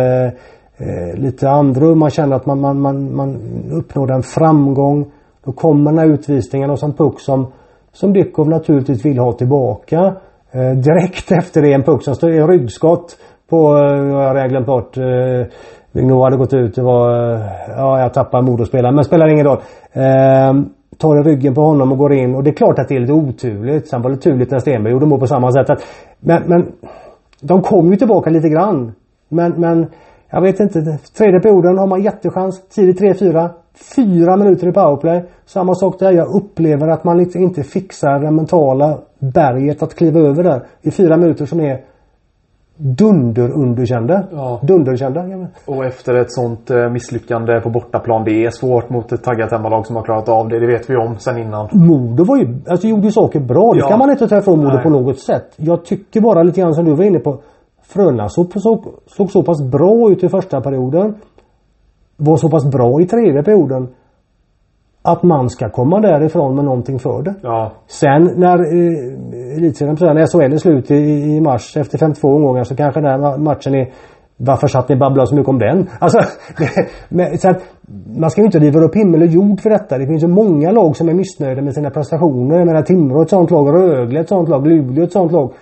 eh, 0.76 1.20
lite 1.20 1.50
andrum. 1.50 1.98
Man 1.98 2.10
känner 2.10 2.36
att 2.36 2.46
man, 2.46 2.60
man, 2.60 2.80
man, 2.80 3.16
man 3.16 3.36
uppnår 3.72 4.12
en 4.12 4.22
framgång. 4.22 5.10
Då 5.44 5.52
kommer 5.52 5.90
den 5.90 5.98
här 5.98 6.06
utvisningen 6.06 6.70
och 6.70 6.78
sen 6.78 6.92
puck 6.92 7.20
som, 7.20 7.52
som 7.92 8.12
Dykov 8.12 8.48
naturligtvis 8.48 9.04
vill 9.04 9.18
ha 9.18 9.32
tillbaka. 9.32 10.16
Eh, 10.54 10.76
direkt 10.76 11.32
efter 11.32 11.62
det 11.62 11.72
en 11.72 11.82
puck 11.82 12.02
som 12.02 12.14
stod 12.14 12.30
i 12.30 12.40
ryggskott 12.40 13.16
på, 13.50 13.76
eh, 13.76 14.08
jag 14.08 14.34
har 14.34 14.48
glömt 14.48 14.66
bort. 14.66 14.96
Eh, 14.96 15.46
Vigneault 15.92 16.24
hade 16.24 16.36
gått 16.36 16.54
ut. 16.54 16.74
Det 16.74 16.82
var, 16.82 17.32
eh, 17.34 17.40
ja 17.68 18.00
jag 18.00 18.14
tappar 18.14 18.42
motorspelaren 18.42 18.94
men 18.94 19.04
spelar 19.04 19.28
ingen 19.28 19.46
roll. 19.46 19.58
Eh, 19.92 20.52
tar 20.98 21.20
i 21.20 21.22
ryggen 21.22 21.54
på 21.54 21.60
honom 21.60 21.92
och 21.92 21.98
går 21.98 22.12
in. 22.12 22.34
Och 22.34 22.42
det 22.44 22.50
är 22.50 22.54
klart 22.54 22.78
att 22.78 22.88
det 22.88 22.96
är 22.96 23.00
lite 23.00 23.12
oturligt. 23.12 23.88
Sen 23.88 24.02
var 24.02 24.10
det 24.10 24.16
turligt 24.16 24.50
när 24.50 24.58
Stenberg 24.58 24.92
gjorde 24.92 25.06
mål 25.06 25.20
på 25.20 25.26
samma 25.26 25.52
sätt. 25.52 25.82
Men, 26.20 26.42
men 26.46 26.72
de 27.40 27.62
kom 27.62 27.90
ju 27.90 27.96
tillbaka 27.96 28.30
lite 28.30 28.48
grann. 28.48 28.92
Men, 29.28 29.52
men 29.52 29.86
jag 30.30 30.40
vet 30.40 30.60
inte. 30.60 30.98
Tredje 31.18 31.40
perioden 31.40 31.78
har 31.78 31.86
man 31.86 32.02
jättechans. 32.02 32.68
Tidigt 32.68 33.00
3-4. 33.00 33.50
Fyra 33.96 34.36
minuter 34.36 34.68
i 34.68 34.72
powerplay. 34.72 35.24
Samma 35.46 35.74
sak 35.74 35.98
där. 35.98 36.12
Jag 36.12 36.34
upplever 36.34 36.88
att 36.88 37.04
man 37.04 37.20
inte 37.34 37.62
fixar 37.62 38.18
det 38.20 38.30
mentala 38.30 38.98
berget 39.18 39.82
att 39.82 39.94
kliva 39.94 40.20
över 40.20 40.42
där. 40.42 40.62
I 40.82 40.90
fyra 40.90 41.16
minuter 41.16 41.46
som 41.46 41.60
är 41.60 41.80
dunderunderkända. 42.76 44.24
Ja. 44.32 44.60
Dunderkända. 44.62 45.48
Och 45.66 45.84
efter 45.84 46.14
ett 46.14 46.32
sånt 46.32 46.70
eh, 46.70 46.90
misslyckande 46.90 47.60
på 47.60 47.70
bortaplan. 47.70 48.24
Det 48.24 48.44
är 48.44 48.50
svårt 48.50 48.90
mot 48.90 49.12
ett 49.12 49.24
taggat 49.24 49.52
hemmalag 49.52 49.86
som 49.86 49.96
har 49.96 50.02
klarat 50.02 50.28
av 50.28 50.48
det. 50.48 50.60
Det 50.60 50.66
vet 50.66 50.90
vi 50.90 50.96
om 50.96 51.18
sen 51.18 51.38
innan. 51.38 51.68
Modo 51.72 52.24
var 52.24 52.36
ju, 52.36 52.58
alltså 52.68 52.86
gjorde 52.86 53.02
ju 53.02 53.12
saker 53.12 53.40
bra. 53.40 53.72
Det 53.72 53.78
ja. 53.78 53.88
kan 53.88 53.98
man 53.98 54.10
inte 54.10 54.28
ta 54.28 54.38
ifrån 54.38 54.58
Modo 54.58 54.78
på 54.82 54.90
något 54.90 55.18
sätt. 55.18 55.52
Jag 55.56 55.84
tycker 55.84 56.20
bara 56.20 56.42
lite 56.42 56.60
grann 56.60 56.74
som 56.74 56.84
du 56.84 56.94
var 56.94 57.04
inne 57.04 57.18
på. 57.18 57.38
Frölunda 57.82 58.28
såg, 58.28 58.52
såg, 58.56 58.84
såg 59.06 59.30
så 59.30 59.42
pass 59.42 59.62
bra 59.62 60.10
ut 60.10 60.24
i 60.24 60.28
första 60.28 60.60
perioden. 60.60 61.14
Var 62.24 62.36
så 62.36 62.48
pass 62.50 62.70
bra 62.70 63.00
i 63.00 63.06
tredje 63.06 63.42
perioden 63.42 63.88
att 65.02 65.22
man 65.22 65.50
ska 65.50 65.70
komma 65.70 66.00
därifrån 66.00 66.54
med 66.56 66.64
någonting 66.64 66.98
för 66.98 67.22
det. 67.22 67.34
Ja. 67.42 67.72
Sen 67.86 68.30
när 68.36 68.58
eh, 68.58 69.56
elitserien, 69.56 69.96
när 70.00 70.26
SHL 70.26 70.52
är 70.52 70.56
slut 70.56 70.90
i, 70.90 70.94
i 70.94 71.40
mars 71.40 71.76
efter 71.76 71.98
52 71.98 72.28
omgångar 72.28 72.64
så 72.64 72.76
kanske 72.76 73.00
den 73.00 73.10
här 73.10 73.38
matchen 73.38 73.74
är 73.74 73.92
varför 74.36 74.66
satt 74.66 74.88
ni 74.88 74.96
babbla 74.96 75.26
så 75.26 75.34
mycket 75.34 75.48
om 75.48 75.58
den? 75.58 75.88
Alltså, 75.98 76.18
men, 77.08 77.38
så 77.38 77.50
att, 77.50 77.62
man 78.16 78.30
ska 78.30 78.40
ju 78.40 78.44
inte 78.44 78.58
riva 78.58 78.80
upp 78.80 78.96
himmel 78.96 79.22
och 79.22 79.28
jord 79.28 79.60
för 79.60 79.70
detta. 79.70 79.98
Det 79.98 80.06
finns 80.06 80.22
ju 80.22 80.28
många 80.28 80.70
lag 80.70 80.96
som 80.96 81.08
är 81.08 81.14
missnöjda 81.14 81.62
med 81.62 81.74
sina 81.74 81.90
prestationer. 81.90 82.58
Jag 82.58 82.66
menar 82.66 82.82
Timrå 82.82 83.22
ett 83.22 83.30
sånt 83.30 83.50
lag, 83.50 83.74
Rögle 83.74 84.20
ett 84.20 84.28
sånt 84.28 84.48
lag, 84.48 84.66
Luleå 84.66 85.04
ett 85.04 85.12
sånt 85.12 85.32
lag. 85.32 85.52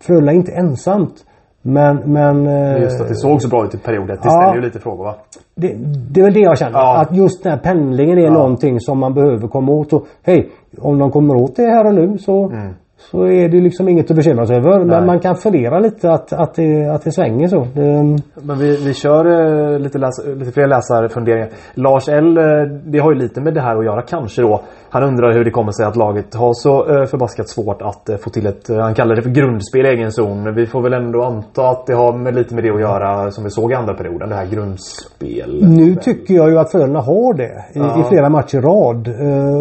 Frölunda 0.00 0.32
är 0.32 0.36
inte 0.36 0.52
ensamt. 0.52 1.24
Men, 1.66 1.96
men... 2.12 2.44
Just 2.80 3.00
att 3.00 3.08
det 3.08 3.14
såg 3.14 3.42
så 3.42 3.48
bra 3.48 3.64
ut 3.64 3.74
i 3.74 3.78
perioden. 3.78 4.06
Det 4.06 4.20
ja, 4.24 4.30
ställer 4.30 4.54
ju 4.54 4.60
lite 4.60 4.78
frågor 4.78 5.04
va? 5.04 5.14
Det, 5.54 5.74
det 6.10 6.20
är 6.20 6.24
väl 6.24 6.34
det 6.34 6.40
jag 6.40 6.58
känner. 6.58 6.78
Ja. 6.78 7.00
Att 7.00 7.16
just 7.16 7.42
den 7.42 7.52
här 7.52 7.58
pendlingen 7.58 8.18
är 8.18 8.22
ja. 8.22 8.32
någonting 8.32 8.80
som 8.80 8.98
man 8.98 9.14
behöver 9.14 9.48
komma 9.48 9.72
åt. 9.72 10.06
Hej, 10.22 10.50
om 10.78 10.98
de 10.98 11.10
kommer 11.10 11.34
åt 11.34 11.56
det 11.56 11.62
här 11.62 11.86
och 11.86 11.94
nu 11.94 12.18
så 12.18 12.50
mm. 12.50 12.74
Så 13.10 13.26
är 13.26 13.48
det 13.48 13.60
liksom 13.60 13.88
inget 13.88 14.10
att 14.10 14.16
bekymra 14.16 14.46
sig 14.46 14.56
över. 14.56 14.78
Nej. 14.78 14.86
Men 14.86 15.06
man 15.06 15.20
kan 15.20 15.36
fundera 15.36 15.78
lite 15.78 16.10
att, 16.10 16.32
att, 16.32 16.54
det, 16.54 16.86
att 16.86 17.04
det 17.04 17.12
svänger 17.12 17.48
så. 17.48 17.66
Det... 17.74 18.18
Men 18.42 18.58
vi, 18.58 18.76
vi 18.76 18.94
kör 18.94 19.24
eh, 19.26 19.78
lite, 19.78 19.98
läs, 19.98 20.26
lite 20.26 20.52
fler 20.52 20.66
läsarfunderingar. 20.66 21.48
Lars 21.74 22.08
L, 22.08 22.38
eh, 22.38 22.44
det 22.84 22.98
har 22.98 23.12
ju 23.12 23.18
lite 23.18 23.40
med 23.40 23.54
det 23.54 23.60
här 23.60 23.76
att 23.76 23.84
göra 23.84 24.02
kanske 24.02 24.42
då. 24.42 24.62
Han 24.90 25.02
undrar 25.02 25.32
hur 25.32 25.44
det 25.44 25.50
kommer 25.50 25.72
sig 25.72 25.86
att 25.86 25.96
laget 25.96 26.34
har 26.34 26.52
så 26.54 26.94
eh, 26.94 27.04
förbaskat 27.04 27.48
svårt 27.48 27.82
att 27.82 28.10
få 28.22 28.30
till 28.30 28.46
ett, 28.46 28.68
han 28.68 28.94
kallar 28.94 29.16
det 29.16 29.22
för 29.22 29.30
grundspel 29.30 29.86
i 29.86 29.88
egen 29.88 30.12
zon. 30.12 30.54
Vi 30.54 30.66
får 30.66 30.82
väl 30.82 30.92
ändå 30.92 31.22
anta 31.22 31.68
att 31.68 31.86
det 31.86 31.94
har 31.94 32.12
med, 32.12 32.34
lite 32.34 32.54
med 32.54 32.64
det 32.64 32.70
att 32.70 32.80
göra 32.80 33.30
som 33.30 33.44
vi 33.44 33.50
såg 33.50 33.72
i 33.72 33.74
andra 33.74 33.94
perioden. 33.94 34.28
Det 34.28 34.34
här 34.34 34.46
grundspelet. 34.46 35.68
Nu 35.68 35.94
tycker 35.94 36.34
jag 36.34 36.50
ju 36.50 36.58
att 36.58 36.72
Frölunda 36.72 37.00
har 37.00 37.34
det 37.34 37.64
i, 37.72 37.78
ja. 37.78 38.00
i 38.00 38.02
flera 38.08 38.28
matcher 38.28 38.58
i 38.58 38.60
rad. 38.60 39.08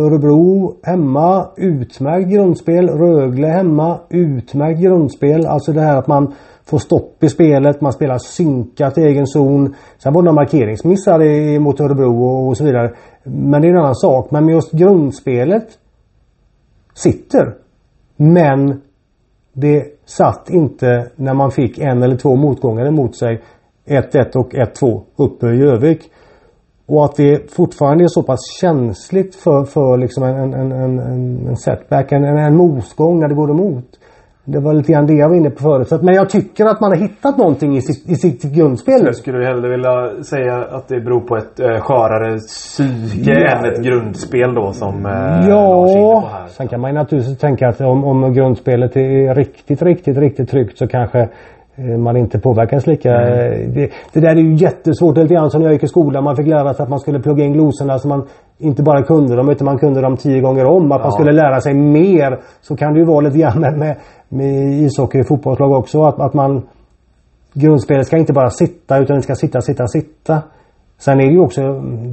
Örebro 0.06 0.76
hemma, 0.84 1.46
utmärkt 1.58 2.30
grundspel. 2.30 2.90
Rögle 2.90 3.33
Rögle 3.34 3.48
hemma. 3.48 4.00
Utmärkt 4.10 4.82
grundspel. 4.82 5.46
Alltså 5.46 5.74
det 5.74 5.82
här 5.82 5.98
att 5.98 6.08
man 6.08 6.34
får 6.66 6.78
stopp 6.78 7.24
i 7.24 7.30
spelet. 7.30 7.82
Man 7.82 7.94
spelar 7.94 8.18
synkat 8.18 8.98
i 8.98 9.02
egen 9.02 9.28
zon. 9.28 9.76
Sen 9.98 10.14
var 10.14 10.22
det 10.22 10.26
några 10.26 10.36
markeringsmissar 10.36 11.60
mot 11.60 11.80
Örebro 11.80 12.48
och 12.48 12.58
så 12.58 12.64
vidare. 12.64 12.94
Men 13.24 13.62
det 13.62 13.68
är 13.68 13.72
en 13.72 13.78
annan 13.78 13.96
sak. 13.96 14.32
Men 14.32 14.48
just 14.48 14.72
grundspelet 14.72 15.68
sitter. 16.94 17.56
Men 18.16 18.82
det 19.54 19.86
satt 20.06 20.50
inte 20.50 21.08
när 21.16 21.34
man 21.34 21.52
fick 21.52 21.80
en 21.80 22.04
eller 22.04 22.16
två 22.16 22.36
motgångar 22.36 22.86
emot 22.86 23.16
sig. 23.16 23.42
1-1 23.86 24.36
och 24.36 24.54
1-2 24.54 25.02
uppe 25.16 25.48
i 25.48 25.62
Övik. 25.62 26.12
Och 26.88 27.06
att 27.06 27.16
det 27.16 27.52
fortfarande 27.52 28.04
är 28.04 28.08
så 28.08 28.24
pass 28.24 28.40
känsligt 28.62 29.36
för, 29.36 29.64
för 29.64 29.98
liksom 29.98 30.24
en, 30.24 30.54
en, 30.54 30.72
en, 30.72 31.00
en 31.48 31.58
setback, 31.58 32.12
en, 32.12 32.24
en 32.24 32.56
motgång 32.56 33.20
när 33.20 33.28
det 33.28 33.36
går 33.36 33.52
emot. 33.52 33.86
Det 34.46 34.60
var 34.60 34.74
lite 34.74 34.92
grann 34.92 35.08
det 35.08 35.14
jag 35.14 35.30
var 35.30 35.36
inne 35.36 35.50
på 35.50 35.62
förut. 35.62 35.88
Så 35.88 35.96
att, 35.96 36.04
men 36.04 36.16
jag 36.16 36.30
tycker 36.30 36.66
att 36.66 36.82
man 36.82 36.92
har 36.92 36.98
hittat 36.98 37.38
någonting 37.38 37.78
i 37.78 37.82
sitt, 37.82 38.10
i 38.10 38.16
sitt 38.16 38.44
grundspel 38.44 39.06
Jag 39.06 39.16
skulle 39.16 39.46
hellre 39.46 39.70
vilja 39.70 40.24
säga 40.24 40.56
att 40.56 40.88
det 40.88 41.00
beror 41.00 41.20
på 41.20 41.38
ett 41.38 41.60
eh, 41.60 41.80
skörare 41.80 42.38
psyke 42.38 43.32
ja. 43.32 43.58
än 43.58 43.66
ett 43.66 43.84
grundspel 43.84 44.54
då 44.54 44.72
som 44.72 45.06
eh, 45.06 45.50
Ja, 45.50 46.30
här, 46.32 46.48
sen 46.48 46.68
kan 46.68 46.82
man 46.82 46.92
ju 46.92 46.96
naturligtvis 46.96 47.38
tänka 47.38 47.68
att 47.68 47.82
om, 47.82 48.04
om 48.04 48.34
grundspelet 48.34 48.98
är 48.98 49.36
riktigt, 49.36 49.82
riktigt, 49.82 50.18
riktigt 50.18 50.50
tryggt 50.50 50.78
så 50.78 50.88
kanske 50.88 51.30
man 51.76 52.18
inte 52.18 52.40
påverkas 52.40 52.88
lika. 52.88 53.12
Mm. 53.12 53.74
Det, 53.74 53.92
det, 54.14 54.20
där 54.20 54.30
är 54.30 54.36
ju 54.36 54.56
jättesvårt. 54.56 55.18
Lite 55.18 55.34
grann 55.34 55.52
som 55.52 55.62
när 55.62 55.68
jag 55.68 55.74
gick 55.74 55.84
i 55.84 55.88
skolan. 55.88 56.24
Man 56.24 56.36
fick 56.36 56.48
lära 56.48 56.74
sig 56.74 56.84
att 56.84 56.90
man 56.90 57.00
skulle 57.00 57.20
plugga 57.20 57.44
in 57.44 57.54
glosorna 57.54 58.00
så 58.00 58.08
man 58.08 58.28
inte 58.58 58.84
bara 58.84 59.04
kunde 59.04 59.36
dem 59.36 59.50
utan 59.50 59.66
man 59.66 59.78
kunde 59.78 60.02
dem 60.02 60.18
tio 60.18 60.42
gånger 60.42 60.66
om. 60.66 60.92
Att 60.92 61.00
ja. 61.00 61.04
man 61.04 61.12
skulle 61.12 61.32
lära 61.32 61.62
sig 61.62 61.74
mer. 61.74 62.40
Så 62.62 62.76
kan 62.76 62.94
det 62.94 63.00
ju 63.00 63.06
vara 63.06 63.22
lite 63.22 63.38
grann 63.38 63.60
med, 63.60 63.78
med, 63.78 63.96
med 64.30 64.74
ishockey 64.74 65.22
och 65.22 65.28
fotbollslag 65.28 65.72
också. 65.72 66.04
Att, 66.04 66.20
att 66.20 66.34
man 66.34 66.62
Grundspelet 67.54 68.08
ska 68.08 68.18
inte 68.18 68.34
bara 68.34 68.50
sitta 68.50 68.98
utan 68.98 69.16
det 69.16 69.22
ska 69.22 69.36
sitta, 69.36 69.62
sitta, 69.62 69.88
sitta. 69.88 70.42
Sen 70.98 71.20
är 71.20 71.26
det 71.26 71.34
ju 71.34 71.40
också 71.40 71.62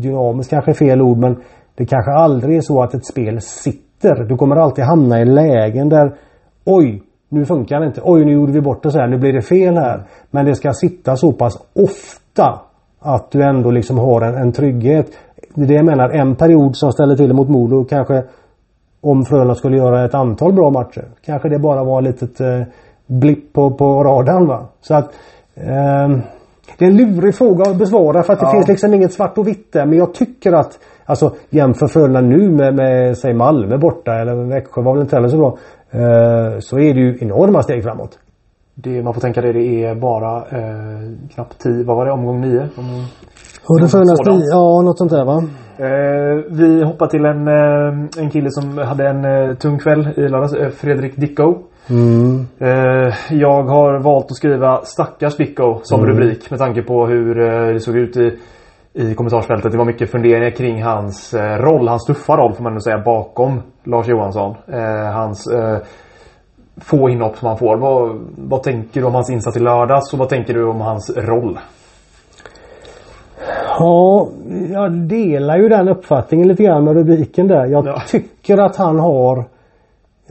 dynamiskt 0.02 0.50
kanske 0.50 0.70
är 0.70 0.74
fel 0.74 1.02
ord 1.02 1.18
men 1.18 1.36
det 1.74 1.86
kanske 1.86 2.12
aldrig 2.12 2.56
är 2.56 2.60
så 2.60 2.82
att 2.82 2.94
ett 2.94 3.06
spel 3.06 3.40
sitter. 3.40 4.24
Du 4.28 4.36
kommer 4.36 4.56
alltid 4.56 4.84
hamna 4.84 5.20
i 5.20 5.24
lägen 5.24 5.88
där 5.88 6.14
Oj! 6.64 7.02
Nu 7.32 7.46
funkar 7.46 7.80
det 7.80 7.86
inte. 7.86 8.00
Oj, 8.04 8.24
nu 8.24 8.32
gjorde 8.32 8.52
vi 8.52 8.60
bort 8.60 8.82
det 8.82 8.90
så 8.90 8.98
här. 8.98 9.08
Nu 9.08 9.18
blir 9.18 9.32
det 9.32 9.42
fel 9.42 9.76
här. 9.76 10.02
Men 10.30 10.46
det 10.46 10.54
ska 10.54 10.72
sitta 10.72 11.16
så 11.16 11.32
pass 11.32 11.58
ofta 11.72 12.60
att 13.00 13.30
du 13.30 13.42
ändå 13.42 13.70
liksom 13.70 13.98
har 13.98 14.22
en, 14.22 14.34
en 14.34 14.52
trygghet. 14.52 15.06
Det 15.54 15.62
är 15.62 15.66
det 15.66 15.74
jag 15.74 15.84
menar. 15.84 16.10
En 16.10 16.36
period 16.36 16.76
som 16.76 16.92
ställer 16.92 17.16
till 17.16 17.28
det 17.28 17.34
mot 17.34 17.48
Modo 17.48 17.84
kanske 17.84 18.22
om 19.00 19.24
Frölunda 19.24 19.54
skulle 19.54 19.76
göra 19.76 20.04
ett 20.04 20.14
antal 20.14 20.52
bra 20.52 20.70
matcher. 20.70 21.04
Kanske 21.24 21.48
det 21.48 21.58
bara 21.58 21.84
var 21.84 22.02
ett 22.02 22.08
litet 22.08 22.40
eh, 22.40 22.62
blipp 23.06 23.52
på, 23.52 23.70
på 23.70 24.04
radarn 24.04 24.46
va. 24.46 24.66
Så 24.80 24.94
att 24.94 25.12
eh, 25.54 26.08
det 26.78 26.84
är 26.84 26.88
en 26.88 26.96
lurig 26.96 27.34
fråga 27.34 27.70
att 27.70 27.76
besvara 27.76 28.22
för 28.22 28.32
att 28.32 28.40
det 28.40 28.46
ja. 28.46 28.52
finns 28.52 28.68
liksom 28.68 28.94
inget 28.94 29.12
svart 29.12 29.38
och 29.38 29.48
vitt 29.48 29.72
där. 29.72 29.86
Men 29.86 29.98
jag 29.98 30.14
tycker 30.14 30.52
att 30.52 30.78
Alltså 31.10 31.34
jämför 31.50 31.86
Frölunda 31.86 32.20
nu 32.20 32.50
med, 32.50 32.74
med 32.74 33.18
säg 33.18 33.34
Malmö 33.34 33.78
borta 33.78 34.12
eller 34.12 34.34
Växjö 34.34 34.82
var 34.82 34.92
väl 34.92 35.02
inte 35.02 35.16
heller 35.16 35.28
så 35.28 35.36
bra. 35.36 35.58
Eh, 35.90 36.58
så 36.58 36.78
är 36.78 36.94
det 36.94 37.00
ju 37.00 37.18
enorma 37.20 37.62
steg 37.62 37.82
framåt. 37.82 38.18
Det, 38.74 39.02
man 39.02 39.14
får 39.14 39.20
tänka 39.20 39.40
det, 39.40 39.52
det 39.52 39.84
är 39.84 39.94
bara 39.94 40.36
eh, 40.36 41.28
knappt 41.34 41.58
10, 41.58 41.84
vad 41.84 41.96
var 41.96 42.06
det, 42.06 42.12
omgång 42.12 42.40
9? 42.40 42.68
Omgång... 42.76 43.04
Och 43.68 43.80
det 43.80 43.88
första, 43.88 44.32
ja 44.52 44.82
något 44.82 44.98
sånt 44.98 45.10
där 45.10 45.24
va? 45.24 45.42
Eh, 45.76 46.44
vi 46.50 46.84
hoppar 46.84 47.06
till 47.06 47.24
en, 47.24 47.48
eh, 47.48 48.22
en 48.22 48.30
kille 48.30 48.50
som 48.50 48.78
hade 48.78 49.08
en 49.08 49.24
eh, 49.24 49.54
tung 49.56 49.78
kväll 49.78 50.08
i 50.16 50.20
lördags, 50.20 50.54
eh, 50.54 50.70
Fredrik 50.70 51.16
Dicko. 51.16 51.58
Mm. 51.90 52.46
Eh, 52.58 53.14
jag 53.30 53.62
har 53.62 53.98
valt 53.98 54.24
att 54.24 54.36
skriva 54.36 54.80
stackars 54.84 55.36
Dicko 55.36 55.80
som 55.82 56.00
mm. 56.00 56.12
rubrik 56.12 56.50
med 56.50 56.58
tanke 56.58 56.82
på 56.82 57.06
hur 57.06 57.34
det 57.72 57.80
såg 57.80 57.96
ut 57.96 58.16
i 58.16 58.38
i 58.92 59.14
kommentarsfältet. 59.14 59.72
Det 59.72 59.78
var 59.78 59.84
mycket 59.84 60.10
funderingar 60.10 60.50
kring 60.50 60.82
hans 60.82 61.34
eh, 61.34 61.58
roll, 61.58 61.88
hans 61.88 62.06
tuffa 62.06 62.36
roll 62.36 62.54
får 62.54 62.62
man 62.62 62.72
nog 62.72 62.82
säga 62.82 62.98
bakom 62.98 63.62
Lars 63.84 64.08
Johansson. 64.08 64.54
Eh, 64.66 65.12
hans 65.12 65.46
eh, 65.46 65.78
få 66.76 67.10
inhopp 67.10 67.36
som 67.36 67.48
han 67.48 67.58
får. 67.58 67.76
Vad, 67.76 68.20
vad 68.36 68.62
tänker 68.62 69.00
du 69.00 69.06
om 69.06 69.14
hans 69.14 69.30
insats 69.30 69.56
i 69.56 69.60
lördags 69.60 70.12
och 70.12 70.18
vad 70.18 70.28
tänker 70.28 70.54
du 70.54 70.64
om 70.64 70.80
hans 70.80 71.10
roll? 71.16 71.58
Ja, 73.78 74.28
jag 74.72 74.92
delar 74.92 75.58
ju 75.58 75.68
den 75.68 75.88
uppfattningen 75.88 76.48
lite 76.48 76.62
grann 76.62 76.84
med 76.84 76.94
rubriken 76.94 77.48
där. 77.48 77.66
Jag 77.66 77.86
ja. 77.86 78.02
tycker 78.08 78.58
att 78.58 78.76
han 78.76 78.98
har 78.98 79.44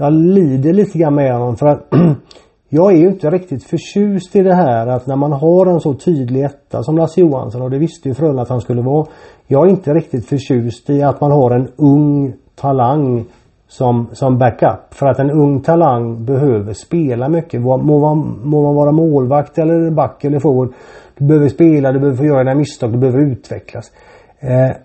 jag 0.01 0.13
lider 0.13 0.73
lite 0.73 0.97
grann 0.97 1.15
med 1.15 1.33
honom 1.33 1.55
för 1.55 1.67
att 1.67 1.87
Jag 2.69 2.91
är 2.91 2.97
ju 2.97 3.07
inte 3.07 3.29
riktigt 3.29 3.63
förtjust 3.63 4.35
i 4.35 4.43
det 4.43 4.53
här 4.53 4.87
att 4.87 5.07
när 5.07 5.15
man 5.15 5.31
har 5.31 5.65
en 5.65 5.79
så 5.79 5.93
tydlig 5.93 6.43
etta 6.43 6.83
som 6.83 6.97
Lasse 6.97 7.21
Johansson 7.21 7.61
och 7.61 7.69
det 7.69 7.77
visste 7.77 8.09
ju 8.09 8.15
Frölunda 8.15 8.41
att 8.41 8.49
han 8.49 8.61
skulle 8.61 8.81
vara. 8.81 9.07
Jag 9.47 9.65
är 9.65 9.69
inte 9.69 9.93
riktigt 9.93 10.25
förtjust 10.25 10.89
i 10.89 11.03
att 11.03 11.21
man 11.21 11.31
har 11.31 11.51
en 11.51 11.67
ung 11.75 12.33
talang 12.55 13.25
som, 13.67 14.07
som 14.13 14.37
backup. 14.37 14.79
För 14.93 15.07
att 15.07 15.19
en 15.19 15.31
ung 15.31 15.61
talang 15.61 16.25
behöver 16.25 16.73
spela 16.73 17.29
mycket. 17.29 17.61
Må 17.61 17.99
man, 17.99 18.39
må 18.43 18.63
man 18.63 18.75
vara 18.75 18.91
målvakt 18.91 19.57
eller 19.57 19.91
back 19.91 20.23
eller 20.23 20.39
forward. 20.39 20.73
Du 21.17 21.25
behöver 21.25 21.49
spela, 21.49 21.91
du 21.91 21.99
behöver 21.99 22.17
få 22.17 22.25
göra 22.25 22.43
dina 22.43 22.55
misstag, 22.55 22.91
du 22.91 22.97
behöver 22.97 23.19
utvecklas. 23.19 23.91
Eh, 24.39 24.75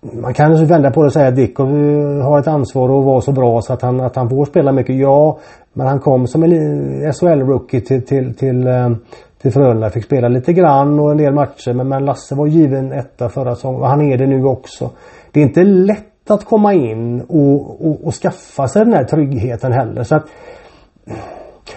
man 0.00 0.34
kan 0.34 0.56
ju 0.56 0.64
vända 0.64 0.90
på 0.90 1.02
det 1.02 1.06
och 1.06 1.12
säga 1.12 1.28
att 1.28 1.36
Dick 1.36 1.58
har 1.58 2.38
ett 2.38 2.46
ansvar 2.46 2.98
att 2.98 3.04
vara 3.04 3.20
så 3.20 3.32
bra 3.32 3.60
så 3.62 3.72
att 3.72 3.82
han, 3.82 4.00
att 4.00 4.16
han 4.16 4.28
får 4.28 4.44
spela 4.44 4.72
mycket. 4.72 4.96
Ja, 4.96 5.38
men 5.72 5.86
han 5.86 6.00
kom 6.00 6.26
som 6.26 6.42
en 6.42 6.50
SHL-rookie 7.12 7.80
till, 7.80 8.06
till, 8.06 8.34
till, 8.34 8.66
eh, 8.66 8.90
till 9.42 9.52
Frölunda. 9.52 9.90
Fick 9.90 10.04
spela 10.04 10.28
lite 10.28 10.52
grann 10.52 11.00
och 11.00 11.10
en 11.10 11.16
del 11.16 11.34
matcher. 11.34 11.72
Men, 11.72 11.88
men 11.88 12.04
Lasse 12.04 12.34
var 12.34 12.46
given 12.46 12.92
etta 12.92 13.28
förra 13.28 13.54
säsongen 13.54 13.80
och 13.80 13.88
han 13.88 14.00
är 14.00 14.18
det 14.18 14.26
nu 14.26 14.44
också. 14.44 14.90
Det 15.32 15.40
är 15.40 15.44
inte 15.44 15.64
lätt 15.64 16.30
att 16.30 16.44
komma 16.44 16.74
in 16.74 17.20
och, 17.20 17.86
och, 17.86 18.04
och 18.04 18.14
skaffa 18.14 18.68
sig 18.68 18.84
den 18.84 18.94
här 18.94 19.04
tryggheten 19.04 19.72
heller. 19.72 20.02
Så 20.02 20.14
att, 20.14 20.24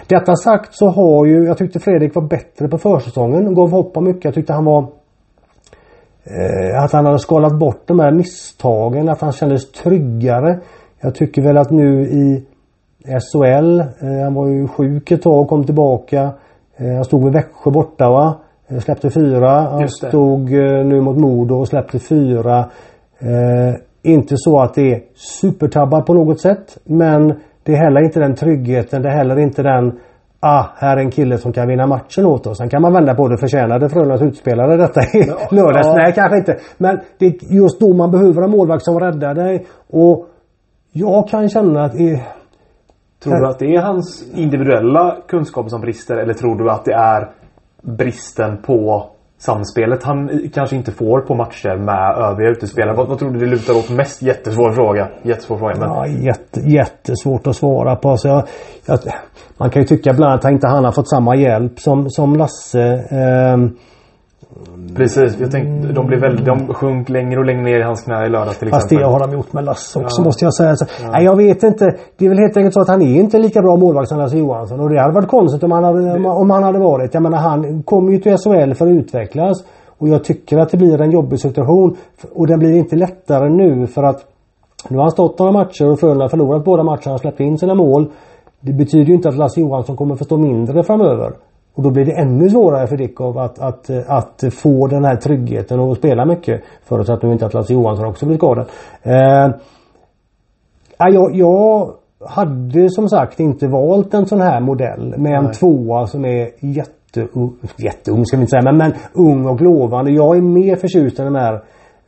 detta 0.06 0.36
sagt 0.36 0.74
så 0.74 0.88
har 0.88 1.26
ju, 1.26 1.44
jag 1.44 1.58
tyckte 1.58 1.80
Fredrik 1.80 2.14
var 2.14 2.22
bättre 2.22 2.68
på 2.68 2.78
försäsongen. 2.78 3.54
Gav 3.54 3.70
hopp 3.70 3.96
om 3.96 4.04
mycket. 4.04 4.24
Jag 4.24 4.34
tyckte 4.34 4.52
han 4.52 4.64
var 4.64 4.86
att 6.84 6.92
han 6.92 7.06
hade 7.06 7.18
skalat 7.18 7.58
bort 7.58 7.82
de 7.86 8.00
här 8.00 8.10
misstagen. 8.10 9.08
Att 9.08 9.20
han 9.20 9.32
kändes 9.32 9.72
tryggare. 9.72 10.60
Jag 11.00 11.14
tycker 11.14 11.42
väl 11.42 11.58
att 11.58 11.70
nu 11.70 12.02
i 12.02 12.44
SHL. 13.06 13.80
Eh, 13.80 14.24
han 14.24 14.34
var 14.34 14.48
ju 14.48 14.68
sjuk 14.68 15.10
ett 15.10 15.22
tag 15.22 15.40
och 15.40 15.48
kom 15.48 15.64
tillbaka. 15.64 16.30
Eh, 16.76 16.94
han 16.94 17.04
stod 17.04 17.22
med 17.22 17.32
Växjö 17.32 17.70
borta 17.70 18.10
va. 18.10 18.34
Eh, 18.68 18.78
släppte 18.78 19.10
fyra. 19.10 19.50
Han 19.50 19.88
stod 19.88 20.50
nu 20.86 21.00
mot 21.00 21.18
Modo 21.18 21.54
och 21.54 21.68
släppte 21.68 21.98
fyra. 21.98 22.64
Inte 24.02 24.34
så 24.36 24.60
att 24.60 24.74
det 24.74 24.92
är 24.92 25.02
supertabbar 25.14 26.00
på 26.00 26.14
något 26.14 26.40
sätt. 26.40 26.78
Men 26.84 27.34
det 27.62 27.72
är 27.72 27.76
heller 27.76 28.04
inte 28.04 28.20
den 28.20 28.34
tryggheten. 28.34 29.02
Det 29.02 29.08
är 29.08 29.16
heller 29.16 29.38
inte 29.38 29.62
den 29.62 29.98
Ah, 30.44 30.64
här 30.76 30.96
är 30.96 31.00
en 31.00 31.10
kille 31.10 31.38
som 31.38 31.52
kan 31.52 31.68
vinna 31.68 31.86
matchen 31.86 32.26
åt 32.26 32.46
oss. 32.46 32.58
Sen 32.58 32.68
kan 32.68 32.82
man 32.82 32.92
vända 32.92 33.14
på 33.14 33.28
det. 33.28 33.38
Förtjänade 33.38 33.88
Frölundas 33.88 34.22
utspelare 34.22 34.76
detta 34.76 35.00
i 35.00 35.24
ja, 35.28 35.48
lördags? 35.50 35.86
Ja. 35.86 35.94
Nej, 35.94 36.12
kanske 36.12 36.38
inte. 36.38 36.58
Men 36.78 37.00
det 37.18 37.26
är 37.26 37.54
just 37.54 37.80
då 37.80 37.94
man 37.94 38.10
behöver 38.10 38.42
en 38.42 38.50
målvakt 38.50 38.84
som 38.84 39.00
räddar 39.00 39.34
dig. 39.34 39.66
Och 39.90 40.26
jag 40.92 41.28
kan 41.28 41.48
känna 41.48 41.84
att 41.84 41.92
Tror 43.22 43.40
du 43.40 43.46
att 43.46 43.58
det 43.58 43.74
är 43.74 43.82
hans 43.82 44.32
individuella 44.34 45.16
kunskaper 45.28 45.68
som 45.68 45.80
brister 45.80 46.16
eller 46.16 46.34
tror 46.34 46.58
du 46.58 46.70
att 46.70 46.84
det 46.84 46.94
är 46.94 47.30
bristen 47.82 48.62
på 48.62 49.06
samspelet 49.44 50.02
han 50.02 50.50
kanske 50.54 50.76
inte 50.76 50.92
får 50.92 51.20
på 51.20 51.34
matcher 51.34 51.76
med 51.76 52.30
övriga 52.30 52.50
utespelare? 52.50 52.96
Vad, 52.96 53.08
vad 53.08 53.18
tror 53.18 53.30
du 53.30 53.38
det 53.38 53.46
lutar 53.46 53.74
åt 53.74 53.90
mest? 53.90 54.22
Jättesvår 54.22 54.72
fråga. 54.72 55.08
Jättesvår 55.22 55.58
fråga. 55.58 55.74
Men... 55.78 55.88
Ja, 55.88 56.06
jätte, 56.06 56.60
jättesvårt 56.60 57.46
att 57.46 57.56
svara 57.56 57.96
på. 57.96 58.16
Så 58.16 58.28
jag, 58.28 58.44
jag, 58.86 58.98
man 59.56 59.70
kan 59.70 59.82
ju 59.82 59.88
tycka 59.88 60.10
ibland 60.10 60.34
att 60.34 60.44
han 60.44 60.52
inte 60.52 60.66
han 60.66 60.84
har 60.84 60.92
fått 60.92 61.08
samma 61.08 61.36
hjälp 61.36 61.80
som, 61.80 62.10
som 62.10 62.36
Lasse. 62.36 62.82
Eh, 63.10 63.56
Precis, 64.96 65.40
jag 65.40 65.50
tänkte 65.50 65.92
de 65.92 66.06
blev 66.06 66.20
väldigt, 66.20 66.46
de 66.46 66.74
sjönk 66.74 67.08
längre 67.08 67.38
och 67.40 67.46
längre 67.46 67.62
ner 67.62 67.78
i 67.78 67.82
hans 67.82 68.02
knä 68.02 68.26
i 68.26 68.28
lördags 68.28 68.58
till 68.58 68.68
exempel. 68.68 68.80
Fast 68.80 68.88
det 68.88 69.04
har 69.04 69.18
de 69.18 69.32
gjort 69.32 69.52
med 69.52 69.64
Lasse 69.64 69.98
också 69.98 70.20
ja. 70.20 70.24
måste 70.24 70.44
jag 70.44 70.54
säga. 70.54 70.76
Så, 70.76 70.86
ja. 71.02 71.10
Nej 71.10 71.24
jag 71.24 71.36
vet 71.36 71.62
inte. 71.62 71.84
Det 72.16 72.24
är 72.24 72.28
väl 72.28 72.38
helt 72.38 72.56
enkelt 72.56 72.74
så 72.74 72.80
att 72.80 72.88
han 72.88 73.02
är 73.02 73.20
inte 73.20 73.38
lika 73.38 73.62
bra 73.62 73.76
målvakt 73.76 74.08
som 74.08 74.18
Lasse 74.18 74.38
Johansson. 74.38 74.80
Och 74.80 74.90
det 74.90 75.00
hade 75.00 75.14
varit 75.14 75.28
konstigt 75.28 75.62
om 75.62 75.72
han 75.72 75.84
hade, 75.84 76.02
det... 76.02 76.28
om 76.28 76.50
han 76.50 76.62
hade 76.62 76.78
varit. 76.78 77.14
Jag 77.14 77.22
menar 77.22 77.38
han 77.38 77.82
kommer 77.82 78.12
ju 78.12 78.18
till 78.18 78.36
SHL 78.36 78.74
för 78.74 78.86
att 78.86 78.92
utvecklas. 78.92 79.64
Och 79.98 80.08
jag 80.08 80.24
tycker 80.24 80.58
att 80.58 80.70
det 80.70 80.76
blir 80.76 81.00
en 81.00 81.10
jobbig 81.10 81.40
situation. 81.40 81.96
Och 82.32 82.46
den 82.46 82.58
blir 82.58 82.72
inte 82.72 82.96
lättare 82.96 83.48
nu 83.48 83.86
för 83.86 84.02
att 84.02 84.20
nu 84.88 84.96
har 84.96 85.02
han 85.02 85.10
stått 85.10 85.38
några 85.38 85.52
matcher 85.52 85.90
och 85.90 86.00
Frölunda 86.00 86.28
förlorat 86.28 86.64
båda 86.64 86.82
matcherna 86.82 87.14
och 87.14 87.20
släppt 87.20 87.40
in 87.40 87.58
sina 87.58 87.74
mål. 87.74 88.10
Det 88.60 88.72
betyder 88.72 89.04
ju 89.04 89.14
inte 89.14 89.28
att 89.28 89.36
Lasse 89.36 89.60
Johansson 89.60 89.96
kommer 89.96 90.16
förstå 90.16 90.36
mindre 90.36 90.82
framöver. 90.82 91.32
Och 91.74 91.82
då 91.82 91.90
blir 91.90 92.04
det 92.04 92.12
ännu 92.12 92.50
svårare 92.50 92.86
för 92.86 92.96
Dickov 92.96 93.38
att, 93.38 93.58
att, 93.58 93.90
att 94.06 94.44
få 94.54 94.86
den 94.86 95.04
här 95.04 95.16
tryggheten 95.16 95.80
och 95.80 95.96
spela 95.96 96.24
mycket. 96.24 96.62
Förutsatt 96.84 97.22
nu 97.22 97.32
inte 97.32 97.46
att 97.46 97.54
Lasse 97.54 97.72
Johansson 97.72 98.06
också 98.06 98.26
blir 98.26 98.36
skadad. 98.36 98.66
Eh, 99.02 99.50
jag, 100.98 101.36
jag 101.36 101.92
hade 102.26 102.90
som 102.90 103.08
sagt 103.08 103.40
inte 103.40 103.66
valt 103.66 104.14
en 104.14 104.26
sån 104.26 104.40
här 104.40 104.60
modell 104.60 105.14
med 105.18 105.32
en 105.32 105.44
Nej. 105.44 105.52
tvåa 105.52 106.06
som 106.06 106.24
är 106.24 106.50
jätteung, 106.60 107.52
jätteung 107.76 108.26
ska 108.26 108.36
vi 108.36 108.40
inte 108.40 108.50
säga, 108.50 108.72
men, 108.72 108.76
men 108.76 108.92
ung 109.14 109.46
och 109.46 109.60
lovande. 109.60 110.10
Jag 110.10 110.36
är 110.36 110.40
mer 110.40 110.76
förtjust 110.76 111.18
än 111.18 111.24
den 111.24 111.42
här 111.42 111.62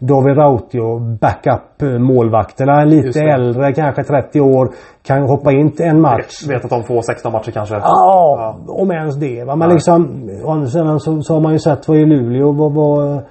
David 0.07 0.37
Rautio 0.37 0.99
backup 1.21 2.01
målvakterna. 2.01 2.85
Lite 2.85 3.21
äldre, 3.21 3.73
kanske 3.73 4.03
30 4.03 4.41
år. 4.41 4.69
Kan 5.07 5.23
hoppa 5.23 5.53
in 5.53 5.73
till 5.73 5.87
en 5.87 6.01
match. 6.01 6.43
Vet, 6.49 6.57
vet 6.57 6.65
att 6.65 6.71
de 6.71 6.83
får 6.83 7.03
16 7.03 7.33
matcher 7.33 7.51
kanske? 7.51 7.75
Ja, 7.75 7.83
ja. 7.87 8.73
om 8.73 8.91
ens 8.91 9.17
det. 9.17 9.45
Va? 9.45 9.57
Men 9.57 9.69
ja. 9.69 9.75
liksom, 9.75 10.69
sen 10.69 11.01
så, 11.01 11.23
så 11.23 11.35
har 11.35 11.41
man 11.41 11.53
ju 11.53 11.59
sett 11.59 11.89
vad 11.89 11.97
i 11.97 12.05
Luleå 12.05 12.53
vad, 12.53 12.75
vad, 12.75 13.23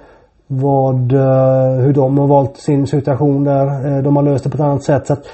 vad, 0.46 1.12
eh, 1.12 1.84
hur 1.84 1.92
de 1.92 2.18
har 2.18 2.26
valt 2.26 2.56
sin 2.56 2.86
situation 2.86 3.44
där. 3.44 3.66
Eh, 3.66 4.02
de 4.02 4.16
har 4.16 4.22
löst 4.22 4.44
det 4.44 4.50
på 4.50 4.56
ett 4.56 4.60
annat 4.60 4.82
sätt. 4.82 5.06
Så 5.06 5.12
att, 5.12 5.24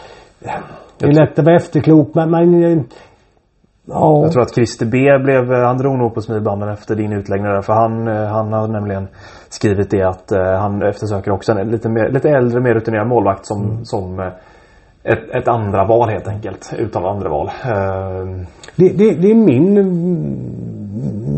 det 0.99 1.07
är 1.07 1.13
lätt 1.13 1.39
att 1.39 1.45
vara 1.45 1.57
efterklok 1.57 2.15
men, 2.15 2.31
men 2.31 2.65
eh, 2.65 2.83
Ja. 3.85 4.23
Jag 4.23 4.33
tror 4.33 4.43
att 4.43 4.55
Christer 4.55 4.87
B 4.87 4.99
blev, 5.25 5.53
han 5.53 5.79
drog 5.79 5.99
nog 5.99 6.15
på 6.15 6.21
smilbanden 6.21 6.69
efter 6.69 6.95
din 6.95 7.13
utläggning 7.13 7.51
där. 7.53 7.63
För 7.63 7.73
han, 7.73 8.07
han 8.07 8.53
har 8.53 8.69
nämligen 8.69 9.09
skrivit 9.49 9.91
det 9.91 10.03
att 10.03 10.33
han 10.61 10.83
eftersöker 10.83 11.31
också 11.31 11.53
en 11.53 11.71
lite, 11.71 11.89
mer, 11.89 12.09
lite 12.09 12.29
äldre, 12.29 12.61
mer 12.61 12.75
rutinerad 12.75 13.09
målvakt 13.09 13.47
som, 13.47 13.65
mm. 13.65 13.85
som 13.85 14.21
ett, 15.03 15.31
ett, 15.31 15.49
andra 15.49 15.85
val 15.85 16.09
helt 16.09 16.29
enkelt. 16.29 16.75
Utan 16.79 17.05
andra 17.05 17.29
val. 17.29 17.51
Det, 18.77 18.89
det, 18.89 19.15
det, 19.15 19.31
är 19.31 19.35
min, 19.35 19.75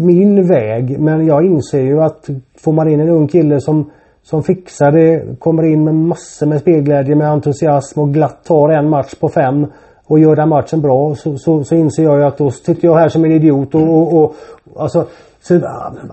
min 0.06 0.48
väg. 0.48 1.00
Men 1.00 1.26
jag 1.26 1.46
inser 1.46 1.80
ju 1.80 2.02
att 2.02 2.30
får 2.64 2.72
man 2.72 2.88
in 2.88 3.00
en 3.00 3.08
ung 3.08 3.28
kille 3.28 3.60
som 3.60 3.90
som 4.22 4.42
fixar 4.42 4.92
det, 4.92 5.40
kommer 5.40 5.62
in 5.62 5.84
med 5.84 5.94
massor 5.94 6.46
med 6.46 6.60
spelglädje, 6.60 7.16
med 7.16 7.28
entusiasm 7.28 8.00
och 8.00 8.14
glatt 8.14 8.44
tar 8.44 8.68
en 8.68 8.88
match 8.88 9.14
på 9.20 9.28
fem 9.28 9.66
och 10.12 10.18
gör 10.18 10.36
den 10.36 10.48
matchen 10.48 10.80
bra 10.80 11.14
så, 11.14 11.36
så, 11.36 11.64
så 11.64 11.74
inser 11.74 12.02
jag 12.02 12.18
ju 12.18 12.24
att 12.24 12.38
då 12.38 12.50
sitter 12.50 12.88
jag 12.88 12.94
här 12.94 13.08
som 13.08 13.24
en 13.24 13.32
idiot 13.32 13.74
och, 13.74 13.82
och, 13.82 14.14
och 14.14 14.34
alltså 14.76 15.06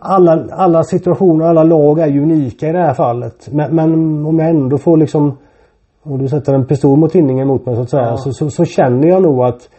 alla, 0.02 0.48
alla 0.52 0.84
situationer, 0.84 1.46
alla 1.46 1.64
lag 1.64 2.00
är 2.00 2.08
ju 2.08 2.24
unika 2.24 2.70
i 2.70 2.72
det 2.72 2.82
här 2.82 2.94
fallet. 2.94 3.50
Men, 3.52 3.76
men 3.76 3.92
om 4.26 4.40
jag 4.40 4.50
ändå 4.50 4.78
får 4.78 4.98
liksom 4.98 5.38
och 6.04 6.20
du 6.20 6.28
sätter 6.28 6.54
en 6.54 6.66
pistol 6.66 7.00
mot 7.00 7.12
tinningen 7.12 7.48
mot 7.48 7.66
mig 7.66 7.76
så 7.76 7.82
att 7.82 7.90
säga 7.90 8.04
ja. 8.04 8.18
så, 8.18 8.34
så, 8.34 8.50
så, 8.50 8.66
känner 8.66 9.08
jag 9.08 9.22
nog 9.22 9.44
att 9.44 9.70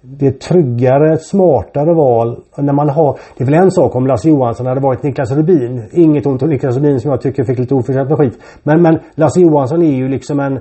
det 0.00 0.26
är 0.26 0.30
ett 0.30 0.40
tryggare, 0.40 1.14
ett 1.14 1.26
smartare 1.26 1.94
val. 1.94 2.42
När 2.56 2.72
man 2.72 2.88
har, 2.88 3.18
det 3.36 3.44
är 3.44 3.46
väl 3.46 3.62
en 3.62 3.70
sak 3.70 3.94
om 3.94 4.06
Lasse 4.06 4.28
Johansson 4.28 4.66
hade 4.66 4.80
varit 4.80 5.02
Niklas 5.02 5.32
Rubin. 5.32 5.82
Inget 5.92 6.26
ont 6.26 6.42
om 6.42 6.48
Niklas 6.48 6.76
Rubin 6.76 7.00
som 7.00 7.10
jag 7.10 7.20
tycker 7.20 7.44
fick 7.44 7.58
lite 7.58 7.74
oförtjänt 7.74 8.18
skit. 8.18 8.38
Men, 8.62 8.82
men 8.82 8.98
Lasse 9.14 9.40
Johansson 9.40 9.82
är 9.82 9.96
ju 9.96 10.08
liksom 10.08 10.40
en 10.40 10.60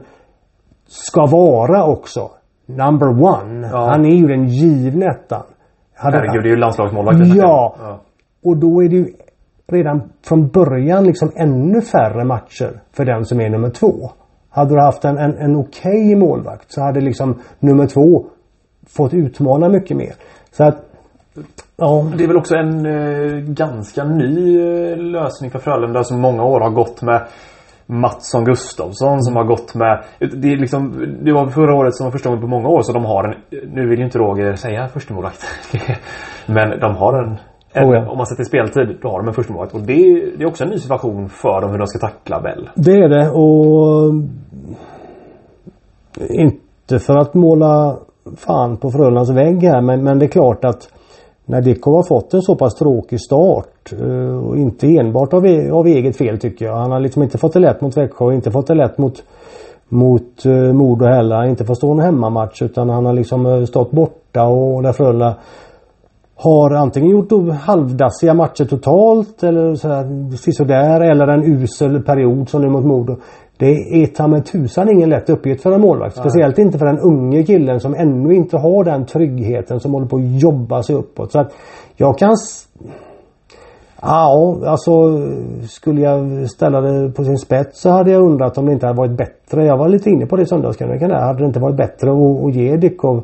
ska 0.88 1.26
vara 1.26 1.86
också. 1.86 2.30
Number 2.66 3.08
one. 3.08 3.68
Ja. 3.72 3.88
Han 3.90 4.06
är 4.06 4.16
ju 4.16 4.28
den 4.28 4.48
givne 4.48 5.06
ettan. 5.06 5.44
Herregud, 5.94 6.44
det 6.44 6.50
är 6.50 6.52
ju 6.52 6.58
landslagsmålvakt. 6.58 7.20
Ja. 7.36 7.76
ja. 7.80 8.00
Och 8.44 8.58
då 8.58 8.84
är 8.84 8.90
det 8.90 8.96
ju 8.96 9.14
redan 9.68 10.02
från 10.28 10.48
början 10.48 11.04
liksom 11.04 11.32
ännu 11.36 11.82
färre 11.82 12.26
matcher 12.26 12.82
för 12.92 13.06
den 13.06 13.26
som 13.26 13.42
är 13.42 13.50
nummer 13.50 13.70
två. 13.70 14.12
Hade 14.50 14.76
du 14.76 14.82
haft 14.82 15.06
en, 15.06 15.18
en, 15.18 15.38
en 15.38 15.56
okej 15.56 16.06
okay 16.06 16.16
målvakt 16.16 16.72
så 16.72 16.82
hade 16.82 17.02
liksom 17.02 17.40
nummer 17.60 17.88
två 17.88 18.26
fått 18.88 19.14
utmana 19.14 19.70
mycket 19.70 19.98
mer. 19.98 20.14
Så 20.52 20.64
att 20.64 20.76
Ja. 21.78 22.12
Det 22.18 22.24
är 22.24 22.28
väl 22.28 22.38
också 22.38 22.56
en 22.56 22.86
eh, 22.86 23.38
ganska 23.38 24.04
ny 24.04 24.60
eh, 24.60 24.98
lösning 24.98 25.52
för 25.52 25.60
Frölunda 25.60 26.04
som 26.04 26.22
många 26.22 26.44
år 26.44 26.60
har 26.60 26.70
gått 26.70 27.02
med 27.02 27.28
Mattsson 27.88 28.46
Gustafsson 28.46 29.22
som 29.22 29.36
har 29.36 29.44
gått 29.44 29.76
med 29.76 30.04
Det, 30.20 30.54
är 30.54 30.58
liksom, 30.58 31.06
det 31.22 31.34
var 31.34 31.48
förra 31.48 31.76
året 31.76 31.96
som 31.96 32.06
var 32.06 32.12
första 32.12 32.30
gången 32.30 32.42
på 32.42 32.48
många 32.48 32.68
år 32.68 32.82
så 32.82 32.94
de 32.94 33.06
har 33.06 33.24
en 33.24 33.36
Nu 33.74 33.90
vill 33.90 34.00
ju 34.00 34.06
inte 34.06 34.20
Roger 34.20 34.56
säga 34.56 34.88
förstemålvakt. 34.88 35.44
Men 36.46 36.80
de 36.80 36.96
har 36.96 37.24
en, 37.24 37.38
en 37.74 37.90
oh 37.90 37.96
ja. 37.96 38.10
Om 38.10 38.18
man 38.18 38.26
sätter 38.26 38.44
speltid 38.44 38.98
då 39.02 39.10
har 39.10 39.20
de 39.20 39.28
en 39.28 39.34
förstemålvakt. 39.34 39.74
Och 39.76 39.82
det, 39.82 39.94
det 40.38 40.44
är 40.44 40.48
också 40.48 40.64
en 40.64 40.70
ny 40.70 40.78
situation 40.78 41.30
för 41.30 41.62
dem 41.62 41.72
hur 41.72 41.78
de 41.78 41.88
ska 41.88 42.00
tackla 42.00 42.42
Bell. 42.42 42.70
Det 42.76 42.92
är 42.92 43.10
det 43.10 43.30
och 43.30 44.14
Inte 46.30 47.00
för 47.00 47.18
att 47.18 47.34
måla 47.34 47.98
fan 48.38 48.78
på 48.78 48.92
Frölundas 48.92 49.30
vägg 49.30 49.64
här 49.64 49.82
men, 49.82 50.04
men 50.04 50.20
det 50.20 50.26
är 50.26 50.30
klart 50.30 50.66
att 50.66 50.90
när 51.46 51.62
Dick 51.62 51.84
har 51.84 52.04
fått 52.04 52.34
en 52.34 52.42
så 52.42 52.56
pass 52.56 52.76
tråkig 52.76 53.22
start 53.22 53.94
eh, 54.02 54.46
och 54.48 54.58
inte 54.58 54.88
enbart 54.88 55.34
av, 55.34 55.46
e-, 55.46 55.72
av 55.72 55.88
eget 55.88 56.18
fel 56.18 56.40
tycker 56.40 56.66
jag. 56.66 56.76
Han 56.76 56.92
har 56.92 57.00
liksom 57.00 57.24
inte 57.24 57.38
fått 57.38 57.54
det 57.54 57.60
lätt 57.60 57.82
mot 57.82 57.98
Växjö 57.98 58.34
inte 58.34 58.52
fått 58.52 58.68
det 58.68 58.76
lätt 58.76 58.98
mot 58.98 59.24
mot 59.90 60.46
eh, 60.46 60.74
Modo 60.74 61.06
heller. 61.06 61.36
Han 61.36 61.50
inte 61.50 61.66
fått 61.66 61.78
stå 61.78 61.92
en 61.92 62.00
hemmamatch 62.00 62.62
utan 62.62 62.90
han 62.90 63.06
har 63.06 63.14
liksom 63.14 63.46
eh, 63.46 63.66
stått 63.66 63.92
borta 63.92 64.44
och 64.44 64.84
där 64.84 64.92
Frölunda 64.92 65.36
har 66.38 66.72
antingen 66.72 67.10
gjort 67.10 67.32
halvdassiga 67.62 68.34
matcher 68.34 68.66
totalt 68.66 69.44
eller 69.44 69.76
sådär 70.52 71.02
eller 71.02 71.28
en 71.28 71.44
usel 71.44 72.04
period 72.04 72.50
som 72.50 72.62
nu 72.62 72.70
mot 72.70 72.86
Modo. 72.86 73.16
Det 73.58 73.72
är 73.72 74.08
ta 74.08 74.28
med 74.28 74.46
tusan 74.46 74.90
ingen 74.90 75.10
lätt 75.10 75.30
uppgift 75.30 75.64
för 75.64 75.72
en 75.72 75.82
målvakt. 75.82 76.18
Speciellt 76.18 76.58
inte 76.58 76.78
för 76.78 76.86
den 76.86 77.00
unge 77.00 77.44
killen 77.44 77.80
som 77.80 77.96
ännu 77.96 78.34
inte 78.36 78.58
har 78.58 78.84
den 78.84 79.06
tryggheten 79.06 79.80
som 79.80 79.94
håller 79.94 80.08
på 80.08 80.16
att 80.16 80.42
jobba 80.42 80.84
sig 80.84 80.96
uppåt. 80.96 81.32
Så 81.32 81.40
att 81.40 81.54
jag 81.96 82.18
kan 82.18 82.36
Ja, 84.02 84.58
alltså 84.66 84.92
skulle 85.68 86.02
jag 86.02 86.50
ställa 86.50 86.82
det 86.82 87.12
på 87.12 87.24
sin 87.24 87.38
spets 87.38 87.82
så 87.82 87.90
hade 87.90 88.12
jag 88.12 88.24
undrat 88.24 88.58
om 88.58 88.66
det 88.66 88.74
inte 88.74 88.86
hade 88.86 88.98
varit 88.98 89.18
bättre. 89.18 89.66
Jag 89.66 89.78
var 89.78 89.90
lite 89.90 90.10
inne 90.10 90.26
på 90.26 90.36
det 90.36 90.44
i 90.44 90.46
söndagskrönikan 90.46 91.10
där. 91.10 91.22
Hade 91.22 91.40
det 91.40 91.46
inte 91.46 91.60
varit 91.60 91.78
bättre 91.78 92.12
att, 92.12 92.46
att 92.46 92.56
ge 92.56 92.78
Dickov 92.78 93.24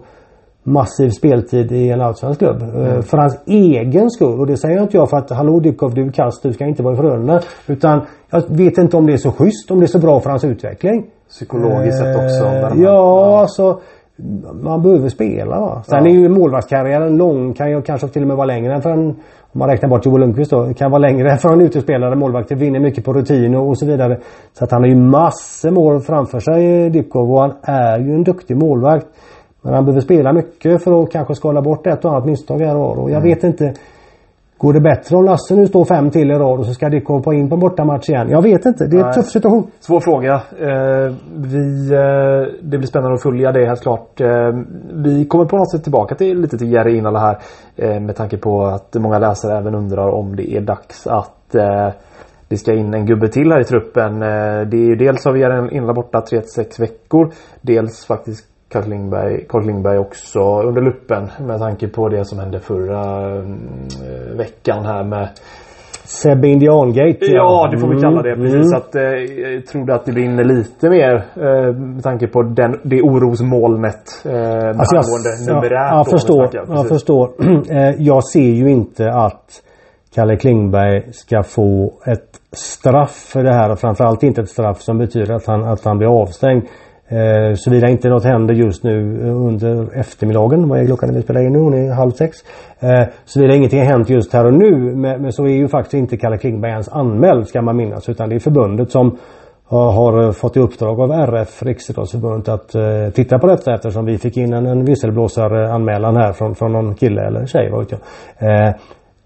massiv 0.64 1.10
speltid 1.10 1.72
i 1.72 1.90
en 1.90 2.02
allsvensk 2.02 2.40
klubb. 2.40 2.62
Mm. 2.62 2.86
Eh, 2.86 3.02
för 3.02 3.18
hans 3.18 3.40
egen 3.46 4.10
skull. 4.10 4.40
Och 4.40 4.48
det 4.48 4.58
säger 4.58 4.82
inte 4.82 4.98
jag 4.98 5.10
för 5.10 5.18
att 5.18 5.30
hallå 5.30 5.60
Dickov 5.60 5.94
du 5.94 6.06
är 6.06 6.12
kast, 6.12 6.44
du 6.44 6.54
ska 6.54 6.66
inte 6.66 6.84
vara 6.84 6.94
i 6.94 6.98
Frölunda. 6.98 7.42
Utan 7.68 8.02
jag 8.30 8.44
vet 8.48 8.78
inte 8.78 8.98
om 8.98 9.06
det 9.06 9.14
är 9.14 9.18
så 9.18 9.32
schysst, 9.32 9.72
om 9.72 9.80
det 9.80 9.86
är 9.86 9.88
så 9.88 10.00
bra 10.00 10.20
för 10.20 10.30
hans 10.30 10.44
utveckling. 10.44 11.06
Psykologiskt 11.30 11.98
sett 11.98 12.16
också? 12.16 12.46
Eh, 12.46 12.84
ja, 12.84 13.40
alltså 13.42 13.80
man 14.62 14.82
behöver 14.82 15.10
spela 15.10 15.60
va. 15.60 15.84
Sen 15.86 16.06
ja. 16.06 16.12
är 16.12 16.16
ju 16.16 16.30
målvaktskarriären 16.30 17.18
lång, 17.18 17.54
kan 17.54 17.72
ju 17.72 17.82
kanske 17.82 18.08
till 18.08 18.22
och 18.22 18.28
med 18.28 18.38
vara 18.38 18.46
längre 18.46 18.74
än 18.74 18.82
för 18.82 18.90
en 18.90 19.16
om 19.54 19.60
man 19.60 19.70
räknar 19.70 19.90
bort 19.90 20.06
Joel 20.06 20.22
Lundqvist 20.22 20.52
då. 20.52 20.74
Kan 20.74 20.92
vara 20.92 21.00
längre 21.00 21.38
för 21.38 21.54
en 21.54 21.62
utespelare. 21.62 22.16
Målvakter 22.16 22.56
vinner 22.56 22.80
mycket 22.80 23.06
på 23.06 23.14
rutin 23.14 23.56
och, 23.56 23.68
och 23.68 23.78
så 23.78 23.86
vidare. 23.86 24.18
Så 24.54 24.64
att 24.64 24.72
han 24.72 24.82
har 24.82 24.90
ju 24.90 24.96
massor 24.96 25.72
mål 25.72 26.02
framför 26.02 26.40
sig 26.40 26.90
Dipkov 26.90 27.32
och 27.32 27.40
han 27.40 27.54
är 27.62 28.00
ju 28.00 28.14
en 28.16 28.24
duktig 28.24 28.58
målvakt. 28.58 29.08
Men 29.62 29.74
han 29.74 29.86
behöver 29.86 30.02
spela 30.02 30.34
mycket 30.34 30.84
för 30.84 31.04
att 31.04 31.12
kanske 31.12 31.36
skala 31.36 31.62
bort 31.62 31.88
ett 31.88 32.06
och 32.06 32.12
annat 32.12 32.26
misstag 32.26 32.60
här 32.60 32.78
och 32.78 32.98
Och 32.98 33.10
jag 33.12 33.18
mm. 33.18 33.30
vet 33.30 33.44
inte. 33.44 33.74
Går 34.62 34.74
det 34.74 34.82
bättre 34.82 35.18
om 35.18 35.26
Lasse 35.26 35.56
nu 35.56 35.68
står 35.68 35.86
fem 35.86 36.10
till 36.10 36.32
i 36.32 36.34
rad 36.34 36.60
och 36.60 36.66
så 36.66 36.74
ska 36.74 36.90
Dick 36.90 37.08
hoppa 37.08 37.34
in 37.34 37.50
på 37.50 37.56
en 37.56 37.60
bortamatch 37.62 38.10
igen? 38.10 38.30
Jag 38.30 38.42
vet 38.42 38.66
inte. 38.66 38.88
Det 38.88 38.98
är 38.98 39.06
en 39.06 39.14
tuff 39.14 39.26
situation. 39.26 39.72
Svår 39.80 40.00
fråga. 40.00 40.34
Eh, 40.34 41.14
vi, 41.36 41.92
eh, 41.94 42.62
det 42.62 42.78
blir 42.78 42.88
spännande 42.88 43.14
att 43.16 43.24
följa 43.24 43.52
det 43.52 43.66
helt 43.66 43.82
klart. 43.82 44.22
Eh, 44.22 44.28
vi 44.94 45.26
kommer 45.26 45.46
på 45.46 45.58
något 45.58 45.72
sätt 45.72 45.84
tillbaka 45.84 46.16
till 46.16 46.42
lite 46.42 46.58
till 46.58 46.72
Jerry 46.72 46.98
Inala 46.98 47.20
här. 47.20 47.38
Eh, 47.76 48.00
med 48.00 48.16
tanke 48.16 48.38
på 48.38 48.66
att 48.66 48.96
många 48.96 49.20
läsare 49.20 49.58
även 49.58 49.76
undrar 49.76 50.08
om 50.08 50.36
det 50.36 50.52
är 50.52 50.62
dags 50.62 51.08
att 51.08 51.56
eh, 51.56 51.90
det 52.48 52.58
ska 52.58 52.74
in 52.74 52.94
en 52.94 53.06
gubbe 53.06 53.28
till 53.28 53.52
här 53.52 53.60
i 53.60 53.64
truppen. 53.64 54.14
Eh, 54.14 54.68
det 54.68 54.78
är 54.78 54.88
ju 54.88 54.96
dels 54.96 55.26
har 55.26 55.34
vi 55.34 55.40
Jerry 55.40 55.78
Inala 55.78 55.94
borta 55.94 56.20
3-6 56.20 56.80
veckor. 56.80 57.32
Dels 57.62 58.06
faktiskt 58.06 58.51
Carl 58.72 59.64
Klingberg 59.64 59.98
också 59.98 60.62
under 60.62 60.82
luppen 60.82 61.30
med 61.40 61.60
tanke 61.60 61.88
på 61.88 62.10
det 62.10 62.26
som 62.26 62.40
hände 62.40 62.60
förra 62.60 63.36
äh, 63.38 64.38
veckan 64.38 64.86
här 64.86 65.04
med 65.04 65.30
Sebbe 66.12 66.48
Indiangate. 66.48 67.26
Ja. 67.26 67.34
ja, 67.34 67.70
det 67.72 67.78
får 67.78 67.88
vi 67.88 68.02
kalla 68.02 68.22
det. 68.22 68.36
Precis. 68.36 68.74
Mm. 68.74 68.78
Att, 68.78 68.96
eh, 68.96 69.02
jag 69.52 69.66
trodde 69.66 69.96
att 69.96 70.06
det 70.06 70.12
brinner 70.12 70.44
lite 70.44 70.90
mer 70.90 71.26
eh, 71.36 71.76
med 71.76 72.04
tanke 72.04 72.28
på 72.28 72.44
den, 72.44 72.80
det 72.84 73.02
orosmolnet 73.02 74.26
eh, 74.26 74.68
alltså 74.68 74.96
angående 74.96 75.30
jag, 75.48 75.56
numerärt. 75.56 75.92
Ja, 75.92 75.98
jag 75.98 76.10
förstår. 76.10 76.50
Jag 76.54 76.88
förstår. 76.88 77.32
Eh, 77.72 77.96
jag 77.98 78.24
ser 78.24 78.52
ju 78.52 78.70
inte 78.70 79.12
att 79.14 79.62
Kalle 80.16 80.36
Klingberg 80.36 81.14
ska 81.14 81.44
få 81.44 81.94
ett 82.06 82.30
straff 82.52 83.12
för 83.12 83.44
det 83.44 83.54
här 83.54 83.72
och 83.72 83.80
framförallt 83.80 84.24
inte 84.24 84.42
ett 84.42 84.50
straff 84.50 84.82
som 84.82 84.98
betyder 84.98 85.34
att 85.34 85.48
han, 85.48 85.64
att 85.64 85.86
han 85.86 85.98
blir 85.98 86.22
avstängd. 86.22 86.64
Eh, 87.12 87.56
Såvida 87.56 87.90
inte 87.90 88.10
något 88.10 88.24
händer 88.24 88.54
just 88.54 88.84
nu 88.84 89.20
under 89.30 90.00
eftermiddagen. 90.00 90.70
Vad 90.70 90.80
är 90.80 90.86
klockan 90.86 91.10
när 91.10 91.16
vi 91.16 91.22
spelar 91.22 91.42
in 91.42 91.54
nu? 91.54 91.60
Hon 91.60 91.74
är 91.74 91.94
halv 91.94 92.12
sex. 92.12 92.38
Eh, 92.80 93.08
Såvida 93.26 93.56
ingenting 93.56 93.80
har 93.80 93.86
hänt 93.86 94.10
just 94.10 94.34
här 94.34 94.46
och 94.46 94.54
nu. 94.54 94.72
Men, 94.96 95.22
men 95.22 95.32
så 95.32 95.46
är 95.46 95.54
ju 95.54 95.68
faktiskt 95.68 95.94
inte 95.94 96.18
Kalle 96.18 96.38
Klingberg 96.38 96.72
ens 96.72 96.90
anmäld 96.90 97.48
ska 97.48 97.62
man 97.62 97.78
minnas. 97.78 98.10
Utan 98.10 98.30
det 98.30 98.36
är 98.36 98.40
förbundet 98.40 98.92
som 98.92 99.08
eh, 99.08 99.14
har, 99.72 100.14
har 100.14 100.32
fått 100.32 100.58
i 100.58 100.60
uppdrag 100.60 101.00
av 101.00 101.12
RF, 101.12 101.64
Riksidrottsförbundet, 101.64 102.50
att 102.50 102.76
eh, 102.76 103.10
titta 103.14 103.40
på 103.40 103.48
detta 103.48 103.74
eftersom 103.74 104.06
vi 104.06 104.18
fick 104.18 104.38
in 104.38 104.54
en, 104.54 104.66
en 104.66 104.86
visselblåsaranmälan 104.86 106.16
här 106.16 106.34
från, 106.34 106.56
från 106.56 106.74
någon 106.74 106.96
kille 106.96 107.22
eller 107.22 107.46
tjej. 107.46 107.70
Vad 107.72 107.80
vet 107.80 107.92
jag. 107.92 108.00
Eh, 108.68 108.74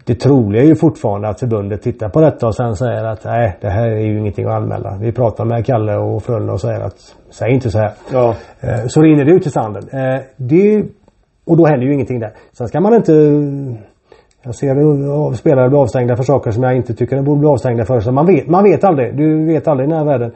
det 0.06 0.15
troliga 0.15 0.63
är 0.63 0.68
ju 0.68 0.76
fortfarande 0.76 1.28
att 1.28 1.39
förbundet 1.39 1.82
tittar 1.82 2.10
på 2.10 2.22
detta 2.22 2.48
och 2.48 2.56
sen 2.56 2.76
säger 2.76 3.04
att 3.04 3.24
nej 3.24 3.58
det 3.62 3.70
här 3.70 3.88
är 3.88 4.00
ju 4.00 4.20
ingenting 4.20 4.46
att 4.46 4.54
anmäla. 4.54 4.98
Vi 5.02 5.12
pratar 5.12 5.46
med 5.46 5.65
Kalle 5.65 5.96
och 5.96 6.24
Frölunda 6.24 6.54
och 6.54 6.62
säger 6.62 6.80
att 6.80 7.15
säg 7.30 7.54
inte 7.54 7.72
så 7.72 7.78
här. 7.78 7.91
Ja. 8.13 8.36
Eh, 8.60 8.86
så 8.88 9.02
rinner 9.02 9.26
det 9.26 9.32
ut 9.32 9.48
i 9.48 9.50
sanden. 9.50 9.84
Eh, 9.91 10.22
det, 10.38 10.86
och 11.46 11.58
då 11.58 11.65
händer 11.65 11.86
ju 11.88 11.94
ingenting 11.94 12.20
där. 12.20 12.34
Sen 12.54 12.68
ska 12.68 12.82
man 12.82 12.94
inte 12.94 13.12
jag 14.46 14.56
ser 14.56 15.34
spelare 15.36 15.70
bli 15.70 15.78
avstängda 15.78 16.15
för 16.15 16.24
saker 16.24 16.52
som 16.52 16.63
jag 16.63 16.76
inte 16.76 16.94
tycker 16.94 17.15
de 17.15 17.26
borde 17.26 17.39
bli 17.39 17.50
avstängda 17.50 17.86
för. 17.86 18.00
Så 18.00 18.12
man 18.12 18.26
vet, 18.26 18.48
man 18.48 18.63
vet 18.63 18.84
aldrig. 18.84 19.18
Du 19.18 19.46
vet 19.46 19.68
aldrig 19.68 19.89
i 19.89 19.91
den 19.91 20.00
här 20.00 20.06
världen. 20.06 20.32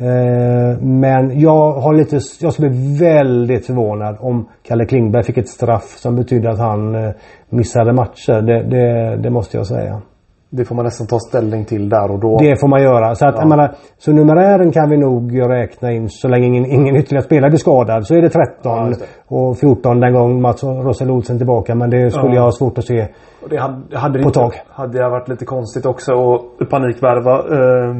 Eh, 0.00 0.78
men 0.80 1.40
jag 1.40 1.72
har 1.72 1.94
lite, 1.94 2.20
jag 2.40 2.52
skulle 2.52 2.70
bli 2.70 2.98
väldigt 2.98 3.66
förvånad 3.66 4.16
om 4.20 4.48
Kalle 4.62 4.84
Klingberg 4.84 5.22
fick 5.22 5.38
ett 5.38 5.48
straff 5.48 5.96
som 5.96 6.16
betydde 6.16 6.50
att 6.50 6.58
han 6.58 6.94
eh, 6.94 7.10
missade 7.48 7.92
matcher. 7.92 8.42
Det, 8.42 8.62
det, 8.62 9.16
det 9.16 9.30
måste 9.30 9.56
jag 9.56 9.66
säga. 9.66 10.02
Det 10.50 10.64
får 10.64 10.74
man 10.74 10.84
nästan 10.84 11.06
ta 11.06 11.18
ställning 11.18 11.64
till 11.64 11.88
där 11.88 12.10
och 12.10 12.20
då. 12.20 12.38
Det 12.38 12.60
får 12.60 12.68
man 12.68 12.82
göra. 12.82 13.14
Så, 13.14 13.26
att, 13.26 13.34
ja. 13.38 13.46
menar, 13.46 13.74
så 13.98 14.12
numerären 14.12 14.72
kan 14.72 14.90
vi 14.90 14.96
nog 14.96 15.40
räkna 15.40 15.92
in 15.92 16.08
så 16.08 16.28
länge 16.28 16.46
ingen, 16.46 16.66
ingen 16.66 16.96
ytterligare 16.96 17.24
spelare 17.24 17.50
blir 17.50 17.58
skadad. 17.58 18.06
Så 18.06 18.14
är 18.14 18.22
det 18.22 18.28
13 18.28 18.54
ja, 18.62 18.84
det. 18.84 19.36
och 19.36 19.58
14 19.58 20.00
den 20.00 20.12
gång 20.12 20.42
Mats 20.42 20.64
Rossel 20.64 21.10
Olsen 21.10 21.38
tillbaka. 21.38 21.74
Men 21.74 21.90
det 21.90 22.10
skulle 22.10 22.28
ja. 22.28 22.34
jag 22.34 22.42
ha 22.42 22.52
svårt 22.52 22.78
att 22.78 22.86
se 22.86 23.08
och 23.42 23.48
det 23.48 23.56
hade, 23.56 23.98
hade 23.98 24.18
på 24.18 24.28
inte, 24.28 24.38
tag. 24.38 24.54
hade 24.68 24.98
det 24.98 25.08
varit 25.08 25.28
lite 25.28 25.44
konstigt 25.44 25.86
också 25.86 26.12
att 26.60 26.70
panikvärva 26.70 27.38
eh, 27.38 27.94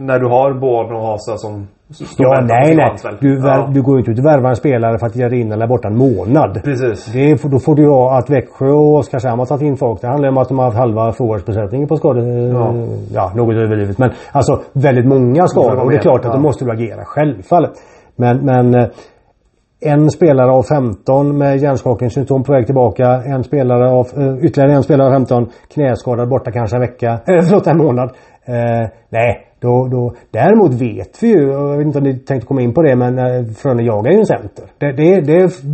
när 0.00 0.18
du 0.18 0.26
har 0.26 0.52
Born 0.60 0.94
och 0.96 1.02
Hasa 1.02 1.36
som 1.36 1.68
Ja, 2.18 2.40
nej, 2.48 2.76
nej. 2.76 2.92
Du, 3.20 3.38
ja. 3.38 3.70
du 3.74 3.82
går 3.82 3.94
ju 3.94 3.98
inte 3.98 4.10
ut 4.10 4.18
och 4.18 4.24
värvar 4.24 4.50
en 4.50 4.56
spelare 4.56 4.98
för 4.98 5.06
att 5.06 5.16
göra 5.16 5.34
in 5.34 5.52
eller 5.52 5.66
borta 5.66 5.88
en 5.88 5.96
månad. 5.96 6.60
Precis. 6.64 7.12
Det, 7.12 7.50
då 7.50 7.58
får 7.58 7.74
du 7.74 7.88
ha 7.88 8.18
att 8.18 8.30
Växjö 8.30 8.70
och 8.70 8.94
Oskarshamn 8.94 9.38
har 9.38 9.46
tagit 9.46 9.62
in 9.62 9.76
folk. 9.76 10.00
Det 10.00 10.06
handlar 10.06 10.28
om 10.28 10.38
att 10.38 10.48
de 10.48 10.58
har 10.58 10.64
haft 10.64 10.78
halva 10.78 11.12
forwardsbesättningen 11.12 11.88
på 11.88 11.96
skador. 11.96 12.22
Ja. 12.28 12.74
ja, 13.12 13.32
något 13.34 13.54
överdrivet. 13.54 13.98
Men 13.98 14.10
alltså 14.32 14.60
väldigt 14.72 15.06
många 15.06 15.46
skador. 15.46 15.84
Och 15.84 15.90
det 15.90 15.96
är 15.96 16.00
klart 16.00 16.20
att 16.20 16.26
ja. 16.26 16.32
då 16.32 16.40
måste 16.40 16.64
du 16.64 16.70
agera. 16.70 17.04
Självfallet. 17.04 17.72
Men, 18.16 18.44
men 18.44 18.74
eh, 18.74 18.86
en 19.80 20.10
spelare 20.10 20.50
av 20.50 20.62
15 20.62 21.38
med 21.38 21.58
hjärnskakningssymptom 21.58 22.44
på 22.44 22.52
väg 22.52 22.66
tillbaka. 22.66 23.22
En 23.26 23.44
spelare 23.44 23.90
av, 23.90 24.06
uh, 24.18 24.44
ytterligare 24.44 24.72
en 24.72 24.82
spelare 24.82 25.08
av 25.08 25.12
15 25.12 25.48
knäskadad 25.74 26.28
borta 26.28 26.50
kanske 26.50 26.76
en 26.76 26.80
vecka. 26.80 27.10
Äh, 27.10 27.18
förlåt 27.46 27.66
en 27.66 27.78
månad. 27.78 28.10
Uh, 28.48 28.88
nej, 29.08 29.46
då, 29.66 29.88
då. 29.96 30.14
Däremot 30.30 30.72
vet 30.74 31.22
vi 31.22 31.28
ju, 31.28 31.42
jag 31.50 31.76
vet 31.76 31.86
inte 31.86 31.98
om 31.98 32.04
ni 32.04 32.18
tänkte 32.18 32.46
komma 32.46 32.60
in 32.60 32.74
på 32.74 32.82
det 32.82 32.96
men 32.96 33.18
uh, 33.18 33.44
Frölunda 33.58 33.82
jagar 33.82 34.10
ju 34.12 34.18
en 34.18 34.26
center. 34.26 34.64
Det, 34.78 34.92
det, 34.92 35.20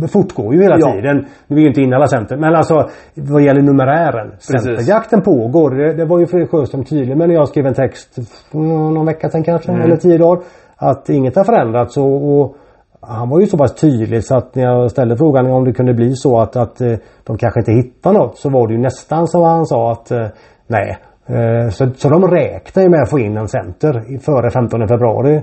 det 0.01 0.07
fortgår 0.07 0.53
ju 0.53 0.61
hela 0.61 0.77
ja. 0.79 0.91
tiden. 0.93 1.17
Nu 1.47 1.55
är 1.55 1.55
vi 1.55 1.61
ju 1.61 1.67
inte 1.67 1.81
inne 1.81 1.95
alla 1.95 2.07
center. 2.07 2.37
Men 2.37 2.55
alltså 2.55 2.89
vad 3.13 3.41
gäller 3.41 3.61
numerären. 3.61 4.31
Centerjakten 4.39 5.21
pågår. 5.21 5.69
Det, 5.71 5.93
det 5.93 6.05
var 6.05 6.19
ju 6.19 6.25
Fredrik 6.27 6.51
Sjöström 6.51 6.83
tydlig 6.83 7.17
med 7.17 7.27
när 7.27 7.35
jag 7.35 7.47
skrev 7.47 7.65
en 7.65 7.73
text 7.73 8.17
någon 8.51 9.05
vecka 9.05 9.29
sen 9.29 9.43
kanske. 9.43 9.71
Mm. 9.71 9.81
Eller 9.81 9.95
tio 9.95 10.17
dagar. 10.17 10.43
Att 10.75 11.09
inget 11.09 11.35
har 11.35 11.43
förändrats 11.43 11.97
och, 11.97 12.39
och 12.39 12.55
han 13.01 13.29
var 13.29 13.39
ju 13.39 13.47
så 13.47 13.57
pass 13.57 13.75
tydlig 13.75 14.23
så 14.23 14.35
att 14.35 14.55
när 14.55 14.63
jag 14.63 14.91
ställde 14.91 15.17
frågan 15.17 15.51
om 15.51 15.65
det 15.65 15.73
kunde 15.73 15.93
bli 15.93 16.15
så 16.15 16.39
att, 16.39 16.55
att 16.55 16.81
eh, 16.81 16.93
de 17.23 17.37
kanske 17.37 17.59
inte 17.59 17.71
hittar 17.71 18.13
något 18.13 18.37
så 18.37 18.49
var 18.49 18.67
det 18.67 18.73
ju 18.73 18.79
nästan 18.79 19.27
som 19.27 19.43
han 19.43 19.65
sa 19.65 19.91
att 19.91 20.11
eh, 20.11 20.27
nej. 20.67 20.97
Eh, 21.31 21.69
så, 21.69 21.89
så 21.95 22.09
de 22.09 22.27
räknar 22.27 22.83
ju 22.83 22.89
med 22.89 23.01
att 23.01 23.09
få 23.09 23.19
in 23.19 23.37
en 23.37 23.47
center 23.47 24.19
före 24.19 24.51
15 24.51 24.87
februari. 24.87 25.41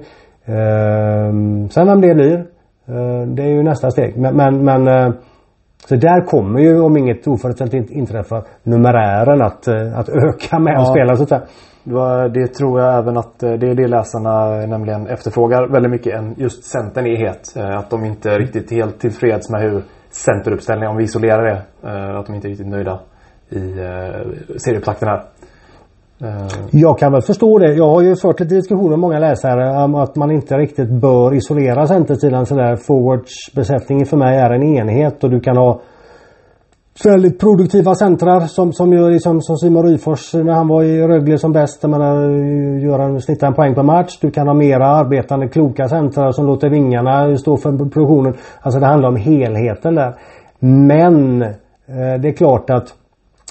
Sen 1.70 1.86
vem 1.86 2.00
det 2.00 2.14
blir 2.14 2.46
det 3.26 3.42
är 3.42 3.48
ju 3.48 3.62
nästa 3.62 3.90
steg. 3.90 4.16
Men, 4.16 4.36
men, 4.36 4.64
men 4.64 5.12
så 5.88 5.96
där 5.96 6.26
kommer 6.26 6.60
ju 6.60 6.80
om 6.80 6.96
inget 6.96 7.26
oförutsett 7.26 7.74
inträffar 7.74 8.44
numerären 8.62 9.42
att, 9.42 9.68
att 9.94 10.08
öka 10.24 10.58
med 10.58 10.74
ja. 10.74 10.80
att 10.80 10.88
spela. 10.88 11.14
Det 12.28 12.46
tror 12.46 12.80
jag 12.80 12.98
även 12.98 13.16
att 13.16 13.42
eh, 13.42 13.52
det 13.52 13.66
är 13.66 13.74
det 13.74 13.88
läsarna 13.88 14.66
nämligen 14.66 15.06
efterfrågar 15.06 15.72
väldigt 15.72 15.90
mycket 15.90 16.14
än 16.14 16.34
just 16.36 16.64
centern 16.64 17.06
är 17.06 17.16
het. 17.16 17.56
Eh, 17.56 17.78
att 17.78 17.90
de 17.90 18.04
inte 18.04 18.30
är 18.30 18.38
riktigt 18.38 18.70
helt 18.70 19.00
tillfreds 19.00 19.50
med 19.50 19.60
hur 19.60 19.82
centeruppställningen, 20.10 20.90
om 20.90 20.96
vi 20.96 21.04
isolerar 21.04 21.44
det, 21.44 21.88
eh, 21.88 22.18
att 22.18 22.26
de 22.26 22.34
inte 22.34 22.48
är 22.48 22.50
riktigt 22.50 22.68
nöjda 22.68 23.00
i 23.50 23.74
serieupptakten 24.58 25.08
här. 25.08 25.22
Eh. 26.20 26.46
Jag 26.70 26.98
kan 26.98 27.12
väl 27.12 27.22
förstå 27.22 27.58
det. 27.58 27.74
Jag 27.74 27.88
har 27.88 28.02
ju 28.02 28.16
fört 28.16 28.40
lite 28.40 28.54
diskussioner 28.54 28.90
med 28.90 28.98
många 28.98 29.18
läsare 29.18 29.84
om 29.84 29.94
att 29.94 30.16
man 30.16 30.30
inte 30.30 30.58
riktigt 30.58 30.90
bör 30.90 31.34
isolera 31.34 31.86
centersidan 31.86 32.46
sådär. 32.46 32.76
Forwardsbesättningen 32.76 34.06
för 34.06 34.16
mig 34.16 34.38
är 34.38 34.50
en 34.50 34.62
enhet 34.62 35.24
och 35.24 35.30
du 35.30 35.40
kan 35.40 35.56
ha 35.56 35.80
väldigt 37.04 37.40
produktiva 37.40 37.94
centrar 37.94 38.40
som, 38.40 38.72
som 38.72 38.92
gör 38.92 39.10
liksom, 39.10 39.40
som 39.40 39.56
Simon 39.56 39.82
Ryfors 39.82 40.34
när 40.34 40.52
han 40.52 40.68
var 40.68 40.82
i 40.82 41.02
Rögle 41.02 41.38
som 41.38 41.52
bäst. 41.52 41.78
Jag 41.82 41.90
menar, 41.90 42.30
gör 42.78 42.98
en, 42.98 43.20
snittar 43.20 43.46
en 43.46 43.54
poäng 43.54 43.74
per 43.74 43.82
match. 43.82 44.18
Du 44.20 44.30
kan 44.30 44.46
ha 44.46 44.54
mera 44.54 44.86
arbetande 44.86 45.48
kloka 45.48 45.88
centrar 45.88 46.32
som 46.32 46.46
låter 46.46 46.70
vingarna 46.70 47.36
stå 47.36 47.56
för 47.56 47.70
produktionen. 47.70 48.34
Alltså 48.60 48.80
det 48.80 48.86
handlar 48.86 49.08
om 49.08 49.16
helheten 49.16 49.94
där. 49.94 50.14
Men 50.58 51.42
eh, 51.42 52.20
det 52.22 52.28
är 52.28 52.36
klart 52.36 52.70
att 52.70 52.94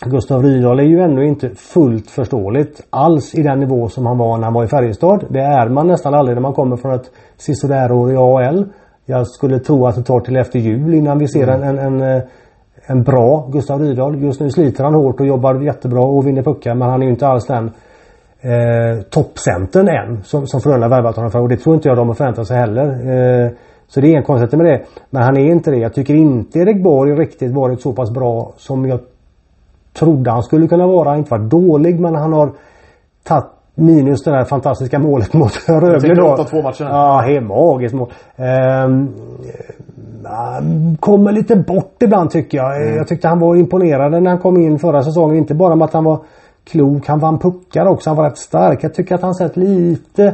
Gustav 0.05 0.43
Rydahl 0.43 0.79
är 0.79 0.83
ju 0.83 0.99
ännu 0.99 1.25
inte 1.25 1.49
fullt 1.49 2.09
förståeligt 2.09 2.87
alls 2.89 3.35
i 3.35 3.43
den 3.43 3.59
nivå 3.59 3.89
som 3.89 4.05
han 4.05 4.17
var 4.17 4.37
när 4.37 4.43
han 4.43 4.53
var 4.53 4.63
i 4.63 4.67
Färjestad. 4.67 5.25
Det 5.29 5.39
är 5.39 5.69
man 5.69 5.87
nästan 5.87 6.13
aldrig 6.13 6.35
när 6.35 6.41
man 6.41 6.53
kommer 6.53 6.77
från 6.77 6.93
ett 6.93 7.11
sisådär 7.37 7.91
år 7.91 8.11
i 8.11 8.15
AL. 8.17 8.65
Jag 9.05 9.27
skulle 9.27 9.59
tro 9.59 9.87
att 9.87 9.95
det 9.95 10.03
tar 10.03 10.19
till 10.19 10.35
efter 10.35 10.59
jul 10.59 10.93
innan 10.93 11.19
vi 11.19 11.27
ser 11.27 11.47
mm. 11.47 11.63
en, 11.63 11.79
en, 11.79 12.01
en 12.01 12.21
en 12.87 13.03
bra 13.03 13.49
Gustav 13.51 13.79
Rydahl. 13.79 14.23
Just 14.23 14.41
nu 14.41 14.49
sliter 14.49 14.83
han 14.83 14.93
hårt 14.93 15.19
och 15.19 15.27
jobbar 15.27 15.61
jättebra 15.61 16.01
och 16.01 16.27
vinner 16.27 16.43
puckar 16.43 16.75
men 16.75 16.89
han 16.89 17.01
är 17.01 17.05
ju 17.05 17.11
inte 17.11 17.27
alls 17.27 17.47
den 17.47 17.65
eh, 18.41 19.01
toppcentern 19.09 19.87
än 19.87 20.23
som, 20.23 20.47
som 20.47 20.61
Frölunda 20.61 20.87
värvat 20.87 21.15
honom 21.15 21.31
för 21.31 21.41
och 21.41 21.49
det 21.49 21.57
tror 21.57 21.75
inte 21.75 21.87
jag 21.87 21.97
de 21.97 22.07
har 22.07 22.15
förväntat 22.15 22.47
sig 22.47 22.57
heller. 22.57 22.85
Eh, 22.85 23.51
så 23.87 24.01
det 24.01 24.13
är 24.13 24.17
en 24.17 24.23
konstigt 24.23 24.59
med 24.59 24.65
det. 24.65 24.81
Men 25.09 25.23
han 25.23 25.37
är 25.37 25.51
inte 25.51 25.71
det. 25.71 25.77
Jag 25.77 25.93
tycker 25.93 26.15
inte 26.15 26.59
Erik 26.59 26.83
Borg 26.83 27.11
riktigt 27.13 27.53
varit 27.53 27.81
så 27.81 27.93
pass 27.93 28.11
bra 28.11 28.53
som 28.57 28.85
jag 28.85 28.99
trodde 29.99 30.31
han 30.31 30.43
skulle 30.43 30.67
kunna 30.67 30.87
vara. 30.87 31.17
Inte 31.17 31.31
varit 31.31 31.49
dålig 31.49 31.99
men 31.99 32.15
han 32.15 32.33
har 32.33 32.51
tagit 33.23 33.45
minus 33.75 34.23
det 34.23 34.31
där 34.31 34.43
fantastiska 34.43 34.99
målet 34.99 35.33
mot 35.33 35.51
Rögle 35.67 36.15
då. 36.15 36.43
två 36.43 36.61
matcher. 36.61 36.83
Ja, 36.83 37.23
helt 37.25 37.47
magiskt 37.47 37.95
mål. 37.95 38.11
Um, 38.37 39.13
kommer 40.99 41.31
lite 41.31 41.55
bort 41.55 42.03
ibland 42.03 42.29
tycker 42.29 42.57
jag. 42.57 42.81
Mm. 42.81 42.95
Jag 42.95 43.07
tyckte 43.07 43.27
han 43.27 43.39
var 43.39 43.55
imponerande 43.55 44.19
när 44.19 44.29
han 44.29 44.39
kom 44.39 44.57
in 44.57 44.79
förra 44.79 45.03
säsongen. 45.03 45.37
Inte 45.37 45.55
bara 45.55 45.75
med 45.75 45.85
att 45.85 45.93
han 45.93 46.03
var 46.03 46.19
klok, 46.71 47.07
han 47.07 47.19
vann 47.19 47.39
puckar 47.39 47.85
också. 47.85 48.09
Han 48.09 48.17
var 48.17 48.23
rätt 48.23 48.37
stark. 48.37 48.83
Jag 48.83 48.93
tycker 48.93 49.15
att 49.15 49.21
han 49.21 49.35
sett 49.35 49.57
lite 49.57 50.25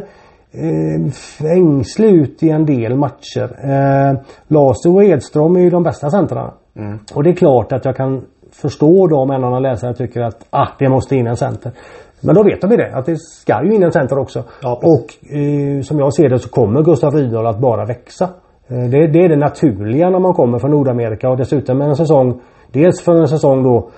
eh, 0.51 1.51
ängslig 1.57 2.09
ut 2.09 2.43
i 2.43 2.49
en 2.49 2.65
del 2.65 2.95
matcher. 2.95 3.55
Eh, 3.63 4.19
Lasu 4.47 4.89
och 4.89 5.03
Edström 5.03 5.55
är 5.55 5.59
ju 5.59 5.69
de 5.69 5.83
bästa 5.83 6.09
centrarna. 6.09 6.53
Mm. 6.75 6.99
Och 7.13 7.23
det 7.23 7.29
är 7.29 7.35
klart 7.35 7.71
att 7.71 7.85
jag 7.85 7.95
kan 7.95 8.21
förstå 8.55 9.07
då 9.07 9.17
om 9.17 9.31
en 9.31 9.43
annan 9.43 9.61
läsare 9.61 9.93
tycker 9.93 10.21
att 10.21 10.45
ah, 10.49 10.67
det 10.79 10.89
måste 10.89 11.15
in 11.15 11.27
en 11.27 11.37
center. 11.37 11.71
Men 12.21 12.35
då 12.35 12.43
vet 12.43 12.63
vi 12.63 12.75
det, 12.77 12.95
att 12.95 13.05
det 13.05 13.17
ska 13.19 13.63
ju 13.63 13.75
in 13.75 13.83
en 13.83 13.91
center 13.91 14.19
också. 14.19 14.43
Ja, 14.61 14.79
och 14.83 15.35
eh, 15.35 15.81
som 15.81 15.99
jag 15.99 16.13
ser 16.13 16.29
det 16.29 16.39
så 16.39 16.49
kommer 16.49 16.81
Gustav 16.81 17.13
Rydahl 17.13 17.47
att 17.47 17.59
bara 17.59 17.85
växa. 17.85 18.29
Eh, 18.67 18.77
det, 18.77 19.07
det, 19.07 19.25
är 19.25 19.29
det 19.29 19.35
naturliga 19.35 20.09
när 20.09 20.19
man 20.19 20.33
kommer 20.33 20.59
från 20.59 20.71
Nordamerika 20.71 21.29
och 21.29 21.37
dessutom 21.37 21.77
med 21.77 21.87
en 21.87 21.95
säsong 21.95 22.41
Dels 22.73 23.01
för 23.01 23.15
en 23.15 23.27
säsong 23.27 23.63
då 23.63 23.89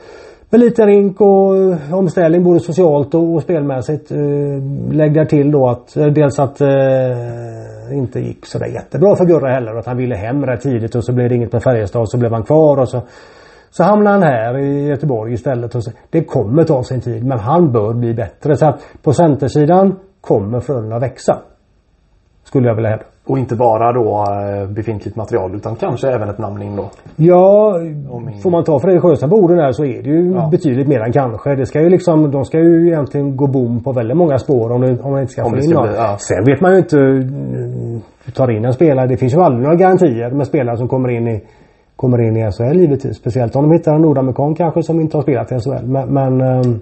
med 0.50 0.60
lite 0.60 0.86
rink 0.86 1.22
och 1.22 1.58
eh, 1.58 1.94
omställning 1.94 2.44
både 2.44 2.60
socialt 2.60 3.16
och, 3.16 3.34
och 3.34 3.42
spelmässigt. 3.42 4.12
Eh, 4.12 4.18
lägg 4.92 5.14
där 5.14 5.26
till 5.26 5.52
då 5.52 5.68
att 5.68 5.98
eh, 5.98 6.06
dels 6.06 6.40
att 6.40 6.62
eh, 6.62 6.68
inte 7.92 8.20
gick 8.20 8.46
sådär 8.46 8.68
jättebra 8.68 9.16
för 9.16 9.26
Gurra 9.26 9.54
heller. 9.54 9.76
Att 9.76 9.86
han 9.86 9.98
ville 9.98 10.16
hem 10.16 10.46
rätt 10.46 10.62
tidigt 10.62 10.96
och 10.96 11.06
så 11.06 11.14
blev 11.14 11.30
det 11.30 11.36
inget 11.36 11.54
med 11.54 11.64
Färjestad 11.64 12.02
och 12.02 12.10
så 12.10 12.18
blev 12.18 12.32
han 12.32 12.44
kvar 12.44 12.78
och 12.78 12.90
så 12.90 13.02
så 13.78 13.84
hamnar 13.84 14.12
han 14.12 14.24
här 14.24 14.58
i 14.58 14.88
Göteborg 14.88 15.34
istället. 15.34 15.76
Och 15.76 15.84
så, 15.84 15.92
det 16.10 16.24
kommer 16.24 16.64
ta 16.64 16.84
sin 16.84 17.02
tid 17.02 17.26
men 17.26 17.40
han 17.40 17.72
bör 17.72 17.94
bli 17.94 18.14
bättre. 18.14 18.56
Så 18.56 18.66
att 18.66 18.80
på 19.04 19.14
centersidan 19.14 19.96
kommer 20.22 20.60
Frölunda 20.60 21.00
växa. 21.00 21.38
Skulle 22.44 22.68
jag 22.68 22.76
vilja 22.76 22.90
hävda. 22.90 23.06
Och 23.28 23.38
inte 23.40 23.56
bara 23.56 23.94
då 23.94 24.26
eh, 24.28 24.70
befintligt 24.70 25.16
material 25.16 25.56
utan 25.56 25.76
kanske 25.76 26.08
även 26.08 26.30
ett 26.30 26.38
namn 26.38 26.62
in 26.62 26.76
då? 26.76 26.90
Ja, 27.16 27.74
får 28.44 28.50
man 28.52 28.64
ta 28.64 28.80
Fredrik 28.80 29.02
Sjöström 29.02 29.30
på 29.30 29.36
orden 29.36 29.58
där 29.58 29.72
så 29.72 29.86
är 29.86 30.04
det 30.04 30.10
ju 30.10 30.32
ja. 30.32 30.48
betydligt 30.52 30.88
mer 30.88 31.00
än 31.00 31.12
kanske. 31.12 31.56
Det 31.56 31.66
ska 31.66 31.82
ju 31.82 31.90
liksom, 31.90 32.32
de 32.32 32.46
ska 32.46 32.60
ju 32.60 32.88
egentligen 32.88 33.38
gå 33.38 33.48
bom 33.48 33.84
på 33.84 33.92
väldigt 33.92 34.18
många 34.18 34.38
spår 34.38 34.72
om, 34.72 34.82
det, 34.82 35.00
om 35.02 35.12
man 35.12 35.22
inte 35.22 35.34
ska 35.34 35.46
om 35.46 35.52
få 35.52 35.58
in 35.58 35.72
någon. 35.72 35.94
Ja. 35.96 36.18
Sen 36.20 36.44
vet 36.46 36.62
man 36.62 36.72
ju 36.72 36.78
inte 36.78 36.98
hur 38.26 38.32
tar 38.32 38.52
in 38.52 38.66
en 38.66 38.74
spelare. 38.74 39.08
Det 39.08 39.18
finns 39.18 39.34
ju 39.34 39.42
aldrig 39.42 39.64
några 39.64 39.76
garantier 39.76 40.32
med 40.32 40.48
spelare 40.48 40.78
som 40.78 40.88
kommer 40.88 41.10
in 41.10 41.28
i 41.28 41.44
kommer 41.96 42.22
in 42.22 42.38
i 42.38 42.52
SHL 42.52 42.80
givetvis. 42.80 43.18
Speciellt 43.18 43.56
om 43.56 43.64
de 43.64 43.72
hittar 43.72 43.96
en 43.96 44.02
nordamerikan 44.02 44.56
kanske 44.56 44.84
som 44.84 45.00
inte 45.00 45.18
har 45.18 45.22
spelat 45.22 45.52
i 45.52 45.60
SHL. 45.60 45.86
Men, 45.86 46.14
men 46.14 46.42
um, 46.42 46.82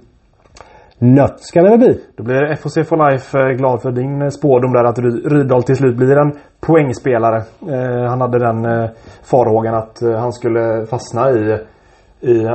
Nött 0.98 1.40
ska 1.40 1.62
det 1.62 1.70
väl 1.70 1.80
bli. 1.80 2.00
Då 2.18 2.24
blir 2.24 2.56
FHC 2.56 2.90
for 2.90 3.12
Life 3.12 3.40
eh, 3.40 3.48
glad 3.48 3.82
för 3.82 3.92
din 3.92 4.22
eh, 4.22 4.30
spådom 4.30 4.74
där 4.74 4.84
att 4.84 5.00
Rydahl 5.32 5.64
till 5.64 5.76
slut 5.76 5.98
blir 5.98 6.18
en 6.18 6.32
poängspelare. 6.62 7.38
Eh, 7.62 8.10
han 8.10 8.22
hade 8.22 8.40
den 8.40 8.66
eh, 8.66 8.90
farhågan 9.24 9.76
att 9.76 10.02
han 10.02 10.34
skulle 10.34 10.86
fastna 10.86 11.32
i 11.32 11.58
i 12.24 12.46
uh, 12.46 12.50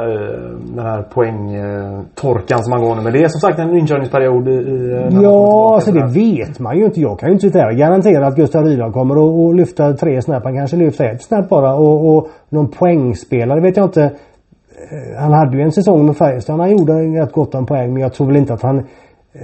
den 0.74 0.86
här 0.86 1.02
poängtorkan 1.02 2.58
som 2.58 2.70
man 2.70 2.82
går 2.82 2.94
nu. 2.96 3.02
Men 3.02 3.12
det 3.12 3.24
är 3.24 3.28
som 3.28 3.40
sagt 3.40 3.58
en 3.58 3.76
inkörningsperiod 3.76 4.48
i... 4.48 4.52
i 4.52 5.08
ja, 5.22 5.74
alltså 5.74 5.92
det 5.92 6.06
vet 6.06 6.58
man 6.58 6.78
ju 6.78 6.84
inte. 6.84 7.00
Jag 7.00 7.18
kan 7.18 7.28
ju 7.28 7.32
inte 7.32 7.46
sitta 7.46 7.58
här 7.58 7.70
och 7.70 7.76
garantera 7.76 8.26
att 8.26 8.36
Gustav 8.36 8.64
Rydahl 8.64 8.92
kommer 8.92 9.48
att 9.48 9.56
lyfta 9.56 9.92
tre 9.92 10.22
snäpp. 10.22 10.44
Han 10.44 10.56
kanske 10.56 10.76
lyfter 10.76 11.04
ett 11.04 11.22
snäpp 11.22 11.48
bara. 11.48 11.74
Och, 11.74 12.16
och 12.16 12.28
någon 12.48 12.70
poängspelare 12.70 13.60
vet 13.60 13.76
jag 13.76 13.86
inte. 13.86 14.02
Eh, 14.02 15.20
han 15.20 15.32
hade 15.32 15.56
ju 15.56 15.62
en 15.62 15.72
säsong 15.72 16.06
med 16.06 16.16
Färjestad. 16.16 16.60
Han 16.60 16.70
gjorde 16.70 16.92
rätt 16.92 17.32
gott 17.32 17.54
om 17.54 17.66
poäng. 17.66 17.92
Men 17.92 18.02
jag 18.02 18.12
tror 18.12 18.26
väl 18.26 18.36
inte 18.36 18.54
att 18.54 18.62
han... 18.62 18.86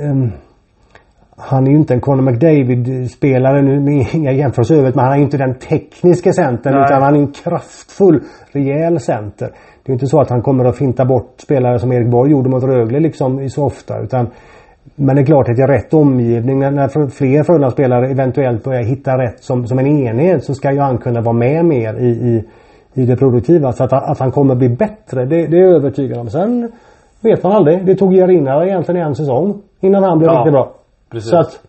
Um, 0.03 0.33
han 1.37 1.67
är 1.67 1.71
ju 1.71 1.77
inte 1.77 1.95
en 1.95 2.01
Conor 2.01 2.23
McDavid-spelare 2.23 3.63
nu 3.63 3.81
med 3.81 4.07
inga 4.13 4.33
jämförelser 4.33 4.75
övrigt. 4.75 4.95
Men 4.95 5.05
han 5.05 5.15
är 5.15 5.19
ju 5.19 5.23
inte 5.23 5.37
den 5.37 5.55
tekniska 5.55 6.33
centern. 6.33 6.85
Utan 6.85 7.03
han 7.03 7.15
är 7.15 7.19
en 7.19 7.33
kraftfull, 7.33 8.21
rejäl 8.53 9.01
center. 9.01 9.51
Det 9.83 9.93
är 9.93 9.95
inte 9.95 10.07
så 10.07 10.21
att 10.21 10.31
han 10.31 10.43
kommer 10.43 10.65
att 10.65 10.77
finta 10.77 11.05
bort 11.05 11.35
spelare 11.37 11.79
som 11.79 11.93
Erik 11.93 12.11
Borg 12.11 12.31
gjorde 12.31 12.49
mot 12.49 12.65
Rögle 12.65 13.01
liksom 13.01 13.49
så 13.49 13.65
ofta. 13.65 14.01
Utan, 14.01 14.27
men 14.95 15.17
det 15.17 15.23
är 15.23 15.27
klart 15.27 15.49
att 15.49 15.59
i 15.59 15.63
rätt 15.63 15.95
omgivning 15.95 16.59
när, 16.59 16.71
när 16.71 17.09
fler 17.09 17.43
Frölunda-spelare 17.43 18.11
eventuellt 18.11 18.65
börjar 18.65 18.83
hitta 18.83 19.19
rätt 19.19 19.43
som, 19.43 19.67
som 19.67 19.79
en 19.79 19.87
enhet 19.87 20.45
så 20.45 20.55
ska 20.55 20.73
ju 20.73 20.81
han 20.81 20.99
kunna 20.99 21.21
vara 21.21 21.37
med 21.37 21.65
mer 21.65 21.95
i, 21.95 22.09
i, 22.09 22.45
i 22.95 23.07
det 23.07 23.17
produktiva. 23.17 23.73
Så 23.73 23.85
att, 23.85 23.93
att 23.93 24.19
han 24.19 24.31
kommer 24.31 24.55
bli 24.55 24.69
bättre 24.69 25.25
det, 25.25 25.47
det 25.47 25.57
är 25.57 25.61
jag 25.61 25.77
övertygad 25.77 26.19
om. 26.19 26.31
Sen 26.31 26.73
vet 27.21 27.43
man 27.43 27.53
aldrig. 27.53 27.87
Det 27.87 27.95
tog 27.95 28.15
Jarina 28.15 28.67
egentligen 28.67 29.07
en 29.07 29.15
säsong 29.15 29.63
innan 29.81 30.03
han 30.03 30.19
blev 30.19 30.31
ja, 30.31 30.39
riktigt 30.39 30.53
bra. 30.53 30.73
Precis. 31.15 31.31
Så 31.31 31.37
att 31.37 31.61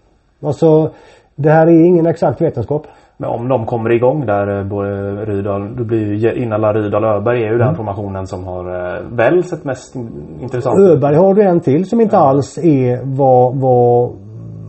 alltså 0.44 0.92
det 1.36 1.50
här 1.50 1.68
är 1.68 1.86
ingen 1.86 2.06
exakt 2.06 2.42
vetenskap. 2.42 2.88
Men 3.18 3.30
om 3.30 3.48
de 3.48 3.66
kommer 3.66 3.92
igång 3.92 4.26
där, 4.26 4.60
eh, 4.60 4.66
både 4.66 4.90
Rydahl, 5.26 5.76
då 5.76 5.84
blir 5.84 6.14
ju 6.14 6.34
Innala, 6.34 6.74
Rydahl 6.74 7.04
och 7.04 7.10
Öberg 7.10 7.38
är 7.38 7.48
ju 7.48 7.56
mm. 7.56 7.68
den 7.68 7.76
formationen 7.76 8.28
som 8.28 8.44
har 8.44 8.96
eh, 8.96 9.02
väl 9.12 9.44
sett 9.44 9.64
mest 9.64 9.96
intressant 10.42 10.80
Öberg 10.80 11.16
har 11.16 11.34
du 11.34 11.42
en 11.42 11.60
till 11.60 11.90
som 11.90 12.02
inte 12.02 12.16
ja. 12.16 12.22
alls 12.22 12.58
är 12.58 13.00
vad, 13.04 13.56
vad 13.56 14.12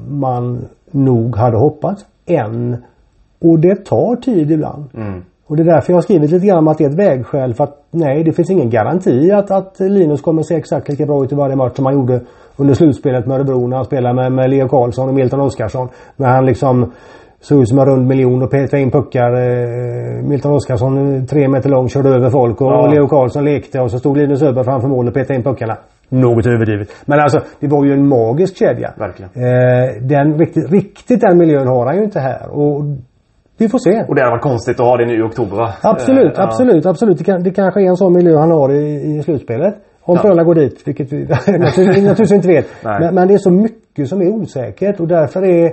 man 0.08 0.64
nog 0.90 1.36
hade 1.36 1.56
hoppats 1.56 2.06
än. 2.26 2.76
Och 3.40 3.58
det 3.58 3.84
tar 3.84 4.16
tid 4.16 4.50
ibland. 4.50 4.84
Mm. 4.94 5.24
Och 5.46 5.56
det 5.56 5.62
är 5.62 5.64
därför 5.74 5.92
jag 5.92 5.96
har 5.96 6.02
skrivit 6.02 6.30
lite 6.30 6.46
grann 6.46 6.58
om 6.58 6.68
att 6.68 6.78
det 6.78 6.84
är 6.84 6.88
ett 6.88 6.98
vägskäl 6.98 7.54
för 7.54 7.64
att 7.64 7.82
nej 7.90 8.24
det 8.24 8.32
finns 8.32 8.50
ingen 8.50 8.70
garanti 8.70 9.32
att, 9.32 9.50
att 9.50 9.80
Linus 9.80 10.20
kommer 10.20 10.42
se 10.42 10.54
exakt 10.54 10.88
lika 10.88 11.06
bra 11.06 11.24
ut 11.24 11.32
i 11.32 11.34
varje 11.34 11.56
match 11.56 11.76
som 11.76 11.86
han 11.86 11.94
gjorde 11.94 12.20
under 12.56 12.74
slutspelet 12.74 13.26
med 13.26 13.36
Örebro 13.36 13.66
när 13.66 13.76
han 13.76 13.84
spelade 13.84 14.14
med, 14.14 14.32
med 14.32 14.50
Leo 14.50 14.68
Karlsson 14.68 15.08
och 15.08 15.14
Milton 15.14 15.40
Oskarsson. 15.40 15.88
När 16.16 16.28
han 16.28 16.46
liksom 16.46 16.92
Såg 17.40 17.62
ut 17.62 17.68
som 17.68 17.78
en 17.78 17.86
rund 17.86 18.06
miljon 18.06 18.42
och 18.42 18.50
petade 18.50 18.82
in 18.82 18.90
puckar. 18.90 19.32
Eh, 19.32 20.22
Milton 20.22 20.52
Oskarsson 20.52 21.26
tre 21.26 21.48
meter 21.48 21.70
lång 21.70 21.88
körde 21.88 22.08
över 22.08 22.30
folk 22.30 22.60
och, 22.60 22.72
ja. 22.72 22.86
Leo 22.86 23.08
Karlsson 23.08 23.44
lekte 23.44 23.80
och 23.80 23.90
så 23.90 23.98
stod 23.98 24.16
Linus 24.16 24.42
Öberg 24.42 24.64
framför 24.64 24.88
mål 24.88 25.08
och 25.08 25.14
petade 25.14 25.34
in 25.34 25.42
puckarna. 25.42 25.76
Något 26.08 26.46
överdrivet. 26.46 26.88
Men 27.04 27.20
alltså 27.20 27.40
det 27.60 27.66
var 27.66 27.84
ju 27.84 27.92
en 27.92 28.08
magisk 28.08 28.56
kedja. 28.56 28.92
Verkligen. 28.96 29.30
Eh, 29.34 30.02
den, 30.02 30.38
riktigt, 30.38 30.70
riktigt 30.70 31.20
den 31.20 31.38
miljön 31.38 31.66
har 31.66 31.86
han 31.86 31.96
ju 31.96 32.04
inte 32.04 32.20
här. 32.20 32.48
Och 32.50 32.82
vi 33.58 33.68
får 33.68 33.78
se. 33.78 34.04
Och 34.08 34.14
det 34.14 34.20
hade 34.20 34.30
varit 34.30 34.42
konstigt 34.42 34.80
att 34.80 34.86
ha 34.86 34.96
det 34.96 35.06
nu 35.06 35.18
i 35.18 35.22
oktober 35.22 35.56
va? 35.56 35.72
Absolut, 35.82 36.38
eh, 36.38 36.44
absolut, 36.44 36.84
ja. 36.84 36.90
absolut. 36.90 37.18
Det, 37.18 37.24
kan, 37.24 37.42
det 37.42 37.50
kanske 37.50 37.80
är 37.80 37.88
en 37.88 37.96
sån 37.96 38.12
miljö 38.12 38.38
han 38.38 38.50
har 38.50 38.72
i, 38.72 39.16
i 39.16 39.22
slutspelet. 39.22 39.74
Om 40.02 40.16
ja. 40.16 40.22
Frölunda 40.22 40.44
går 40.44 40.54
dit, 40.54 40.82
vilket 40.88 41.12
vi 41.12 41.24
naturligtvis 41.48 42.32
inte 42.32 42.48
vet. 42.48 42.66
Men, 42.82 43.14
men, 43.14 43.28
det 43.28 43.34
är 43.34 43.38
så 43.38 43.50
mycket 43.50 44.08
som 44.08 44.20
är 44.20 44.28
osäkert 44.28 45.00
och 45.00 45.08
därför 45.08 45.44
är 45.44 45.72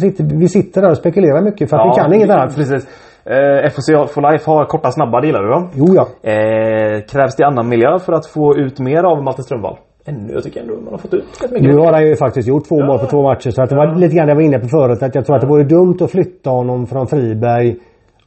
Sitter, 0.00 0.24
vi 0.24 0.48
sitter 0.48 0.82
där 0.82 0.90
och 0.90 0.96
spekulerar 0.96 1.42
mycket 1.42 1.70
för 1.70 1.76
att 1.76 1.86
ja, 1.86 1.92
vi 1.92 2.00
kan 2.00 2.12
inget 2.14 2.30
annat. 2.30 2.56
Precis. 2.56 2.86
Eh, 3.24 3.70
FOC 3.70 4.12
for 4.14 4.32
Life 4.32 4.50
har 4.50 4.64
korta 4.64 4.90
snabba 4.90 5.20
delar 5.20 5.42
du 5.42 5.48
då? 5.48 5.68
Jo 5.74 5.86
ja. 5.94 6.30
Eh, 6.30 7.00
krävs 7.12 7.36
det 7.36 7.46
annan 7.46 7.68
miljö 7.68 7.98
för 7.98 8.12
att 8.12 8.26
få 8.26 8.56
ut 8.56 8.80
mer 8.80 9.04
av 9.04 9.22
Malte 9.22 9.42
Strömvall? 9.42 9.76
Ännu, 10.04 10.32
jag 10.32 10.42
tycker 10.42 10.60
ändå 10.60 10.74
man 10.74 10.92
har 10.92 10.98
fått 10.98 11.14
ut 11.14 11.24
rätt 11.42 11.50
mycket. 11.50 11.68
Nu 11.68 11.76
har 11.76 11.92
han 11.92 12.06
ju 12.06 12.16
faktiskt 12.16 12.48
gjort 12.48 12.68
två 12.68 12.80
ja. 12.80 12.86
mål 12.86 12.98
på 12.98 13.06
två 13.06 13.22
matcher. 13.22 13.50
Så 13.50 13.62
att 13.62 13.70
det 13.70 13.76
var 13.76 13.94
lite 13.94 14.16
grann 14.16 14.26
det 14.26 14.30
jag 14.30 14.36
var 14.36 14.42
inne 14.42 14.58
på 14.58 14.68
förut. 14.68 15.02
Att 15.02 15.14
jag 15.14 15.26
tror 15.26 15.36
att 15.36 15.42
det 15.42 15.48
vore 15.48 15.64
dumt 15.64 15.96
att 16.00 16.10
flytta 16.10 16.50
honom 16.50 16.86
från 16.86 17.06
Friberg 17.06 17.76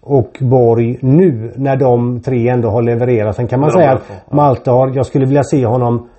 och 0.02 0.38
Borg 0.40 1.00
nu 1.02 1.52
när 1.56 1.76
de 1.76 2.22
tre 2.22 2.50
ändå 2.50 2.70
har 2.70 2.82
levererat. 2.82 3.36
Sen 3.36 3.48
kan 3.48 3.60
man 3.60 3.72
säga 3.72 3.92
att 3.92 4.32
Malte 4.32 4.72
har, 4.72 4.96
jag 4.96 5.06
skulle 5.06 5.26
vilja 5.26 5.44
se 5.44 5.66
honom 5.66 6.10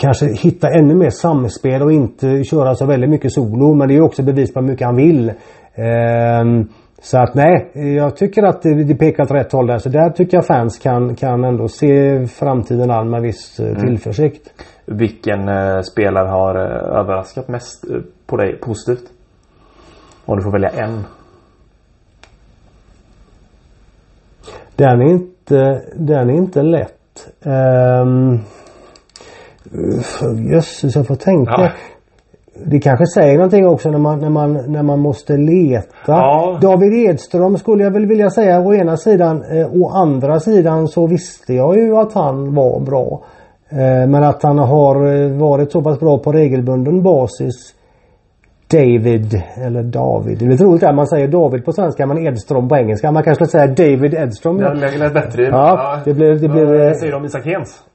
kanske 0.00 0.26
hitta 0.26 0.68
ännu 0.70 0.94
mer 0.94 1.10
samspel 1.10 1.82
och 1.82 1.92
inte 1.92 2.44
köra 2.44 2.74
så 2.74 2.86
väldigt 2.86 3.10
mycket 3.10 3.32
solo. 3.32 3.74
Men 3.74 3.88
det 3.88 3.96
är 3.96 4.00
också 4.00 4.22
bevis 4.22 4.52
på 4.52 4.60
hur 4.60 4.68
mycket 4.68 4.86
han 4.86 4.96
vill. 4.96 5.32
Ehm, 5.74 6.68
så 7.06 7.18
att 7.18 7.34
nej, 7.34 7.70
jag 7.96 8.16
tycker 8.16 8.42
att 8.42 8.62
det 8.62 8.98
pekar 8.98 9.22
åt 9.22 9.30
rätt 9.30 9.52
håll 9.52 9.66
där. 9.66 9.78
Så 9.78 9.88
där 9.88 10.10
tycker 10.10 10.36
jag 10.36 10.46
fans 10.46 10.78
kan, 10.78 11.14
kan 11.14 11.44
ändå 11.44 11.68
se 11.68 12.26
framtiden 12.26 12.90
an 12.90 13.10
med 13.10 13.22
viss 13.22 13.60
eh, 13.60 13.68
mm. 13.68 13.80
tillförsikt. 13.80 14.64
Vilken 14.84 15.48
eh, 15.48 15.80
spelare 15.80 16.28
har 16.28 16.54
eh, 16.54 17.00
överraskat 17.00 17.48
mest 17.48 17.90
eh, 17.90 18.00
på 18.26 18.36
dig 18.36 18.60
positivt? 18.60 19.10
Om 20.24 20.36
du 20.36 20.42
får 20.42 20.52
välja 20.52 20.68
en. 20.68 21.04
Den 24.76 25.00
är 25.00 25.10
inte, 25.10 25.82
den 25.96 26.30
är 26.30 26.34
inte 26.34 26.62
lätt. 26.62 27.28
Um, 27.44 28.40
Jösses, 30.52 30.96
jag 30.96 31.06
får 31.06 31.16
tänka. 31.16 31.52
Ja. 31.56 31.72
Det 32.64 32.80
kanske 32.80 33.06
säger 33.06 33.34
någonting 33.34 33.66
också 33.66 33.90
när 33.90 33.98
man, 33.98 34.20
när 34.20 34.30
man, 34.30 34.52
när 34.52 34.82
man 34.82 35.00
måste 35.00 35.36
leta. 35.36 35.92
Ja. 36.06 36.58
David 36.62 36.92
Edström 36.92 37.58
skulle 37.58 37.84
jag 37.84 37.90
väl 37.90 38.06
vilja 38.06 38.30
säga 38.30 38.60
å 38.60 38.74
ena 38.74 38.96
sidan. 38.96 39.44
Eh, 39.50 39.82
å 39.82 39.88
andra 39.88 40.40
sidan 40.40 40.88
så 40.88 41.06
visste 41.06 41.54
jag 41.54 41.76
ju 41.76 41.96
att 41.96 42.12
han 42.12 42.54
var 42.54 42.80
bra. 42.80 43.22
Eh, 43.68 44.08
men 44.08 44.24
att 44.24 44.42
han 44.42 44.58
har 44.58 44.96
eh, 44.96 45.38
varit 45.38 45.72
så 45.72 45.82
pass 45.82 46.00
bra 46.00 46.18
på 46.18 46.32
regelbunden 46.32 47.02
basis. 47.02 47.72
David, 48.70 49.42
eller 49.56 49.82
David. 49.82 50.38
Det 50.38 50.44
är 50.44 50.64
roligt 50.64 50.82
att 50.82 50.94
man 50.94 51.06
säger 51.06 51.28
David 51.28 51.64
på 51.64 51.72
svenska 51.72 52.06
men 52.06 52.26
Edström 52.26 52.68
på 52.68 52.76
engelska. 52.76 53.12
Man 53.12 53.22
kanske 53.22 53.46
skulle 53.46 53.64
säga 53.64 53.74
David 53.74 54.14
Edström. 54.14 54.56
Det 54.56 54.98
lät 54.98 55.14
bättre. 55.14 55.42
Ja, 55.42 56.00
det 56.04 56.14
blev... 56.14 56.40
Det 56.40 56.48
blev 56.48 56.66
Vad 56.66 56.96
säger 56.96 57.12
du 57.12 57.18
om 57.18 57.24
Isak 57.24 57.44
Hens? 57.44 57.85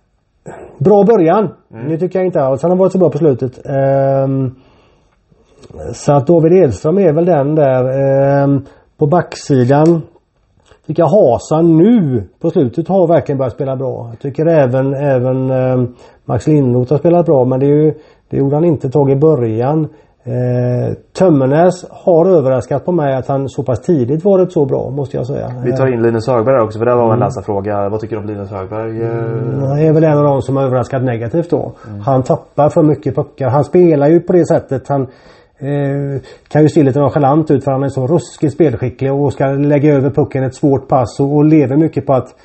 Bra 0.78 1.04
början. 1.04 1.50
Mm. 1.74 1.90
Det 1.90 1.98
tycker 1.98 2.20
jag 2.20 2.26
inte 2.26 2.42
alls. 2.42 2.62
Han 2.62 2.72
har 2.72 2.78
varit 2.78 2.92
så 2.92 2.98
bra 2.98 3.10
på 3.10 3.18
slutet. 3.18 3.60
Um, 4.26 4.56
så 5.94 6.14
att 6.14 6.28
David 6.28 6.54
Edström 6.54 6.98
är 6.98 7.14
väl 7.14 7.26
den 7.26 7.56
där. 7.56 8.44
Um, 8.44 8.66
på 8.98 9.08
backsidan 9.08 10.02
tycker 10.88 11.04
jag 11.04 11.10
Hasa 11.10 11.62
nu 11.62 12.24
på 12.42 12.50
slutet 12.50 12.88
har 12.88 13.08
verkligen 13.08 13.38
börjat 13.38 13.54
spela 13.54 13.76
bra. 13.76 14.08
Jag 14.10 14.20
tycker 14.20 14.46
även, 14.46 14.94
även 14.94 15.52
um, 15.52 15.96
Max 16.26 16.48
Lindroth 16.48 16.92
har 16.92 16.98
spelat 16.98 17.26
bra 17.26 17.46
men 17.46 17.60
det, 17.60 17.66
är 17.66 17.84
ju, 17.84 17.94
det 18.30 18.38
gjorde 18.38 18.56
han 18.56 18.66
inte 18.66 18.90
tag 18.90 19.12
i 19.12 19.16
början. 19.16 19.88
Eh, 20.24 20.94
Tömmernes 21.14 21.86
har 21.90 22.26
överraskat 22.26 22.86
på 22.86 22.92
mig 22.92 23.16
att 23.16 23.28
han 23.28 23.50
så 23.50 23.64
pass 23.64 23.82
tidigt 23.82 24.26
varit 24.26 24.52
så 24.52 24.66
bra 24.66 24.90
måste 24.90 25.18
jag 25.18 25.28
säga. 25.28 25.54
Vi 25.66 25.72
tar 25.78 25.94
in 25.94 26.02
Linus 26.02 26.28
Högberg 26.28 26.62
också 26.62 26.80
för 26.80 26.86
det 26.86 26.96
var 26.96 27.04
en 27.04 27.10
mm. 27.10 27.20
läsarfråga. 27.20 27.90
Vad 27.90 28.00
tycker 28.00 28.16
du 28.16 28.22
om 28.22 28.28
Linus 28.28 28.52
Högberg? 28.52 29.02
Mm, 29.02 29.64
han 29.64 29.80
är 29.80 29.94
väl 29.94 30.04
en 30.04 30.18
av 30.18 30.24
de 30.24 30.42
som 30.42 30.58
har 30.58 30.64
överraskat 30.64 31.04
negativt 31.04 31.50
då. 31.50 31.72
Mm. 31.88 32.00
Han 32.00 32.24
tappar 32.24 32.70
för 32.70 32.84
mycket 32.84 33.16
puckar. 33.16 33.50
Han 33.50 33.64
spelar 33.64 34.08
ju 34.08 34.20
på 34.20 34.34
det 34.34 34.48
sättet. 34.48 34.88
Han 34.88 35.02
eh, 35.02 36.22
kan 36.48 36.62
ju 36.62 36.70
se 36.70 36.84
lite 36.84 37.00
nonchalant 37.00 37.52
ut 37.52 37.64
för 37.64 37.72
han 37.72 37.84
är 37.84 37.90
så 37.90 38.08
ruskigt 38.08 38.54
spelskicklig 38.54 39.14
och 39.14 39.34
ska 39.34 39.46
lägga 39.46 39.94
över 39.94 40.10
pucken 40.10 40.44
ett 40.44 40.56
svårt 40.56 40.88
pass 40.88 41.20
och, 41.20 41.36
och 41.36 41.46
lever 41.46 41.78
mycket 41.78 42.06
på 42.06 42.14
att 42.14 42.36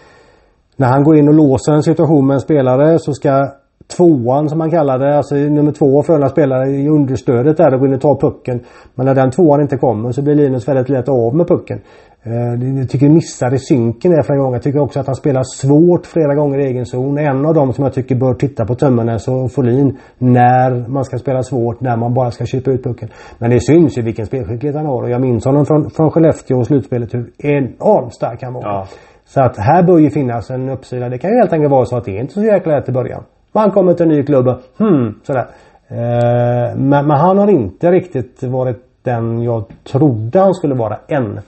när 0.76 0.88
han 0.88 1.04
går 1.04 1.16
in 1.16 1.28
och 1.28 1.34
låser 1.34 1.72
en 1.72 1.82
situation 1.82 2.26
med 2.26 2.34
en 2.34 2.40
spelare 2.40 2.98
så 2.98 3.12
ska 3.12 3.48
tvåan 3.96 4.48
som 4.48 4.58
man 4.58 4.70
kallar 4.70 4.98
det, 4.98 5.16
alltså 5.16 5.34
nummer 5.34 5.72
två 5.72 6.02
Frölunda 6.02 6.28
spelare 6.28 6.70
i 6.70 6.88
understödet 6.88 7.56
där 7.56 7.74
och 7.74 7.80
går 7.80 7.88
in 7.88 7.94
och 7.94 8.00
tar 8.00 8.14
pucken. 8.14 8.60
Men 8.94 9.06
när 9.06 9.14
den 9.14 9.30
tvåan 9.30 9.60
inte 9.60 9.76
kommer 9.76 10.12
så 10.12 10.22
blir 10.22 10.34
Linus 10.34 10.68
väldigt 10.68 10.88
lätt 10.88 11.08
av 11.08 11.34
med 11.34 11.48
pucken. 11.48 11.80
Eh, 12.22 12.78
jag 12.78 12.90
tycker 12.90 13.08
missar 13.08 13.54
i 13.54 13.58
synken 13.58 14.10
där 14.10 14.22
flera 14.22 14.38
gånger. 14.38 14.54
Jag 14.54 14.62
tycker 14.62 14.80
också 14.80 15.00
att 15.00 15.06
han 15.06 15.14
spelar 15.14 15.42
svårt 15.42 16.06
flera 16.06 16.34
gånger 16.34 16.58
i 16.58 16.66
egen 16.66 16.86
zon. 16.86 17.18
En 17.18 17.46
av 17.46 17.54
dem 17.54 17.72
som 17.72 17.84
jag 17.84 17.94
tycker 17.94 18.14
bör 18.14 18.34
titta 18.34 18.66
på 18.66 18.74
Tömmernes 18.74 19.28
och 19.28 19.52
Folin 19.52 19.98
när 20.18 20.88
man 20.88 21.04
ska 21.04 21.18
spela 21.18 21.42
svårt, 21.42 21.80
när 21.80 21.96
man 21.96 22.14
bara 22.14 22.30
ska 22.30 22.46
köpa 22.46 22.70
ut 22.70 22.84
pucken. 22.84 23.08
Men 23.38 23.50
det 23.50 23.60
syns 23.60 23.98
ju 23.98 24.02
vilken 24.02 24.26
spelskicklighet 24.26 24.76
han 24.76 24.86
har 24.86 25.02
och 25.02 25.10
jag 25.10 25.20
minns 25.20 25.44
honom 25.44 25.66
från, 25.66 25.90
från 25.90 26.10
Skellefteå 26.10 26.58
och 26.58 26.66
slutspelet 26.66 27.14
hur 27.14 27.30
enormt 27.38 28.14
stark 28.14 28.42
han 28.42 28.52
var. 28.52 28.62
Ja. 28.62 28.86
Så 29.24 29.40
att 29.40 29.56
här 29.58 29.82
bör 29.82 29.98
ju 29.98 30.10
finnas 30.10 30.50
en 30.50 30.68
uppsida. 30.68 31.08
Det 31.08 31.18
kan 31.18 31.30
ju 31.30 31.36
helt 31.36 31.52
enkelt 31.52 31.70
vara 31.70 31.84
så 31.84 31.96
att 31.96 32.04
det 32.04 32.16
är 32.16 32.20
inte 32.20 32.32
så 32.32 32.42
jäkla 32.42 32.76
lätt 32.76 32.88
i 32.88 32.92
början. 32.92 33.22
Och 33.56 33.62
han 33.62 33.70
kommer 33.70 33.94
till 33.94 34.02
en 34.02 34.08
ny 34.08 34.22
klubb 34.22 34.48
och 34.48 34.60
hmm, 34.78 35.14
sådär. 35.22 35.46
Eh, 35.88 36.76
men, 36.76 37.06
men, 37.06 37.10
han 37.10 37.38
har 37.38 37.50
inte 37.50 37.90
riktigt 37.90 38.42
varit 38.42 38.82
den 39.02 39.42
jag 39.42 39.64
trodde 39.84 40.40
han 40.40 40.54
skulle 40.54 40.74
vara 40.74 40.98
än. 41.08 41.40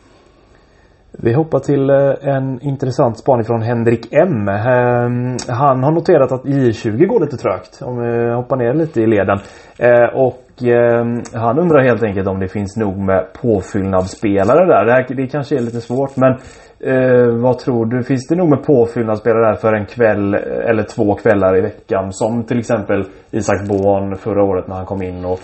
Vi 1.12 1.32
hoppar 1.32 1.58
till 1.58 1.90
eh, 1.90 2.34
en 2.34 2.60
intressant 2.62 3.18
spaning 3.18 3.44
från 3.44 3.62
Henrik 3.62 4.12
M. 4.12 4.48
Ehm, 4.48 5.36
han 5.48 5.82
har 5.82 5.92
noterat 5.92 6.32
att 6.32 6.44
J20 6.44 7.06
går 7.06 7.20
lite 7.20 7.36
trögt. 7.36 7.82
Om 7.82 7.98
vi 7.98 8.34
hoppar 8.34 8.56
ner 8.56 8.74
lite 8.74 9.00
i 9.00 9.06
leden. 9.06 9.38
Eh, 9.78 10.14
och 10.14 10.38
och 10.60 10.68
eh, 10.68 11.06
han 11.32 11.58
undrar 11.58 11.84
helt 11.84 12.02
enkelt 12.02 12.28
om 12.28 12.40
det 12.40 12.48
finns 12.48 12.76
nog 12.76 12.98
med 12.98 13.32
påfyllnadsspelare 13.42 14.66
där. 14.66 14.84
Det, 14.84 14.92
här, 14.92 15.14
det 15.14 15.26
kanske 15.26 15.56
är 15.56 15.60
lite 15.60 15.80
svårt 15.80 16.16
men 16.16 16.38
Eh, 16.80 17.28
vad 17.42 17.58
tror 17.58 17.86
du? 17.86 18.02
Finns 18.02 18.26
det 18.28 18.36
nog 18.36 18.48
med 18.48 18.62
påfyllnadsspelare 18.62 19.46
där 19.46 19.54
för 19.54 19.72
en 19.72 19.86
kväll 19.86 20.34
eller 20.70 20.82
två 20.82 21.14
kvällar 21.14 21.56
i 21.58 21.60
veckan? 21.60 22.12
Som 22.12 22.44
till 22.44 22.58
exempel 22.58 23.04
Isak 23.30 23.68
Bohn 23.68 24.16
förra 24.16 24.44
året 24.44 24.68
när 24.68 24.76
han 24.76 24.86
kom 24.86 25.02
in 25.02 25.24
och 25.24 25.38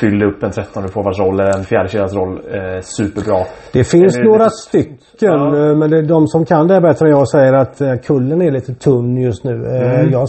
fyllde 0.00 0.26
upp 0.26 0.42
en 0.42 0.50
13 0.50 0.88
forwardsroll 0.88 1.40
eller 1.40 1.58
en 1.58 1.64
fjärdekedjasroll 1.64 2.32
eh, 2.32 2.80
superbra. 2.80 3.44
Det 3.72 3.84
finns 3.84 4.16
eller, 4.16 4.24
några 4.24 4.50
stycken 4.50 4.98
ja. 5.20 5.56
Eh, 5.56 5.76
men 5.76 5.90
det 5.90 5.98
är 5.98 6.02
de 6.02 6.26
som 6.26 6.44
kan 6.44 6.68
det 6.68 6.80
bättre 6.80 7.06
än 7.06 7.12
jag 7.12 7.28
säger 7.28 7.52
att 7.52 7.80
eh, 7.80 7.94
kullen 7.94 8.42
är 8.42 8.50
lite 8.50 8.74
tunn 8.74 9.16
just 9.16 9.44
nu. 9.44 9.66
Eh, 9.66 10.00
mm. 10.00 10.12
Jag, 10.12 10.28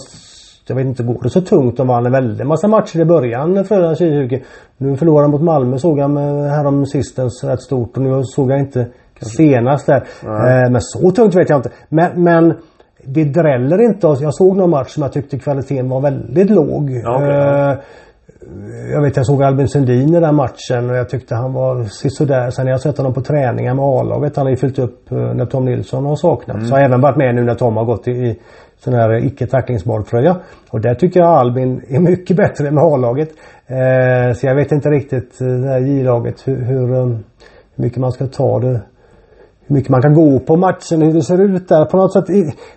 jag 0.69 0.75
vet 0.75 0.85
inte, 0.85 1.03
går 1.03 1.23
det 1.23 1.29
så 1.29 1.41
tungt? 1.41 1.77
De 1.77 1.87
vann 1.87 2.05
en 2.05 2.11
väldig 2.11 2.45
massa 2.45 2.67
matcher 2.67 2.99
i 2.99 3.05
början 3.05 3.65
Frölunda 3.65 3.95
2020. 3.95 4.39
Nu 4.77 4.97
förlorade 4.97 5.25
de 5.25 5.31
mot 5.31 5.41
Malmö 5.41 5.77
såg 5.77 5.99
jag 5.99 6.09
härom 6.49 6.85
sistens 6.85 7.43
rätt 7.43 7.61
stort 7.61 7.97
och 7.97 8.03
nu 8.03 8.23
såg 8.23 8.51
jag 8.51 8.59
inte 8.59 8.87
senast 9.21 9.87
där. 9.87 10.03
Eh, 10.23 10.71
men 10.71 10.81
så 10.81 11.11
tungt 11.11 11.35
vet 11.35 11.49
jag 11.49 11.59
inte. 11.59 11.69
Men, 11.89 12.23
men 12.23 12.53
det 13.03 13.23
dräller 13.23 13.81
inte. 13.81 14.07
Jag 14.07 14.33
såg 14.33 14.57
någon 14.57 14.69
match 14.69 14.89
som 14.89 15.03
jag 15.03 15.13
tyckte 15.13 15.39
kvaliteten 15.39 15.89
var 15.89 16.01
väldigt 16.01 16.49
låg. 16.49 16.83
Okay. 16.83 17.29
Eh, 17.29 17.77
jag 18.93 19.01
vet 19.01 19.17
jag 19.17 19.25
såg 19.25 19.43
Albin 19.43 19.67
Sundin 19.67 20.15
i 20.15 20.19
den 20.19 20.35
matchen 20.35 20.89
och 20.89 20.95
jag 20.95 21.09
tyckte 21.09 21.35
han 21.35 21.53
var 21.53 21.83
sådär. 22.09 22.49
Sen 22.49 22.65
har 22.65 22.71
jag 22.71 22.81
sett 22.81 22.97
honom 22.97 23.13
på 23.13 23.21
träningar 23.21 23.73
med 23.73 23.85
A-laget. 23.85 24.35
Han 24.35 24.45
har 24.45 24.51
ju 24.51 24.57
fyllt 24.57 24.79
upp 24.79 25.11
eh, 25.11 25.17
när 25.17 25.45
Tom 25.45 25.65
Nilsson 25.65 26.05
har 26.05 26.15
saknats. 26.15 26.57
Mm. 26.57 26.67
Så 26.67 26.75
har 26.75 26.81
även 26.81 27.01
varit 27.01 27.17
med 27.17 27.35
nu 27.35 27.43
när 27.43 27.55
Tom 27.55 27.77
har 27.77 27.85
gått 27.85 28.07
i, 28.07 28.11
i 28.11 28.39
sån 28.79 28.93
här 28.93 29.25
icke 29.25 29.47
tacklingsbar 29.47 30.01
tröja. 30.01 30.35
Och 30.69 30.81
där 30.81 30.95
tycker 30.95 31.19
jag 31.19 31.29
Albin 31.29 31.81
är 31.89 31.99
mycket 31.99 32.37
bättre 32.37 32.71
med 32.71 32.83
A-laget. 32.83 33.29
Eh, 33.67 34.33
så 34.33 34.47
jag 34.47 34.55
vet 34.55 34.71
inte 34.71 34.89
riktigt 34.89 35.41
eh, 35.41 35.47
det 35.47 35.67
här 35.67 35.79
J-laget 35.79 36.47
hur, 36.47 36.61
hur, 36.63 36.93
eh, 36.93 37.05
hur 37.75 37.83
mycket 37.83 37.97
man 37.97 38.11
ska 38.11 38.27
ta 38.27 38.59
det 38.59 38.81
hur 39.69 39.75
mycket 39.75 39.89
man 39.89 40.01
kan 40.01 40.13
gå 40.13 40.39
på 40.39 40.55
matchen, 40.55 41.01
hur 41.01 41.13
det 41.13 41.21
ser 41.21 41.41
ut 41.41 41.67
där. 41.67 41.85
På 41.85 41.97
något 41.97 42.13
sätt, 42.13 42.25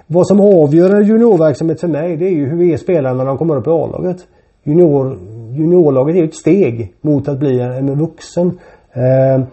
vad 0.07 0.27
som 0.27 0.41
avgör 0.41 1.01
juniorverksamhet 1.01 1.81
för 1.81 1.89
mig 1.89 2.17
det 2.17 2.27
är 2.27 2.31
ju 2.31 2.49
hur 2.49 2.73
är 2.73 2.77
spelarna 2.77 3.15
när 3.15 3.25
de 3.25 3.39
kommer 3.39 3.57
upp 3.57 3.67
i 3.67 3.71
A-laget. 3.71 4.17
Junior, 4.65 5.19
juniorlaget 5.51 6.17
är 6.17 6.21
ju 6.21 6.25
ett 6.25 6.35
steg 6.35 6.95
mot 7.01 7.29
att 7.29 7.39
bli 7.39 7.61
en, 7.61 7.73
en 7.73 7.99
vuxen. 7.99 8.59
Eh, 8.93 9.45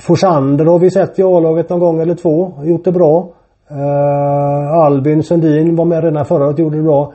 Forsander 0.00 0.64
har 0.64 0.78
vi 0.78 0.90
sett 0.90 1.18
i 1.18 1.22
A-laget 1.22 1.70
någon 1.70 1.80
gång 1.80 2.00
eller 2.00 2.14
två. 2.14 2.52
Gjort 2.64 2.84
det 2.84 2.92
bra. 2.92 3.32
Eh, 3.70 4.72
Albin 4.72 5.22
Sundin 5.22 5.76
var 5.76 5.84
med 5.84 6.04
redan 6.04 6.24
förra 6.24 6.46
året 6.46 6.58
gjorde 6.58 6.76
det 6.76 6.82
bra. 6.82 7.12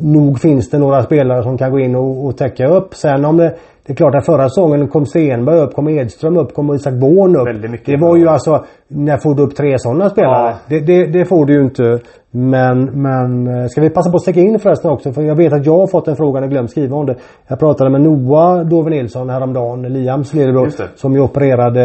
Nog 0.00 0.40
finns 0.40 0.70
det 0.70 0.78
några 0.78 1.02
spelare 1.02 1.42
som 1.42 1.58
kan 1.58 1.72
gå 1.72 1.78
in 1.78 1.96
och, 1.96 2.26
och 2.26 2.36
täcka 2.36 2.66
upp. 2.68 2.94
Sen 2.94 3.24
om 3.24 3.36
det 3.36 3.54
det 3.86 3.92
är 3.92 3.96
klart 3.96 4.14
att 4.14 4.26
förra 4.26 4.48
säsongen 4.48 4.88
kom 4.88 5.06
Stenberg 5.06 5.60
upp, 5.60 5.74
kom 5.74 5.88
Edström 5.88 6.36
upp, 6.36 6.54
kom 6.54 6.74
Isak 6.74 6.94
Born 6.94 7.36
upp. 7.36 7.80
Det 7.86 7.96
var 7.96 8.16
ju 8.16 8.28
alltså, 8.28 8.64
när 8.88 9.16
får 9.16 9.34
du 9.34 9.42
upp 9.42 9.56
tre 9.56 9.78
sådana 9.78 10.10
spelare? 10.10 10.50
Ja. 10.50 10.56
Det, 10.68 10.80
det, 10.80 11.06
det, 11.06 11.24
får 11.24 11.46
du 11.46 11.52
ju 11.52 11.62
inte. 11.62 12.00
Men, 12.30 12.84
men 12.84 13.46
eh, 13.46 13.66
ska 13.66 13.80
vi 13.80 13.90
passa 13.90 14.10
på 14.10 14.16
att 14.16 14.22
sticka 14.22 14.40
in 14.40 14.58
förresten 14.58 14.90
också? 14.90 15.12
För 15.12 15.22
jag 15.22 15.36
vet 15.36 15.52
att 15.52 15.66
jag 15.66 15.78
har 15.78 15.86
fått 15.86 16.08
en 16.08 16.16
fråga 16.16 16.40
och 16.40 16.50
glömt 16.50 16.70
skriva 16.70 16.96
om 16.96 17.06
det. 17.06 17.16
Jag 17.48 17.58
pratade 17.58 17.90
med 17.90 18.00
Noah 18.00 18.60
Dove 18.60 18.90
Nilsson 18.90 19.30
häromdagen, 19.30 19.82
Liams 19.82 20.34
lillebror. 20.34 20.70
Som 20.96 21.14
ju 21.14 21.20
opererade 21.20 21.84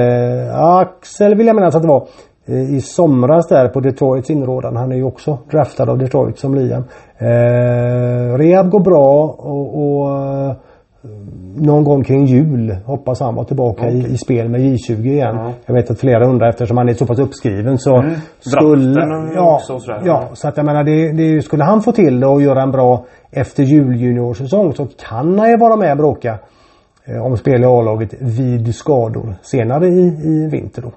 axel 0.55 1.35
vill 1.35 1.47
jag 1.47 1.55
minnas 1.55 1.75
att 1.75 1.81
det 1.81 1.87
var. 1.87 2.07
Eh, 2.51 2.75
I 2.75 2.81
somras 2.81 3.47
där 3.47 3.67
på 3.67 3.79
Detroits 3.79 4.29
inrådan. 4.29 4.75
Han 4.75 4.91
är 4.91 4.95
ju 4.95 5.03
också 5.03 5.37
draftad 5.51 5.89
av 5.89 5.97
Detroit 5.97 6.39
som 6.39 6.55
Liam. 6.55 6.83
Eh, 7.17 8.37
rehab 8.37 8.69
går 8.69 8.79
bra 8.79 9.35
och, 9.37 9.83
och 9.83 10.09
någon 11.55 11.83
gång 11.83 12.03
kring 12.03 12.25
jul 12.25 12.75
hoppas 12.85 13.19
han 13.19 13.35
vara 13.35 13.45
tillbaka 13.45 13.81
okay. 13.81 13.97
i, 13.97 14.13
i, 14.13 14.17
spel 14.17 14.49
med 14.49 14.61
J20 14.61 15.05
igen. 15.05 15.35
Ja. 15.35 15.51
Jag 15.65 15.73
vet 15.73 15.91
att 15.91 15.99
flera 15.99 16.27
undrar 16.27 16.49
eftersom 16.49 16.77
han 16.77 16.89
är 16.89 16.93
så 16.93 17.05
pass 17.05 17.19
uppskriven 17.19 17.77
så 17.77 17.95
mm. 17.95 18.13
skulle... 18.39 19.01
Ja, 19.35 19.55
också, 19.55 19.79
ja, 20.05 20.29
så 20.33 20.47
att 20.47 20.57
jag 20.57 20.65
menar 20.65 20.83
det, 20.83 21.11
det, 21.11 21.41
skulle 21.41 21.63
han 21.63 21.81
få 21.81 21.91
till 21.91 22.19
det 22.19 22.27
och 22.27 22.41
göra 22.41 22.61
en 22.61 22.71
bra 22.71 23.05
efter 23.31 23.63
jul 23.63 23.95
juniorsäsong 23.95 24.73
så 24.73 24.87
kan 25.07 25.39
han 25.39 25.49
ju 25.49 25.57
vara 25.57 25.75
med 25.75 25.91
och 25.91 25.97
bråka 25.97 26.39
eh, 27.05 27.25
om 27.25 27.37
spel 27.37 27.61
i 27.61 27.65
A-laget 27.65 28.13
vid 28.19 28.75
skador 28.75 29.35
senare 29.41 29.87
i, 29.87 30.07
i 30.23 30.49
vinter 30.51 30.81
då. 30.81 30.91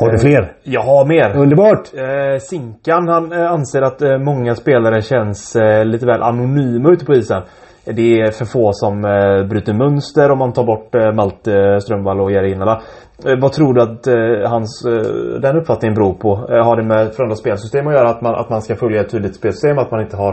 Har 0.00 0.10
du 0.10 0.18
fler? 0.18 0.52
Jag 0.62 0.80
har 0.80 1.06
mer. 1.06 1.36
Underbart! 1.42 1.94
Eh, 1.94 2.38
Sinkan 2.38 3.08
han 3.08 3.32
eh, 3.32 3.52
anser 3.52 3.82
att 3.82 4.02
eh, 4.02 4.18
många 4.18 4.54
spelare 4.54 5.02
känns 5.02 5.56
eh, 5.56 5.84
lite 5.84 6.06
väl 6.06 6.22
anonyma 6.22 6.90
ute 6.90 7.04
på 7.04 7.14
isen. 7.14 7.42
Det 7.84 8.20
är 8.20 8.30
för 8.30 8.44
få 8.44 8.72
som 8.72 9.04
eh, 9.04 9.48
bryter 9.48 9.72
mönster 9.74 10.30
om 10.30 10.38
man 10.38 10.52
tar 10.52 10.64
bort 10.64 10.94
eh, 10.94 11.12
Malte 11.12 11.80
Strömvall 11.80 12.20
och 12.20 12.32
Jari 12.32 12.52
Innala. 12.52 12.80
Eh, 13.26 13.40
vad 13.40 13.52
tror 13.52 13.74
du 13.74 13.82
att 13.82 14.06
eh, 14.06 14.50
hans, 14.50 14.84
eh, 14.86 15.40
den 15.40 15.56
uppfattningen 15.56 15.94
beror 15.94 16.14
på? 16.14 16.30
Eh, 16.52 16.64
har 16.64 16.76
det 16.76 16.84
med 16.84 17.12
förändrat 17.14 17.38
spelsystem 17.38 17.86
att 17.86 17.94
göra? 17.94 18.08
Att 18.08 18.22
man, 18.22 18.34
att 18.34 18.50
man 18.50 18.62
ska 18.62 18.76
följa 18.76 19.00
ett 19.00 19.10
tydligt 19.10 19.36
spelsystem? 19.36 19.78
Att 19.78 19.90
man 19.90 20.00
inte 20.00 20.16
har 20.16 20.32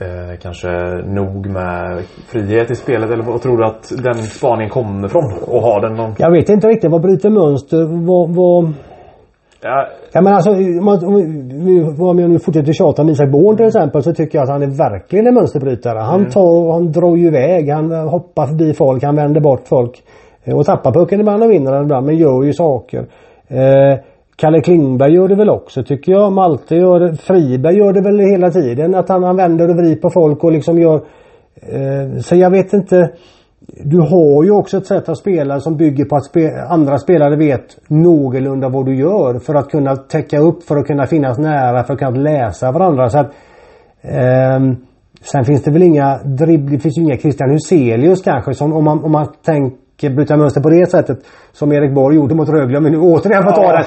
eh, 0.00 0.38
kanske 0.42 0.68
nog 1.06 1.46
med 1.46 2.02
frihet 2.28 2.70
i 2.70 2.74
spelet? 2.74 3.10
Eller 3.10 3.24
vad 3.24 3.42
tror 3.42 3.58
du 3.58 3.64
att 3.64 3.92
den 4.02 4.14
spaningen 4.14 4.70
kommer 4.70 5.06
ifrån? 5.06 5.32
Och 5.46 5.62
har 5.62 5.80
den 5.80 5.94
någon... 5.94 6.14
Jag 6.18 6.30
vet 6.30 6.48
inte 6.48 6.68
riktigt. 6.68 6.90
Vad 6.90 7.02
bryter 7.02 7.30
mönster? 7.30 8.06
Vad... 8.06 8.34
vad... 8.34 8.72
Ja. 9.66 9.88
ja 10.12 10.20
men 10.20 10.32
alltså 10.32 10.50
om, 10.50 10.88
om, 10.88 12.08
om 12.08 12.32
vi 12.32 12.38
fortsätter 12.38 12.72
tjata 12.72 13.02
om 13.02 13.08
Isak 13.08 13.30
Born 13.30 13.56
till 13.56 13.66
exempel 13.66 14.02
så 14.02 14.14
tycker 14.14 14.38
jag 14.38 14.42
att 14.42 14.50
han 14.50 14.62
är 14.62 14.66
verkligen 14.66 15.26
en 15.26 15.34
mönsterbrytare. 15.34 15.98
Han 15.98 16.20
mm. 16.20 16.30
tar 16.30 16.72
han 16.72 16.92
drar 16.92 17.16
ju 17.16 17.26
iväg. 17.26 17.70
Han 17.70 17.92
hoppar 17.92 18.46
förbi 18.46 18.74
folk. 18.74 19.02
Han 19.02 19.16
vänder 19.16 19.40
bort 19.40 19.68
folk. 19.68 20.02
Eh, 20.44 20.56
och 20.56 20.66
tappar 20.66 20.92
pucken 20.92 21.20
ibland 21.20 21.42
och 21.42 21.50
vinner 21.50 21.72
den 21.72 21.82
ibland 21.82 22.06
men 22.06 22.16
gör 22.16 22.42
ju 22.42 22.52
saker. 22.52 23.06
Eh, 23.48 23.98
Kalle 24.36 24.60
Klingberg 24.60 25.14
gör 25.14 25.28
det 25.28 25.34
väl 25.34 25.50
också 25.50 25.82
tycker 25.82 26.12
jag. 26.12 26.32
Malte 26.32 26.76
gör 26.76 27.00
det. 27.00 27.16
Friberg 27.16 27.76
gör 27.76 27.92
det 27.92 28.00
väl 28.00 28.18
hela 28.18 28.50
tiden. 28.50 28.94
Att 28.94 29.08
han, 29.08 29.22
han 29.22 29.36
vänder 29.36 29.68
och 29.68 29.76
vrider 29.76 30.00
på 30.00 30.10
folk 30.10 30.44
och 30.44 30.52
liksom 30.52 30.78
gör... 30.78 31.00
Eh, 31.62 32.18
så 32.20 32.36
jag 32.36 32.50
vet 32.50 32.72
inte. 32.72 33.10
Du 33.66 34.00
har 34.00 34.44
ju 34.44 34.50
också 34.50 34.76
ett 34.76 34.86
sätt 34.86 35.08
att 35.08 35.18
spela 35.18 35.60
som 35.60 35.76
bygger 35.76 36.04
på 36.04 36.16
att 36.16 36.24
spe 36.24 36.64
andra 36.68 36.98
spelare 36.98 37.36
vet 37.36 37.76
någorlunda 37.88 38.68
vad 38.68 38.86
du 38.86 38.94
gör 38.96 39.38
för 39.38 39.54
att 39.54 39.70
kunna 39.70 39.96
täcka 39.96 40.38
upp, 40.38 40.62
för 40.62 40.76
att 40.76 40.86
kunna 40.86 41.06
finnas 41.06 41.38
nära, 41.38 41.84
för 41.84 41.92
att 41.92 41.98
kunna 41.98 42.10
läsa 42.10 42.72
varandra. 42.72 43.10
Så 43.10 43.18
att, 43.18 43.30
eh, 44.02 44.60
sen 45.32 45.44
finns 45.44 45.62
det 45.62 45.70
väl 45.70 45.82
inga 45.82 46.18
dribb, 46.24 46.70
det 46.70 46.78
finns 46.78 46.98
ju 46.98 47.02
inga 47.02 47.16
Christian 47.16 47.50
Huselius 47.50 48.22
kanske 48.22 48.54
som 48.54 48.72
om 48.72 48.84
man, 48.84 49.04
om 49.04 49.12
man 49.12 49.26
tänker 49.44 50.10
bryta 50.10 50.36
mönster 50.36 50.60
på 50.60 50.70
det 50.70 50.90
sättet 50.90 51.18
som 51.52 51.72
Erik 51.72 51.94
Borg 51.94 52.16
gjorde 52.16 52.34
mot 52.34 52.48
Rögle. 52.48 52.80
Men 52.80 52.92
nu 52.92 52.98
återigen 52.98 53.42
får 53.42 53.52
ta 53.52 53.72
det. 53.72 53.86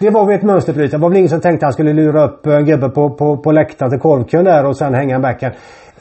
det 0.00 0.10
var 0.10 0.26
väl 0.26 0.34
ett 0.34 0.42
mönsterbrytare. 0.42 0.98
Det 0.98 1.02
var 1.02 1.08
väl 1.08 1.18
ingen 1.18 1.28
som 1.28 1.40
tänkte 1.40 1.66
att 1.66 1.68
han 1.68 1.72
skulle 1.72 1.92
lura 1.92 2.24
upp 2.24 2.46
en 2.46 2.64
gubbe 2.64 2.88
på, 2.88 3.10
på, 3.10 3.36
på 3.36 3.52
läktaren 3.52 3.90
till 3.90 4.00
korvkön 4.00 4.44
där 4.44 4.66
och 4.66 4.76
sen 4.76 4.94
hänga 4.94 5.14
en 5.14 5.22
backhand. 5.22 5.54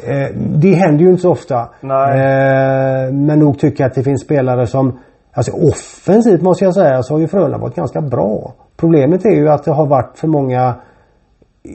Eh, 0.04 0.36
det 0.36 0.74
händer 0.74 1.04
ju 1.04 1.10
inte 1.10 1.22
så 1.22 1.32
ofta. 1.32 1.60
Eh, 2.16 3.14
men 3.14 3.40
nog 3.40 3.60
tycker 3.60 3.84
jag 3.84 3.90
att 3.90 3.96
det 3.96 4.04
finns 4.04 4.22
spelare 4.22 4.68
som 4.68 5.00
Alltså 5.38 5.52
offensivt 5.52 6.42
måste 6.42 6.66
jag 6.66 6.74
säga 6.74 7.04
så 7.04 7.14
har 7.14 7.20
ju 7.20 7.28
Frölunda 7.28 7.58
varit 7.58 7.76
ganska 7.76 8.02
bra. 8.02 8.54
Problemet 8.78 9.26
är 9.26 9.36
ju 9.36 9.50
att 9.50 9.64
det 9.64 9.72
har 9.72 9.86
varit 9.86 10.18
för 10.18 10.28
många 10.28 10.76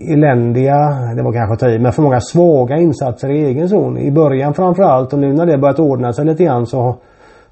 eländiga, 0.08 0.76
det 1.16 1.22
var 1.22 1.32
kanske 1.32 1.52
att 1.52 1.60
ta 1.60 1.68
i, 1.68 1.78
men 1.78 1.92
för 1.92 2.02
många 2.02 2.20
svaga 2.20 2.76
insatser 2.76 3.30
i 3.30 3.44
egen 3.44 3.68
zon. 3.68 3.98
I 3.98 4.10
början 4.10 4.54
framförallt 4.54 5.12
och 5.12 5.18
nu 5.18 5.32
när 5.32 5.46
det 5.46 5.58
börjat 5.58 5.78
ordna 5.78 6.12
sig 6.12 6.24
lite 6.24 6.44
grann 6.44 6.66
så 6.66 6.96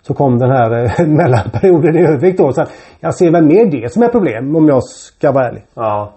så 0.03 0.15
kom 0.15 0.39
den 0.39 0.51
här 0.51 0.85
eh, 0.85 1.07
mellanperioden 1.07 1.97
i 1.97 2.07
Övik 2.07 2.39
då. 2.39 2.53
Så 2.53 2.65
jag 3.01 3.15
ser 3.15 3.31
väl 3.31 3.45
mer 3.45 3.67
det 3.67 3.93
som 3.93 4.03
är 4.03 4.09
problem 4.09 4.57
om 4.57 4.69
jag 4.69 4.85
ska 4.85 5.33
vara 5.33 5.49
ärlig. 5.49 5.65
Ja. 5.75 6.13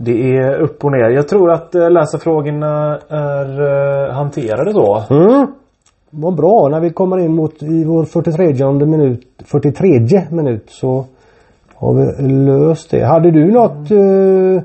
Det 0.00 0.36
är 0.36 0.60
upp 0.60 0.84
och 0.84 0.92
ner. 0.92 1.10
Jag 1.10 1.28
tror 1.28 1.50
att 1.50 1.74
äh, 1.74 1.90
läsarfrågorna 1.90 2.98
är 3.08 3.60
äh, 4.08 4.14
hanterade 4.14 4.72
då. 4.72 5.04
Mm. 5.10 5.46
Vad 6.10 6.34
bra. 6.34 6.68
När 6.68 6.80
vi 6.80 6.90
kommer 6.90 7.18
in 7.18 7.34
mot 7.34 7.62
i 7.62 7.84
vår 7.84 8.04
43 8.04 8.86
minut 8.86 9.20
43 9.44 9.90
minut 10.30 10.64
så 10.68 11.04
har 11.74 11.94
vi 11.94 12.28
löst 12.28 12.90
det. 12.90 13.04
Hade 13.04 13.30
du 13.30 13.52
något 13.52 13.90
mm. 13.90 14.62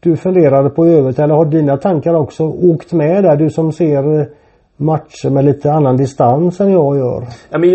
du 0.00 0.16
funderade 0.16 0.70
på 0.70 0.86
i 0.86 0.94
övrigt 0.94 1.18
eller 1.18 1.34
har 1.34 1.44
dina 1.44 1.76
tankar 1.76 2.14
också 2.14 2.44
åkt 2.44 2.92
med 2.92 3.24
där? 3.24 3.36
Du 3.36 3.50
som 3.50 3.72
ser 3.72 4.28
matcher 4.76 5.30
med 5.30 5.44
lite 5.44 5.72
annan 5.72 5.96
distans 5.96 6.60
än 6.60 6.72
jag 6.72 6.96
gör. 6.96 7.22
Ja, 7.50 7.58
men, 7.58 7.70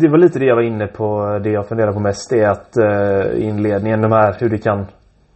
det 0.00 0.08
var 0.08 0.18
lite 0.18 0.38
det 0.38 0.46
jag 0.46 0.56
var 0.56 0.62
inne 0.62 0.86
på. 0.86 1.38
Det 1.44 1.50
jag 1.50 1.68
funderar 1.68 1.92
på 1.92 2.00
mest 2.00 2.32
är 2.32 2.48
att 2.48 2.76
inledningen, 3.38 4.02
de 4.02 4.12
här 4.12 4.36
hur 4.38 4.48
det 4.48 4.58
kan 4.58 4.86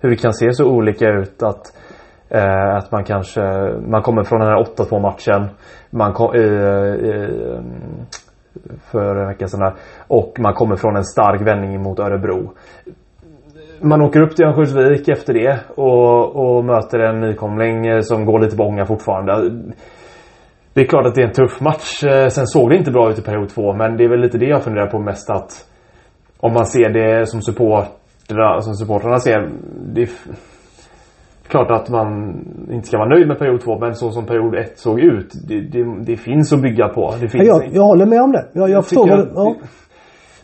hur 0.06 0.10
det 0.10 0.22
kan 0.22 0.32
se 0.32 0.52
så 0.52 0.64
olika 0.64 1.08
ut 1.08 1.42
att 1.42 1.76
eh, 2.30 2.76
att 2.76 2.92
man 2.92 3.04
kanske 3.04 3.40
man 3.88 4.02
kommer 4.02 4.22
från 4.22 4.40
den 4.40 4.48
här 4.48 4.64
8-2 4.64 5.00
matchen 5.00 5.48
man 5.90 6.12
kom, 6.12 6.34
eh, 6.34 7.60
för 8.90 9.16
en 9.16 9.28
vecka 9.28 9.46
sedan 9.46 9.72
och 10.08 10.36
man 10.38 10.54
kommer 10.54 10.76
från 10.76 10.96
en 10.96 11.04
stark 11.04 11.40
vändning 11.46 11.82
mot 11.82 11.98
Örebro. 11.98 12.52
Man 13.80 14.02
åker 14.02 14.20
upp 14.20 14.36
till 14.36 14.44
Örnsköldsvik 14.44 15.08
efter 15.08 15.34
det 15.34 15.60
och, 15.76 16.36
och 16.36 16.64
möter 16.64 16.98
en 16.98 17.20
nykomling 17.20 17.86
eh, 17.86 18.00
som 18.00 18.24
går 18.24 18.40
lite 18.40 18.56
bånga 18.56 18.86
fortfarande 18.86 19.50
Det 20.72 20.80
är 20.80 20.86
klart 20.86 21.06
att 21.06 21.14
det 21.14 21.22
är 21.22 21.26
en 21.26 21.32
tuff 21.32 21.60
match. 21.60 22.04
Eh, 22.04 22.28
sen 22.28 22.46
såg 22.46 22.70
det 22.70 22.76
inte 22.76 22.90
bra 22.90 23.10
ut 23.10 23.18
i 23.18 23.22
period 23.22 23.48
två. 23.48 23.72
Men 23.72 23.96
det 23.96 24.04
är 24.04 24.08
väl 24.08 24.20
lite 24.20 24.38
det 24.38 24.46
jag 24.46 24.62
funderar 24.62 24.86
på 24.86 24.98
mest 24.98 25.30
att 25.30 25.50
om 26.40 26.52
man 26.52 26.66
ser 26.66 26.88
det 26.88 27.26
som 27.26 27.42
support 27.42 27.84
som 28.60 28.74
supportrarna 28.74 29.18
ser. 29.18 29.50
Det 29.94 30.02
är 30.02 30.08
klart 31.48 31.70
att 31.70 31.90
man 31.90 32.34
inte 32.70 32.86
ska 32.86 32.98
vara 32.98 33.08
nöjd 33.08 33.28
med 33.28 33.38
period 33.38 33.60
två. 33.60 33.78
Men 33.78 33.94
så 33.94 34.10
som 34.10 34.26
period 34.26 34.54
ett 34.54 34.78
såg 34.78 35.00
ut. 35.00 35.32
Det, 35.48 35.60
det, 35.60 36.04
det 36.06 36.16
finns 36.16 36.52
att 36.52 36.62
bygga 36.62 36.88
på. 36.88 37.14
Det 37.20 37.28
finns 37.28 37.46
jag, 37.46 37.62
jag 37.72 37.82
håller 37.82 38.06
med 38.06 38.20
om 38.22 38.32
det. 38.32 38.46
Jag, 38.52 38.70
jag 38.70 38.84
förstår 38.84 39.08
vad, 39.08 39.46
ja. 39.46 39.54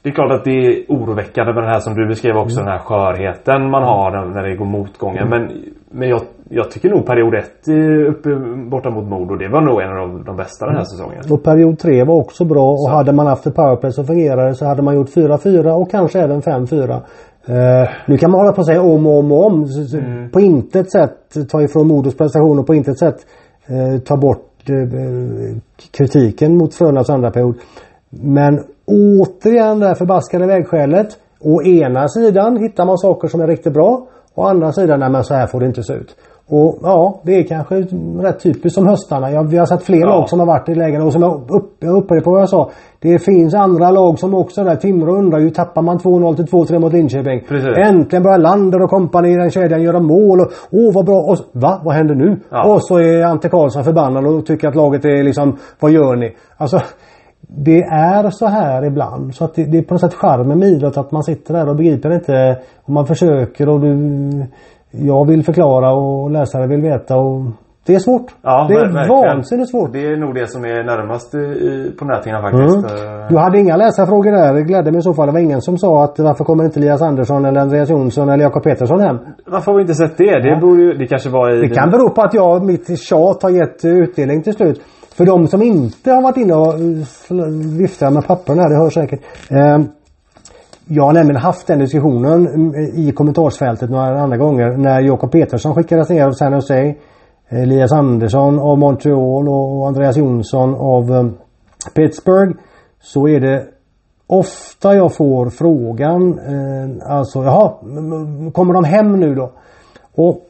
Det 0.03 0.09
är 0.09 0.13
klart 0.13 0.33
att 0.33 0.45
det 0.45 0.51
är 0.51 0.85
oroväckande 0.89 1.53
med 1.53 1.63
det 1.63 1.69
här 1.69 1.81
som 1.81 1.95
du 1.95 2.07
beskrev 2.07 2.37
också. 2.37 2.61
Mm. 2.61 2.65
Den 2.65 2.73
här 2.73 2.85
skörheten 2.85 3.71
man 3.71 3.83
har 3.83 4.27
när 4.35 4.43
det 4.49 4.57
går 4.57 4.65
motgångar. 4.65 5.27
Mm. 5.27 5.31
Men, 5.31 5.63
men 5.91 6.09
jag, 6.09 6.21
jag 6.49 6.71
tycker 6.71 6.89
nog 6.91 7.07
period 7.07 7.35
1 7.35 7.45
uppe 8.09 8.31
borta 8.71 8.91
mot 8.91 9.05
Modo. 9.05 9.37
Det 9.37 9.49
var 9.49 9.61
nog 9.61 9.83
en 9.83 9.99
av 9.99 10.25
de 10.25 10.37
bästa 10.37 10.67
den 10.67 10.75
här 10.75 10.81
mm. 10.81 10.87
säsongen. 10.87 11.23
Och 11.31 11.45
period 11.45 11.79
3 11.79 12.05
var 12.05 12.15
också 12.15 12.45
bra. 12.45 12.71
Och 12.71 12.81
så. 12.81 12.91
hade 12.91 13.13
man 13.13 13.27
haft 13.27 13.47
ett 13.47 13.55
powerplay 13.55 13.93
som 13.93 14.07
fungerade 14.07 14.55
så 14.55 14.67
hade 14.67 14.83
man 14.83 14.95
gjort 14.95 15.09
4-4 15.09 15.71
och 15.71 15.91
kanske 15.91 16.21
även 16.21 16.41
5-4. 16.41 17.01
Uh, 17.49 17.89
nu 18.07 18.17
kan 18.17 18.31
man 18.31 18.41
hålla 18.41 18.53
på 18.53 18.59
och 18.59 18.67
säga 18.67 18.83
om 18.83 19.07
och 19.07 19.19
om 19.19 19.33
och 19.33 19.47
om. 19.47 19.67
Mm. 19.95 20.31
På 20.31 20.41
intet 20.41 20.93
sätt 20.93 21.51
ta 21.51 21.63
ifrån 21.63 21.89
Modos 21.89 22.17
prestation 22.17 22.59
och 22.59 22.67
på 22.67 22.75
intet 22.75 22.99
sätt 22.99 23.17
uh, 23.71 23.99
ta 23.99 24.17
bort 24.17 24.71
uh, 24.71 25.57
kritiken 25.91 26.57
mot 26.57 26.75
Frölundas 26.75 27.11
andra 27.11 27.31
period. 27.31 27.55
Men 28.11 28.65
återigen 28.87 29.81
det 29.81 29.87
här 29.87 29.95
förbaskade 29.95 30.47
vägskälet. 30.47 31.09
Å 31.41 31.63
ena 31.63 32.09
sidan 32.09 32.57
hittar 32.57 32.87
man 32.87 32.99
saker 32.99 33.29
som 33.29 33.41
är 33.41 33.47
riktigt 33.47 33.73
bra. 33.73 34.07
Å 34.35 34.43
andra 34.43 34.73
sidan, 34.73 35.01
nej 35.01 35.11
men 35.11 35.25
så 35.25 35.35
här 35.35 35.47
får 35.47 35.61
det 35.61 35.67
inte 35.67 35.83
se 35.83 35.93
ut. 35.93 36.17
Och 36.55 36.79
ja, 36.83 37.21
det 37.23 37.39
är 37.39 37.43
kanske 37.43 37.75
rätt 38.21 38.43
typiskt 38.43 38.75
som 38.75 38.87
höstarna. 38.87 39.31
Jag, 39.31 39.45
vi 39.45 39.57
har 39.57 39.67
sett 39.67 39.83
fler 39.83 40.01
ja. 40.01 40.07
lag 40.07 40.29
som 40.29 40.39
har 40.39 40.47
varit 40.47 40.69
i 40.69 40.75
lägen 40.75 41.03
och 41.03 41.13
som 41.13 41.23
jag, 41.23 41.35
upp, 41.35 41.77
jag 41.81 41.97
upprepar 41.97 42.31
vad 42.31 42.41
jag 42.41 42.49
sa. 42.49 42.71
Det 43.01 43.19
finns 43.19 43.55
andra 43.55 43.91
lag 43.91 44.19
som 44.19 44.35
också 44.35 44.65
där. 44.65 44.77
Timrå 44.77 45.15
undrar 45.15 45.39
ju, 45.39 45.51
tappar 45.51 45.83
man 45.83 45.99
2-0 45.99 46.37
till 46.37 46.45
2-3 46.45 46.79
mot 46.79 46.93
Linköping. 46.93 47.41
Precis. 47.49 47.79
Äntligen 47.79 48.23
börjar 48.23 48.39
Lander 48.39 48.83
och 48.83 48.91
kompani 48.91 49.33
i 49.33 49.37
den 49.37 49.51
kedjan 49.51 49.83
göra 49.83 50.01
mål. 50.01 50.41
Och, 50.41 50.53
åh 50.71 50.95
vad 50.95 51.07
bra. 51.07 51.21
Och, 51.21 51.39
va? 51.53 51.81
Vad 51.85 51.95
händer 51.95 52.15
nu? 52.15 52.41
Ja. 52.51 52.73
Och 52.73 52.83
så 52.83 52.99
är 52.99 53.25
Ante 53.25 53.49
Karlsson 53.49 53.85
förbannad 53.85 54.27
och 54.27 54.47
tycker 54.47 54.69
att 54.69 54.75
laget 54.75 55.05
är 55.05 55.25
liksom, 55.25 55.57
vad 55.81 55.91
gör 55.91 56.17
ni? 56.17 56.37
Alltså 56.57 56.81
det 57.49 57.81
är 57.83 58.31
så 58.31 58.47
här 58.47 58.85
ibland. 58.85 59.35
Så 59.35 59.45
att 59.45 59.55
det, 59.55 59.65
det 59.65 59.79
är 59.79 59.83
på 59.83 59.95
något 59.95 60.01
sätt 60.01 60.15
charmen 60.15 60.59
med 60.59 60.69
idrott 60.69 60.97
att 60.97 61.13
man 61.13 61.23
sitter 61.23 61.55
där 61.55 61.69
och 61.69 61.77
begriper 61.77 62.15
inte. 62.15 62.63
Och 62.85 62.91
man 62.91 63.07
försöker 63.07 63.69
och 63.69 63.81
du... 63.81 63.95
Jag 64.93 65.27
vill 65.27 65.45
förklara 65.45 65.93
och 65.93 66.31
läsare 66.31 66.67
vill 66.67 66.81
veta 66.81 67.17
och 67.17 67.43
det 67.87 67.95
är 67.95 67.99
svårt. 67.99 68.27
Ja, 68.43 68.67
det 68.69 68.75
är 68.75 69.09
vansinnigt 69.09 69.71
svårt. 69.71 69.93
Det 69.93 70.07
är 70.07 70.17
nog 70.17 70.35
det 70.35 70.51
som 70.51 70.65
är 70.65 70.85
närmast 70.85 71.35
i, 71.35 71.97
på 71.99 72.05
näthinnan 72.05 72.43
faktiskt. 72.43 72.77
Mm. 72.77 73.29
Du 73.29 73.39
hade 73.39 73.59
inga 73.59 73.77
läsarfrågor 73.77 74.33
där. 74.33 74.55
Det 74.55 74.63
glädde 74.63 74.91
mig 74.91 74.99
i 74.99 75.03
så 75.03 75.15
fall. 75.15 75.27
Det 75.27 75.33
var 75.33 75.41
ingen 75.41 75.61
som 75.61 75.79
sa 75.79 76.05
att 76.05 76.19
varför 76.19 76.45
kommer 76.45 76.65
inte 76.65 76.81
Elias 76.81 77.03
Andersson 77.03 77.45
eller 77.45 77.61
Andreas 77.61 77.91
Jonsson 77.91 78.29
eller 78.29 78.45
Jakob 78.45 78.63
Petersson 78.63 79.01
hem? 79.01 79.19
Varför 79.47 79.73
har 79.73 79.79
vi 79.79 79.83
inte 79.83 79.95
sett 79.95 80.19
det? 80.19 80.43
Det, 80.43 80.49
ja. 80.49 80.61
borde 80.61 80.83
ju, 80.83 80.93
det 80.93 81.07
kanske 81.07 81.31
var 81.31 81.51
i... 81.51 81.61
Det 81.61 81.75
kan 81.75 81.91
bero 81.91 82.11
på 82.11 82.23
att 82.23 82.35
jag, 82.35 82.65
mitt 82.65 83.01
tjat 83.01 83.43
har 83.43 83.51
gett 83.51 83.85
utdelning 83.85 84.43
till 84.43 84.55
slut. 84.55 84.81
För 85.17 85.25
de 85.27 85.47
som 85.47 85.63
inte 85.63 86.11
har 86.13 86.23
varit 86.23 86.37
inne 86.37 86.55
och 86.55 86.75
viftat 87.81 88.13
med 88.13 88.27
papperna 88.27 88.69
det 88.69 88.77
hörs 88.77 88.95
säkert. 88.95 89.21
Eh, 89.51 89.79
jag 90.95 91.05
har 91.05 91.13
nämligen 91.13 91.41
haft 91.41 91.67
den 91.67 91.79
diskussionen 91.79 92.47
mm, 92.47 92.75
i 92.75 93.13
kommentarsfältet 93.13 93.91
några 93.91 94.21
andra 94.21 94.37
gånger 94.37 94.77
när 94.77 95.01
Jakob 95.01 95.33
Petersson 95.33 95.75
skickades 95.75 96.09
ner 96.09 96.27
av 96.27 96.33
San 96.33 96.53
Jose. 96.53 96.95
Elias 97.49 97.93
Andersson 97.93 98.59
av 98.59 98.79
Montreal 98.79 99.49
och 99.49 99.87
Andreas 99.87 100.17
Jonsson 100.17 100.75
av 100.75 101.13
eh, 101.13 101.27
Pittsburgh. 101.95 102.53
Så 103.01 103.29
är 103.29 103.41
det 103.41 103.65
ofta 104.27 104.95
jag 104.95 105.15
får 105.15 105.51
frågan, 105.51 106.39
eh, 106.39 107.13
alltså 107.13 107.43
jaha, 107.43 107.73
kommer 108.53 108.75
de 108.75 108.85
hem 108.85 109.21
nu 109.21 109.35
då? 109.35 109.53
Och 110.15 110.41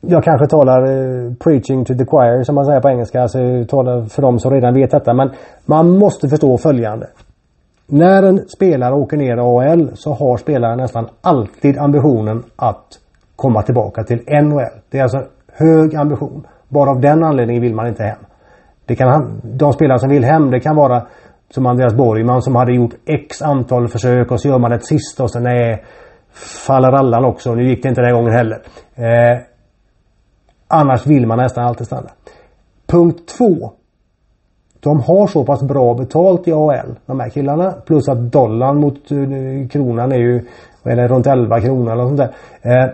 jag 0.00 0.24
kanske 0.24 0.46
talar 0.46 0.82
eh, 0.82 1.32
preaching 1.34 1.84
to 1.84 1.94
the 1.94 2.06
choir 2.06 2.42
som 2.42 2.54
man 2.54 2.64
säger 2.64 2.80
på 2.80 2.88
engelska. 2.88 3.22
Alltså 3.22 3.38
talar 3.68 4.04
för 4.04 4.22
de 4.22 4.38
som 4.38 4.50
redan 4.50 4.74
vet 4.74 4.90
detta. 4.90 5.14
Men 5.14 5.30
man 5.66 5.98
måste 5.98 6.28
förstå 6.28 6.58
följande. 6.58 7.06
När 7.94 8.22
en 8.22 8.48
spelare 8.48 8.94
åker 8.94 9.16
ner 9.16 9.36
i 9.36 9.40
AHL 9.40 9.90
så 9.94 10.12
har 10.12 10.36
spelaren 10.36 10.78
nästan 10.78 11.08
alltid 11.20 11.78
ambitionen 11.78 12.44
att 12.56 12.86
komma 13.36 13.62
tillbaka 13.62 14.04
till 14.04 14.24
NHL. 14.42 14.80
Det 14.90 14.98
är 14.98 15.02
alltså 15.02 15.22
hög 15.52 15.94
ambition. 15.94 16.46
Bara 16.68 16.90
av 16.90 17.00
den 17.00 17.24
anledningen 17.24 17.62
vill 17.62 17.74
man 17.74 17.88
inte 17.88 18.02
hem. 18.02 18.18
Det 18.86 18.94
kan, 18.94 19.40
de 19.44 19.72
spelare 19.72 19.98
som 19.98 20.10
vill 20.10 20.24
hem 20.24 20.50
det 20.50 20.60
kan 20.60 20.76
vara 20.76 21.06
som 21.50 21.66
Andreas 21.66 21.94
Borgman 21.94 22.42
som 22.42 22.56
hade 22.56 22.74
gjort 22.74 22.94
x 23.06 23.42
antal 23.42 23.88
försök 23.88 24.30
och 24.30 24.40
så 24.40 24.48
gör 24.48 24.58
man 24.58 24.72
ett 24.72 24.86
sista 24.86 25.22
och 25.22 25.30
sen 25.30 25.42
nej 25.42 25.84
faller 26.66 26.92
allan 26.92 27.24
också. 27.24 27.54
Nu 27.54 27.68
gick 27.68 27.82
det 27.82 27.88
inte 27.88 28.00
den 28.00 28.10
här 28.10 28.16
gången 28.16 28.32
heller. 28.32 28.58
Eh, 28.94 29.42
Annars 30.68 31.06
vill 31.06 31.26
man 31.26 31.38
nästan 31.38 31.64
alltid 31.64 31.86
stanna. 31.86 32.10
Punkt 32.86 33.28
två. 33.38 33.72
De 34.84 35.00
har 35.00 35.26
så 35.26 35.44
pass 35.44 35.62
bra 35.62 35.94
betalt 35.94 36.48
i 36.48 36.52
AL, 36.52 36.94
de 37.06 37.20
här 37.20 37.28
killarna. 37.28 37.74
Plus 37.86 38.08
att 38.08 38.32
dollarn 38.32 38.80
mot 38.80 39.10
eh, 39.10 39.68
kronan 39.68 40.12
är 40.12 40.16
ju 40.16 40.46
vad 40.82 40.92
är 40.92 40.96
det, 40.96 41.08
runt 41.08 41.26
11 41.26 41.60
kronor 41.60 41.92
eller 41.92 42.06
sånt 42.06 42.16
där. 42.16 42.30
Eh, 42.62 42.90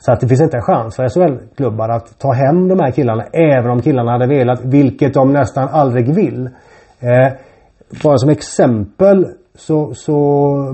så 0.00 0.12
att 0.12 0.20
det 0.20 0.28
finns 0.28 0.40
inte 0.40 0.56
en 0.56 0.62
chans 0.62 0.96
för 0.96 1.08
SHL-klubbar 1.08 1.88
att 1.88 2.18
ta 2.18 2.32
hem 2.32 2.68
de 2.68 2.80
här 2.80 2.90
killarna 2.90 3.24
även 3.32 3.70
om 3.70 3.82
killarna 3.82 4.12
hade 4.12 4.26
velat, 4.26 4.64
vilket 4.64 5.14
de 5.14 5.32
nästan 5.32 5.68
aldrig 5.68 6.14
vill. 6.14 6.46
Eh, 7.00 7.32
bara 8.02 8.18
som 8.18 8.30
exempel 8.30 9.26
så, 9.54 9.94
så 9.94 10.14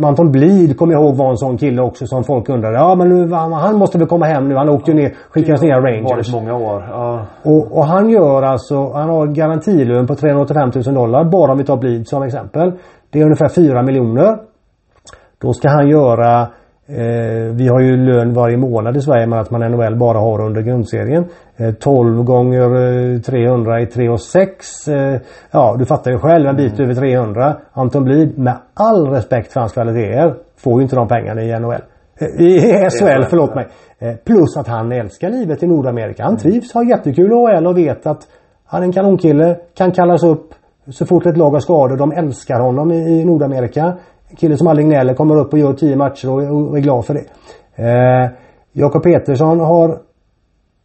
Anton 0.05 0.33
Blid 0.33 0.79
kommer 0.79 0.93
jag 0.93 1.03
ihåg 1.03 1.16
var 1.16 1.31
en 1.31 1.37
sån 1.37 1.59
kille 1.59 1.83
också 1.83 2.07
som 2.07 2.24
folk 2.24 2.49
undrade. 2.49 2.77
Ja 2.77 2.95
men 2.95 3.09
nu, 3.09 3.33
han 3.35 3.79
måste 3.79 3.99
väl 3.99 4.07
komma 4.07 4.27
hem 4.27 4.49
nu. 4.49 4.55
Han 4.55 4.68
åkte 4.68 4.91
ju 4.91 4.97
ner, 4.97 5.14
skickades 5.31 5.62
ner 5.62 5.81
Rangers. 5.81 6.33
Varit 6.33 6.33
många 6.33 6.55
år. 6.55 6.87
Ja. 6.91 7.27
Och, 7.43 7.79
och, 7.79 7.85
han 7.85 8.11
gör 8.11 8.43
alltså, 8.43 8.93
han 8.93 9.09
har 9.09 9.27
garantilön 9.27 10.07
på 10.07 10.14
385 10.14 10.70
000 10.74 10.95
dollar. 10.95 11.24
Bara 11.24 11.53
om 11.53 11.59
vi 11.59 11.64
tar 11.64 11.77
Blid 11.77 12.09
som 12.09 12.22
exempel. 12.22 12.72
Det 13.11 13.20
är 13.20 13.24
ungefär 13.24 13.49
4 13.49 13.83
miljoner. 13.83 14.39
Då 15.39 15.53
ska 15.53 15.68
han 15.68 15.89
göra 15.89 16.49
vi 17.53 17.68
har 17.68 17.80
ju 17.80 17.97
lön 17.97 18.32
varje 18.34 18.57
månad 18.57 18.97
i 18.97 19.01
Sverige 19.01 19.26
men 19.26 19.39
att 19.39 19.51
man 19.51 19.61
NHL 19.61 19.97
bara 19.97 20.18
har 20.18 20.41
under 20.41 20.62
grundserien. 20.62 21.24
Eh, 21.57 21.74
12 21.74 22.22
gånger 22.22 23.22
300 23.22 23.80
i 23.80 23.87
3 23.87 24.09
och 24.09 24.20
6. 24.20 24.89
Eh, 24.89 25.20
ja, 25.51 25.76
du 25.78 25.87
fattar 25.87 26.11
ju 26.11 26.18
själv 26.18 26.49
en 26.49 26.57
bit 26.57 26.78
mm. 26.78 26.91
över 26.91 27.01
300. 27.01 27.57
Anton 27.72 28.05
Blid, 28.05 28.39
med 28.39 28.57
all 28.74 29.07
respekt 29.07 29.53
för 29.53 29.61
hans 29.61 29.72
kvaliteter, 29.72 30.34
får 30.57 30.80
ju 30.80 30.82
inte 30.82 30.97
de 30.97 31.09
pengarna 31.09 31.43
i 31.43 31.61
NHL. 31.61 31.82
Eh, 32.18 32.47
I 32.47 32.61
SHL, 32.91 33.24
förlåt 33.30 33.55
mig. 33.55 33.66
Eh, 33.99 34.14
plus 34.24 34.57
att 34.57 34.68
han 34.68 34.93
älskar 34.93 35.30
livet 35.30 35.62
i 35.62 35.66
Nordamerika. 35.66 36.22
Han 36.22 36.32
mm. 36.32 36.41
trivs, 36.41 36.74
har 36.74 36.84
jättekul 36.84 37.30
i 37.30 37.34
OL 37.34 37.66
och 37.66 37.78
vet 37.78 38.07
att 38.07 38.20
han 38.66 38.82
är 38.82 38.87
en 38.87 38.93
kanonkille, 38.93 39.57
kan 39.74 39.93
kallas 39.93 40.24
upp 40.24 40.55
så 40.91 41.07
fort 41.07 41.26
ett 41.26 41.37
lag 41.37 41.51
har 41.51 41.61
skador. 41.61 41.97
De 41.97 42.12
älskar 42.12 42.61
honom 42.61 42.93
i 42.93 43.24
Nordamerika. 43.24 43.97
En 44.29 44.37
kille 44.37 44.57
som 44.57 44.66
aldrig 44.66 44.87
gnäller, 44.87 45.14
kommer 45.14 45.37
upp 45.37 45.53
och 45.53 45.59
gör 45.59 45.72
10 45.72 45.97
matcher 45.97 46.31
och, 46.31 46.79
är 46.79 46.81
glad 46.81 47.05
för 47.05 47.14
det. 47.14 47.24
Eh, 47.83 48.31
Jakob 48.72 49.03
Petersson 49.03 49.61
har 49.61 49.99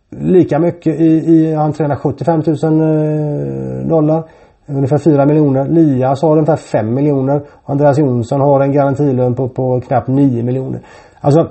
lika 0.09 0.59
mycket 0.59 0.99
i, 0.99 1.05
i 1.05 1.53
han 1.53 1.73
tränar 1.73 1.95
75 1.95 2.43
000 2.45 2.55
eh, 2.55 3.87
dollar. 3.87 4.23
Ungefär 4.65 4.97
4 4.97 5.25
miljoner. 5.25 5.67
Lias 5.67 6.21
har 6.21 6.31
ungefär 6.31 6.55
5 6.55 6.93
miljoner. 6.93 7.41
Andreas 7.65 7.97
Jonsson 7.97 8.41
har 8.41 8.61
en 8.61 8.71
garantilön 8.71 9.35
på, 9.35 9.49
på 9.49 9.81
knappt 9.81 10.07
9 10.07 10.43
miljoner. 10.43 10.81
Alltså 11.19 11.49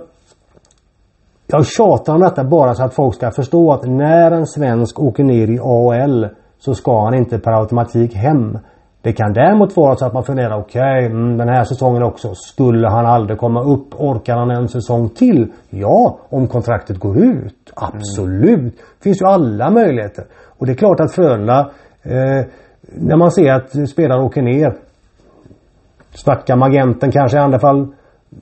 jag 1.46 1.66
tjatar 1.66 2.14
om 2.14 2.20
detta 2.20 2.44
bara 2.44 2.74
så 2.74 2.84
att 2.84 2.94
folk 2.94 3.14
ska 3.14 3.30
förstå 3.30 3.72
att 3.72 3.84
när 3.84 4.30
en 4.30 4.46
svensk 4.46 5.00
åker 5.00 5.24
ner 5.24 5.48
i 5.48 5.58
AHL 5.62 6.26
så 6.58 6.74
ska 6.74 7.04
han 7.04 7.14
inte 7.14 7.38
per 7.38 7.52
automatik 7.52 8.14
hem. 8.14 8.58
Det 9.02 9.12
kan 9.12 9.32
däremot 9.32 9.76
vara 9.76 9.96
så 9.96 10.06
att 10.06 10.12
man 10.12 10.24
funderar, 10.24 10.58
okej, 10.58 10.80
okay, 10.80 11.06
mm, 11.06 11.36
den 11.36 11.48
här 11.48 11.64
säsongen 11.64 12.02
också. 12.02 12.34
Skulle 12.34 12.88
han 12.88 13.06
aldrig 13.06 13.38
komma 13.38 13.62
upp? 13.62 13.94
Orkar 13.94 14.36
han 14.36 14.50
en 14.50 14.68
säsong 14.68 15.08
till? 15.08 15.52
Ja, 15.70 16.18
om 16.28 16.48
kontraktet 16.48 16.98
går 16.98 17.18
ut. 17.18 17.72
Absolut. 17.76 18.58
Mm. 18.58 18.70
Det 18.70 19.02
finns 19.02 19.22
ju 19.22 19.26
alla 19.26 19.70
möjligheter. 19.70 20.24
Och 20.58 20.66
det 20.66 20.72
är 20.72 20.76
klart 20.76 21.00
att 21.00 21.14
Frölunda, 21.14 21.70
eh, 22.02 22.46
när 22.80 23.16
man 23.16 23.30
ser 23.30 23.52
att 23.52 23.88
spelare 23.90 24.22
åker 24.22 24.42
ner. 24.42 24.74
Snackar 26.10 26.56
med 26.56 26.66
agenten 26.66 27.12
kanske 27.12 27.36
i 27.36 27.40
andra 27.40 27.58
fall 27.58 27.88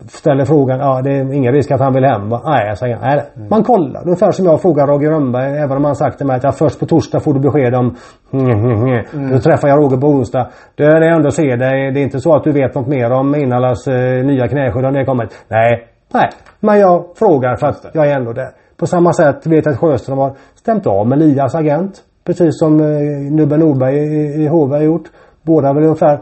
ställer 0.09 0.45
frågan, 0.45 0.79
ja 0.79 1.03
det 1.03 1.11
är 1.11 1.33
ingen 1.33 1.53
risk 1.53 1.71
att 1.71 1.81
han 1.81 1.95
vill 1.95 2.05
hem 2.05 2.29
va? 2.29 2.43
Nej, 2.45 2.67
jag 2.67 2.79
säger 2.79 2.99
nej. 3.01 3.25
Mm. 3.37 3.49
Man 3.51 3.65
kollar. 3.65 4.03
Ungefär 4.05 4.31
som 4.31 4.47
jag 4.47 4.63
frågar 4.63 4.87
Roger 4.87 5.11
Rönnberg, 5.11 5.59
även 5.59 5.77
om 5.77 5.85
han 5.85 5.97
sagt 5.97 6.19
till 6.19 6.27
mig 6.27 6.37
att 6.37 6.45
ja, 6.45 6.53
först 6.53 6.81
på 6.81 6.87
torsdag 6.87 7.21
får 7.21 7.35
du 7.35 7.41
besked 7.41 7.75
om 7.75 7.97
mm. 8.33 9.31
Då 9.31 9.39
träffar 9.39 9.69
jag 9.69 9.79
Roger 9.79 9.97
på 9.97 10.07
onsdag. 10.07 10.49
Det 10.75 10.85
är 10.85 11.01
det 11.01 11.09
ändå 11.09 11.31
ser 11.31 11.57
dig. 11.57 11.93
Det 11.93 12.01
är 12.01 12.05
inte 12.05 12.21
så 12.21 12.35
att 12.35 12.45
du 12.45 12.53
vet 12.53 12.75
något 12.75 12.87
mer 12.87 13.11
om 13.13 13.35
Innalas 13.35 13.89
eh, 13.89 14.25
nya 14.25 14.49
knäskydd 14.49 14.85
det 14.85 15.05
kommit. 15.05 15.45
Nej, 15.49 15.87
nej. 16.15 16.31
Men 16.61 16.79
jag 16.79 17.05
frågar 17.17 17.57
för 17.57 17.67
att 17.67 17.87
jag 17.93 18.07
är 18.07 18.17
ändå 18.17 18.33
där. 18.33 18.51
På 18.77 18.87
samma 18.87 19.13
sätt 19.13 19.47
vet 19.47 19.67
jag 19.67 19.73
att 19.73 19.81
Sjöström 19.81 20.19
har 20.19 20.33
stämt 20.55 20.87
av 20.87 21.07
med 21.07 21.19
Lias 21.19 21.55
agent. 21.55 21.93
Precis 22.27 22.59
som 22.59 22.81
eh, 22.81 22.87
Nubbe 23.33 23.57
Nordberg 23.57 23.97
i, 23.97 24.45
i 24.45 24.47
HV 24.47 24.77
har 24.77 24.83
gjort. 24.83 25.07
Båda 25.43 25.73
väl 25.73 25.83
ungefär. 25.83 26.21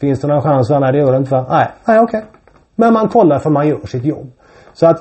Finns 0.00 0.20
det 0.20 0.28
någon 0.28 0.42
chans? 0.42 0.70
Nej 0.70 0.92
det 0.92 0.98
gör 0.98 1.12
det 1.12 1.18
inte 1.18 1.34
va? 1.34 1.46
Nej, 1.48 1.66
nej 1.86 2.00
okej. 2.00 2.18
Okay. 2.18 2.37
Men 2.80 2.92
man 2.92 3.08
kollar 3.08 3.38
för 3.38 3.50
man 3.50 3.68
gör 3.68 3.86
sitt 3.86 4.04
jobb. 4.04 4.30
Så 4.72 4.86
att 4.86 5.00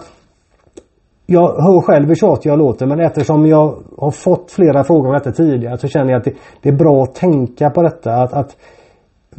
jag 1.25 1.47
hör 1.47 1.81
själv 1.81 2.07
hur 2.07 2.15
tjatig 2.15 2.49
jag 2.49 2.59
låter 2.59 2.85
men 2.85 2.99
eftersom 2.99 3.45
jag 3.45 3.77
har 3.97 4.11
fått 4.11 4.51
flera 4.51 4.83
frågor 4.83 5.07
om 5.07 5.13
detta 5.13 5.31
tidigare 5.31 5.77
så 5.77 5.87
känner 5.87 6.11
jag 6.11 6.19
att 6.19 6.25
det, 6.25 6.33
det 6.61 6.69
är 6.69 6.73
bra 6.73 7.03
att 7.03 7.15
tänka 7.15 7.69
på 7.69 7.81
detta. 7.83 8.13
Att, 8.13 8.33
att 8.33 8.55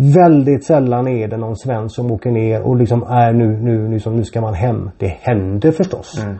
Väldigt 0.01 0.65
sällan 0.65 1.09
är 1.09 1.29
det 1.29 1.37
någon 1.37 1.57
svensk 1.57 1.95
som 1.95 2.11
åker 2.13 2.31
ner 2.31 2.63
och 2.63 2.77
liksom 2.77 3.03
är 3.03 3.33
nu, 3.33 3.47
nu, 3.63 3.91
liksom, 3.91 4.17
nu 4.17 4.25
ska 4.25 4.41
man 4.41 4.55
hem. 4.55 4.91
Det 4.99 5.17
händer 5.21 5.73
förstås. 5.73 6.23
Mm. 6.25 6.39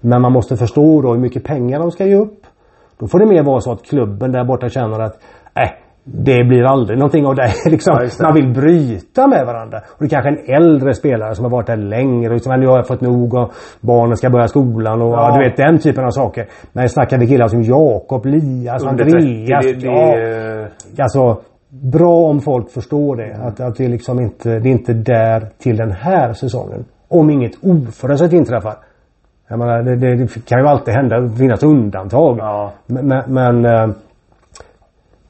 Men 0.00 0.22
man 0.22 0.32
måste 0.32 0.56
förstå 0.56 1.02
då 1.02 1.12
hur 1.12 1.20
mycket 1.20 1.44
pengar 1.44 1.78
de 1.78 1.90
ska 1.90 2.06
ge 2.06 2.14
upp. 2.14 2.46
Då 2.98 3.06
får 3.06 3.18
det 3.18 3.26
mer 3.26 3.42
vara 3.42 3.60
så 3.60 3.72
att 3.72 3.82
klubben 3.82 4.32
där 4.32 4.44
borta 4.44 4.68
känner 4.68 5.00
att 5.00 5.22
äh, 5.54 5.70
det 6.04 6.44
blir 6.44 6.64
aldrig 6.64 6.98
någonting 6.98 7.26
av 7.26 7.34
det. 7.34 7.52
liksom, 7.70 7.98
ja, 8.00 8.24
man 8.24 8.34
vill 8.34 8.52
bryta 8.52 9.26
med 9.26 9.46
varandra. 9.46 9.78
Och 9.78 9.96
det 9.98 10.04
är 10.04 10.08
kanske 10.08 10.28
en 10.30 10.62
äldre 10.62 10.94
spelare 10.94 11.34
som 11.34 11.44
har 11.44 11.50
varit 11.50 11.66
där 11.66 11.76
längre. 11.76 12.28
Och 12.28 12.34
liksom, 12.34 12.60
nu 12.60 12.66
har 12.66 12.76
jag 12.76 12.86
fått 12.86 13.00
nog 13.00 13.34
och 13.34 13.52
barnen 13.80 14.16
ska 14.16 14.30
börja 14.30 14.48
skolan 14.48 15.02
och 15.02 15.12
ja. 15.12 15.36
Du 15.38 15.44
vet 15.44 15.56
den 15.56 15.78
typen 15.78 16.04
av 16.04 16.10
saker. 16.10 16.46
Men 16.72 16.88
snackar 16.88 17.18
vi 17.18 17.26
killar 17.26 17.48
som 17.48 17.62
Jakob, 17.62 18.26
Lias, 18.26 18.84
Andreas. 18.84 19.64
Det, 19.64 19.72
det, 19.72 20.70
ja, 20.96 21.04
alltså, 21.04 21.40
bra 21.68 22.14
om 22.14 22.40
folk 22.40 22.70
förstår 22.70 23.16
det. 23.16 23.36
Att, 23.46 23.60
att 23.60 23.76
det, 23.76 23.88
liksom 23.88 24.20
inte, 24.20 24.58
det 24.58 24.68
är 24.68 24.72
inte 24.72 24.92
där 24.92 25.48
till 25.58 25.76
den 25.76 25.92
här 25.92 26.32
säsongen. 26.32 26.84
Om 27.08 27.30
inget 27.30 27.52
oförutsett 27.62 28.32
inträffar. 28.32 28.74
Jag 29.48 29.58
menar, 29.58 29.82
det, 29.82 29.96
det, 29.96 30.16
det, 30.16 30.44
kan 30.48 30.60
ju 30.60 30.66
alltid 30.66 30.94
hända, 30.94 31.28
finnas 31.28 31.62
undantag. 31.62 32.38
Ja. 32.38 32.72
Men, 32.86 33.22
men 33.26 33.64
eh, 33.64 33.88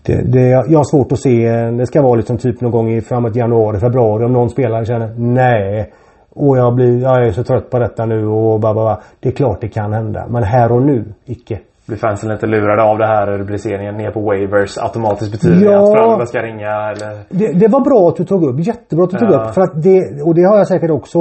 det, 0.07 0.32
det, 0.32 0.48
jag 0.48 0.78
har 0.78 0.84
svårt 0.84 1.12
att 1.12 1.18
se. 1.18 1.48
Det 1.70 1.86
ska 1.86 2.03
vara 2.03 2.14
liksom 2.14 2.38
typ 2.38 2.61
någon 2.61 2.72
gång 2.72 2.90
i 2.90 3.00
framåt 3.00 3.36
januari, 3.36 3.78
februari 3.78 4.24
om 4.24 4.32
någon 4.32 4.50
spelare 4.50 4.84
känner 4.84 5.14
nej. 5.16 5.92
Och 6.34 6.59
jag, 6.59 6.74
blir, 6.74 7.03
jag 7.03 7.26
är 7.26 7.32
så 7.32 7.44
trött 7.44 7.70
på 7.70 7.78
detta 7.78 8.07
nu 8.07 8.26
och 8.26 8.61
bara, 8.61 8.74
bara. 8.74 8.98
Det 9.20 9.28
är 9.28 9.32
klart 9.32 9.61
det 9.61 9.68
kan 9.68 9.92
hända. 9.92 10.26
Men 10.28 10.42
här 10.42 10.72
och 10.72 10.82
nu, 10.82 11.05
icke. 11.24 11.59
Blir 11.86 11.96
fansen 11.96 12.30
lite 12.30 12.46
lurade 12.46 12.82
av 12.82 12.98
det 12.98 13.07
här 13.07 13.26
rubriceringen 13.26 13.96
ner 13.96 14.11
på 14.11 14.20
waivers 14.20 14.78
automatiskt 14.78 15.32
betyder 15.32 15.72
ja, 15.72 15.82
att 15.82 15.98
Frölunda 15.98 16.26
ska 16.26 16.38
ringa 16.42 16.68
eller? 16.68 17.18
Det, 17.28 17.53
det, 17.53 17.68
var 17.68 17.80
bra 17.80 18.09
att 18.09 18.16
du 18.16 18.24
tog 18.24 18.44
upp. 18.44 18.66
Jättebra 18.66 19.05
att 19.05 19.11
du 19.11 19.18
tog 19.18 19.32
ja. 19.32 19.44
upp. 19.44 19.55
För 19.55 19.61
att 19.61 19.82
det, 19.82 20.22
och 20.22 20.34
det 20.34 20.42
har 20.42 20.57
jag 20.57 20.68
säkert 20.68 20.90
också 20.90 21.18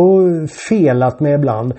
felat 0.70 1.20
med 1.20 1.34
ibland. 1.34 1.74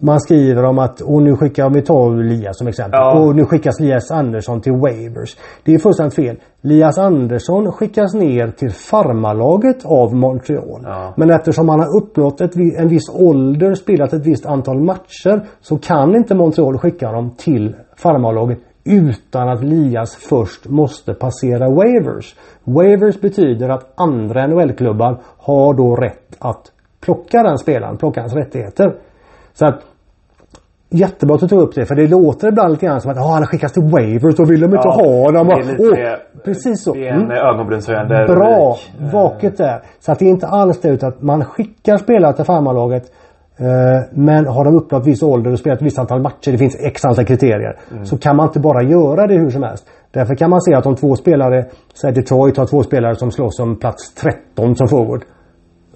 Man 0.00 0.20
skriver 0.20 0.64
om 0.64 0.78
att, 0.78 1.00
och 1.00 1.22
nu 1.22 1.36
skickar 1.36 1.70
vi 1.70 1.82
tar 1.82 2.22
Lias 2.22 2.58
som 2.58 2.68
exempel. 2.68 3.00
Ja. 3.00 3.18
Och 3.18 3.36
nu 3.36 3.44
skickas 3.44 3.80
Lias 3.80 4.10
Andersson 4.10 4.60
till 4.60 4.72
Waivers. 4.72 5.36
Det 5.64 5.74
är 5.74 5.78
fullständigt 5.78 6.14
fel. 6.14 6.36
Lias 6.60 6.98
Andersson 6.98 7.72
skickas 7.72 8.14
ner 8.14 8.50
till 8.50 8.70
farmalaget 8.70 9.84
av 9.84 10.14
Montreal. 10.14 10.80
Ja. 10.84 11.14
Men 11.16 11.30
eftersom 11.30 11.68
han 11.68 11.80
har 11.80 12.02
uppnått 12.02 12.40
ett, 12.40 12.56
en 12.56 12.88
viss 12.88 13.10
ålder, 13.14 13.74
spelat 13.74 14.12
ett 14.12 14.26
visst 14.26 14.46
antal 14.46 14.80
matcher. 14.80 15.46
Så 15.60 15.78
kan 15.78 16.16
inte 16.16 16.34
Montreal 16.34 16.78
skicka 16.78 17.06
honom 17.06 17.30
till 17.36 17.76
farmalaget 17.96 18.58
utan 18.84 19.48
att 19.48 19.64
Lias 19.64 20.16
först 20.16 20.68
måste 20.68 21.14
passera 21.14 21.70
Waivers. 21.70 22.34
Waivers 22.64 23.20
betyder 23.20 23.68
att 23.68 24.00
andra 24.00 24.46
NHL-klubbar 24.46 25.20
har 25.38 25.74
då 25.74 25.96
rätt 25.96 26.36
att 26.38 26.72
plocka 27.00 27.42
den 27.42 27.58
spelaren, 27.58 27.96
plocka 27.96 28.20
hans 28.20 28.34
rättigheter. 28.34 28.94
Så 29.54 29.66
att 29.66 29.82
Jättebra 30.94 31.34
att 31.34 31.40
du 31.40 31.48
tog 31.48 31.60
upp 31.60 31.74
det 31.74 31.86
för 31.86 31.94
det 31.94 32.06
låter 32.06 32.48
ibland 32.48 32.70
lite 32.70 32.86
grann 32.86 33.00
som 33.00 33.10
att 33.10 33.16
oh, 33.16 33.32
han 33.32 33.46
skickas 33.46 33.72
till 33.72 33.82
Waivers 33.82 34.38
och 34.40 34.50
vill 34.50 34.60
de 34.60 34.66
inte 34.66 34.88
ja, 34.88 34.94
ha 34.94 35.24
honom. 35.24 35.48
Det 35.48 35.54
är 35.54 35.62
lite 35.62 35.82
oh, 35.82 36.42
precis 36.44 36.82
så. 36.84 36.92
Det 36.92 37.08
är 37.08 37.12
en 37.12 37.22
mm. 37.22 37.30
ögonbrynshöjande 37.30 38.26
Bra! 38.26 38.76
Vaket 39.12 39.56
där. 39.56 39.82
Så 40.00 40.12
att 40.12 40.18
det 40.18 40.24
är 40.24 40.28
inte 40.28 40.46
alls 40.46 40.80
det 40.80 40.88
utan 40.88 41.08
att 41.08 41.22
man 41.22 41.44
skickar 41.44 41.98
spelare 41.98 42.32
till 42.32 42.44
farmarlaget 42.44 43.02
eh, 43.56 43.66
men 44.10 44.46
har 44.46 44.64
de 44.64 44.76
uppnått 44.76 45.06
viss 45.06 45.22
ålder 45.22 45.52
och 45.52 45.58
spelat 45.58 45.78
ett 45.78 45.86
visst 45.86 45.98
antal 45.98 46.22
matcher, 46.22 46.52
det 46.52 46.58
finns 46.58 46.76
x 46.80 47.04
antal 47.04 47.24
kriterier. 47.24 47.78
Mm. 47.92 48.04
Så 48.04 48.18
kan 48.18 48.36
man 48.36 48.46
inte 48.46 48.60
bara 48.60 48.82
göra 48.82 49.26
det 49.26 49.34
hur 49.34 49.50
som 49.50 49.62
helst. 49.62 49.84
Därför 50.10 50.34
kan 50.34 50.50
man 50.50 50.60
se 50.60 50.74
att 50.74 50.86
om 50.86 50.96
två 50.96 51.16
spelare, 51.16 51.64
säg 52.00 52.12
Detroit 52.12 52.56
har 52.56 52.66
två 52.66 52.82
spelare 52.82 53.14
som 53.16 53.30
slåss 53.30 53.60
om 53.60 53.78
plats 53.78 54.14
13 54.14 54.76
som 54.76 54.88
forward. 54.88 55.22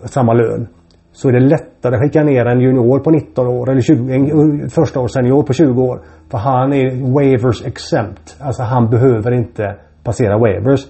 Samma 0.04 0.32
lön 0.32 0.68
så 1.16 1.28
är 1.28 1.32
det 1.32 1.40
lättare 1.40 1.94
att 1.94 2.02
skicka 2.02 2.22
ner 2.22 2.46
en 2.46 2.60
junior 2.60 2.98
på 2.98 3.10
19 3.10 3.46
år 3.46 3.70
eller 3.70 3.80
20, 3.80 4.14
en 4.14 4.70
första 4.70 5.00
år 5.00 5.08
senior 5.08 5.42
på 5.42 5.52
20 5.52 5.82
år. 5.82 6.00
För 6.30 6.38
han 6.38 6.72
är 6.72 7.12
waivers 7.14 7.66
exempt. 7.66 8.36
Alltså 8.40 8.62
han 8.62 8.90
behöver 8.90 9.32
inte 9.32 9.76
passera 10.04 10.38
waivers. 10.38 10.86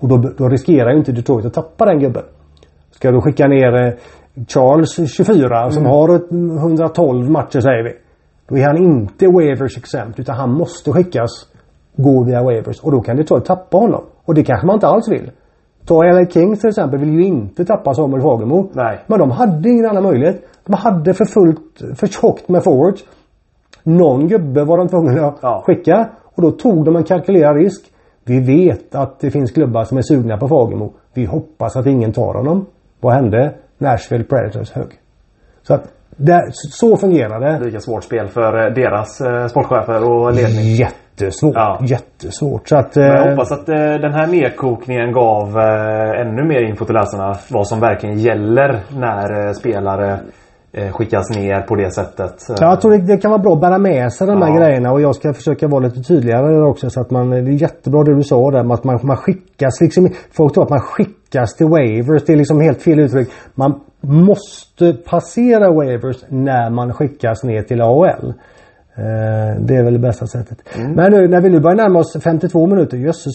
Och 0.00 0.08
då, 0.08 0.16
då 0.38 0.48
riskerar 0.48 0.90
ju 0.90 0.98
inte 0.98 1.12
Detroit 1.12 1.46
att 1.46 1.54
tappa 1.54 1.84
den 1.84 1.98
gubben. 1.98 2.22
Ska 2.90 3.10
du 3.10 3.20
skicka 3.20 3.46
ner 3.46 3.84
eh, 3.84 3.92
Charles 4.48 5.16
24 5.16 5.60
mm. 5.60 5.70
som 5.70 5.86
har 5.86 6.08
112 6.58 7.30
matcher 7.30 7.60
säger 7.60 7.84
vi. 7.84 7.92
Då 8.48 8.56
är 8.56 8.66
han 8.66 8.76
inte 8.76 9.26
waivers 9.26 9.76
exempt 9.76 10.18
utan 10.18 10.36
han 10.36 10.50
måste 10.52 10.92
skickas 10.92 11.30
gå 11.96 12.24
via 12.24 12.42
waivers 12.42 12.80
och 12.80 12.92
då 12.92 13.00
kan 13.00 13.16
Detroit 13.16 13.44
tappa 13.44 13.76
honom. 13.76 14.04
Och 14.24 14.34
det 14.34 14.44
kanske 14.44 14.66
man 14.66 14.76
inte 14.76 14.86
alls 14.86 15.08
vill. 15.08 15.30
Ta 15.86 16.02
LA 16.02 16.26
Kings 16.26 16.60
till 16.60 16.68
exempel 16.68 17.00
vill 17.00 17.12
ju 17.12 17.24
inte 17.24 17.64
tappa 17.64 17.94
Samuel 17.94 18.22
Fagemo. 18.22 18.70
Nej. 18.72 18.98
Men 19.06 19.18
de 19.18 19.30
hade 19.30 19.68
ingen 19.68 19.86
annan 19.86 20.02
möjlighet. 20.02 20.42
De 20.66 20.72
hade 20.72 21.14
för 21.14 21.24
fullt, 21.24 21.98
för 21.98 22.06
tjockt 22.06 22.48
med 22.48 22.64
forwards. 22.64 23.04
Någon 23.82 24.28
gubbe 24.28 24.64
var 24.64 24.78
de 24.78 24.88
tvungna 24.88 25.26
att 25.26 25.38
ja. 25.42 25.62
skicka. 25.66 26.08
Och 26.24 26.42
då 26.42 26.50
tog 26.50 26.84
de 26.84 26.96
en 26.96 27.04
kalkylerad 27.04 27.56
risk. 27.56 27.84
Vi 28.24 28.40
vet 28.40 28.94
att 28.94 29.20
det 29.20 29.30
finns 29.30 29.50
klubbar 29.50 29.84
som 29.84 29.98
är 29.98 30.02
sugna 30.02 30.36
på 30.36 30.48
Fagemo. 30.48 30.92
Vi 31.14 31.24
hoppas 31.24 31.76
att 31.76 31.86
ingen 31.86 32.12
tar 32.12 32.34
honom. 32.34 32.66
Vad 33.00 33.14
hände? 33.14 33.54
Nashville 33.78 34.24
Predators 34.24 34.70
hög. 34.72 34.88
Så 35.62 35.74
att 35.74 35.92
det, 36.16 36.48
så 36.52 36.96
fungerar 36.96 37.40
det. 37.40 37.64
Lika 37.64 37.80
svårt 37.80 38.04
spel 38.04 38.28
för 38.28 38.66
eh, 38.66 38.74
deras 38.74 39.20
eh, 39.20 39.46
sportchefer 39.46 40.10
och 40.10 40.32
ledning. 40.32 40.76
Jättesvårt. 41.16 41.54
Ja. 41.54 41.78
Jättesvårt. 41.80 42.68
Så 42.68 42.76
att, 42.76 42.96
jag 42.96 43.26
eh, 43.26 43.30
hoppas 43.30 43.52
att 43.52 43.68
eh, 43.68 43.74
den 43.76 44.12
här 44.12 44.26
nedkokningen 44.26 45.12
gav 45.12 45.58
eh, 45.58 46.20
ännu 46.20 46.44
mer 46.44 46.68
info 46.68 46.84
till 46.84 46.94
läsarna. 46.94 47.36
Vad 47.50 47.66
som 47.66 47.80
verkligen 47.80 48.18
gäller 48.18 48.80
när 48.96 49.46
eh, 49.46 49.52
spelare 49.52 50.18
skickas 50.92 51.30
ner 51.30 51.60
på 51.60 51.74
det 51.74 51.90
sättet. 51.90 52.34
Ja, 52.48 52.56
jag 52.60 52.80
tror 52.80 52.90
det, 52.90 52.98
det 52.98 53.16
kan 53.16 53.30
vara 53.30 53.42
bra 53.42 53.52
att 53.52 53.60
bära 53.60 53.78
med 53.78 54.12
sig 54.12 54.26
de 54.26 54.42
här 54.42 54.48
ja. 54.48 54.56
grejerna 54.56 54.92
och 54.92 55.00
jag 55.00 55.14
ska 55.14 55.34
försöka 55.34 55.68
vara 55.68 55.80
lite 55.80 56.02
tydligare 56.02 56.62
också 56.62 56.90
så 56.90 57.00
att 57.00 57.10
man, 57.10 57.30
det 57.30 57.36
är 57.36 57.42
jättebra 57.42 58.04
det 58.04 58.14
du 58.14 58.22
sa 58.22 58.50
där 58.50 58.72
att 58.72 58.84
man, 58.84 59.00
man 59.02 59.16
skickas 59.16 59.80
liksom, 59.80 60.08
folk 60.32 60.54
tror 60.54 60.64
att 60.64 60.70
man 60.70 60.80
skickas 60.80 61.56
till 61.56 61.66
waivers. 61.66 62.24
Det 62.26 62.32
är 62.32 62.36
liksom 62.36 62.60
helt 62.60 62.82
fel 62.82 63.00
uttryck. 63.00 63.28
Man 63.54 63.80
måste 64.00 64.92
passera 64.92 65.72
waivers 65.72 66.24
när 66.28 66.70
man 66.70 66.92
skickas 66.92 67.44
ner 67.44 67.62
till 67.62 67.80
AHL. 67.80 68.32
Eh, 68.96 69.60
det 69.60 69.76
är 69.76 69.84
väl 69.84 69.92
det 69.92 69.98
bästa 69.98 70.26
sättet. 70.26 70.58
Mm. 70.76 70.92
Men 70.92 71.12
nu 71.12 71.28
när 71.28 71.40
vi 71.40 71.50
nu 71.50 71.60
börjar 71.60 71.76
närma 71.76 71.98
oss 71.98 72.16
52 72.24 72.66
minuter, 72.66 72.96
jösses. 72.96 73.34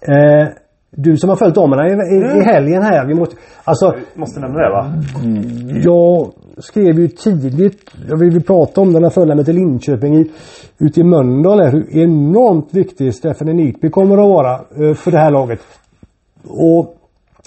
Eh, 0.00 0.48
du 0.90 1.16
som 1.16 1.28
har 1.28 1.36
följt 1.36 1.54
damerna 1.54 1.88
i, 1.88 1.90
i, 1.90 2.16
mm. 2.16 2.40
i 2.40 2.44
helgen 2.44 2.82
här. 2.82 3.06
Vi 3.06 3.14
måste, 3.14 3.36
alltså, 3.64 3.94
vi 4.14 4.20
måste 4.20 4.40
nämna 4.40 4.58
det 4.58 4.70
va? 4.70 4.92
Mm, 5.24 5.80
jag 5.82 6.32
skrev 6.58 6.98
ju 6.98 7.08
tidigt, 7.08 7.90
jag 8.08 8.16
vill, 8.16 8.30
vill 8.30 8.44
prata 8.44 8.80
om 8.80 8.92
den 8.92 9.02
här 9.02 9.10
följande 9.10 9.44
till 9.44 9.54
Linköping 9.54 10.16
i, 10.16 10.30
ute 10.78 11.00
i 11.00 11.04
Mölndal 11.04 11.70
hur 11.70 11.96
enormt 11.96 12.74
viktig 12.74 13.14
Stephanie 13.14 13.54
Nykby 13.54 13.90
kommer 13.90 14.14
att 14.14 14.28
vara 14.28 14.54
eh, 14.54 14.94
för 14.94 15.10
det 15.10 15.18
här 15.18 15.30
laget. 15.30 15.60
Och 16.48 16.96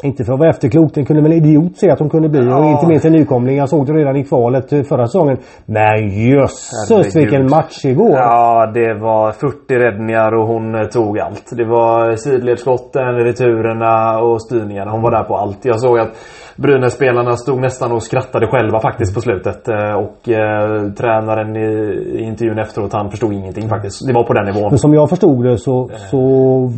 inte 0.04 0.24
för 0.24 0.34
att 0.34 0.40
vara 0.40 0.50
efterklok, 0.50 0.94
den 0.94 1.06
kunde 1.06 1.22
väl 1.22 1.32
en 1.32 1.38
idiot 1.38 1.78
se 1.78 1.90
att 1.90 2.00
hon 2.00 2.10
kunde 2.10 2.30
bli. 2.30 2.46
Ja. 2.46 2.58
Och 2.58 2.72
inte 2.72 2.88
minst 2.88 3.06
en 3.06 3.12
nykomling. 3.12 3.58
Jag 3.58 3.70
såg 3.70 3.86
det 3.86 3.94
redan 3.94 4.16
i 4.16 4.24
kvalet 4.24 4.74
eh, 4.74 4.84
förra 4.84 5.06
säsongen. 5.06 5.38
Men 5.66 6.10
jösses 6.10 7.16
vilken 7.16 7.50
match 7.50 7.86
igår! 7.86 8.12
Ja, 8.12 8.72
det 8.74 8.94
var 8.94 9.32
40 9.32 9.76
räddningar 9.76 10.32
och 10.32 10.48
hon 10.48 10.76
eh, 10.76 10.82
tog 10.88 11.20
allt. 11.20 11.54
Det 11.58 11.66
var 11.66 12.16
sidledsskotten, 12.16 13.16
returerna 13.16 14.20
och 14.20 14.42
styrningarna. 14.42 14.92
Hon 14.92 15.02
var 15.02 15.12
där 15.12 15.24
på 15.24 15.36
allt. 15.36 15.66
Jag 15.66 15.80
såg 15.80 16.00
att 16.00 16.12
Brynäs-spelarna 16.56 17.36
stod 17.36 17.62
nästan 17.62 17.92
och 17.92 18.04
skrattade 18.04 18.48
själva 18.48 18.80
faktiskt 18.80 19.16
på 19.16 19.22
slutet. 19.22 19.68
Eh, 19.68 19.94
och 19.94 20.30
eh, 20.30 20.92
tränaren 20.92 21.56
i, 21.56 22.24
intervjun 22.24 22.60
efteråt, 22.60 22.94
han 22.94 23.10
förstod 23.10 23.34
ingenting 23.34 23.70
faktiskt. 23.70 24.08
Det 24.08 24.14
var 24.14 24.24
på 24.24 24.34
den 24.34 24.46
nivån. 24.46 24.70
Men 24.70 24.80
som 24.80 24.94
jag 24.94 25.10
förstod 25.10 25.46
det 25.46 25.58
så, 25.58 25.90
så 26.12 26.20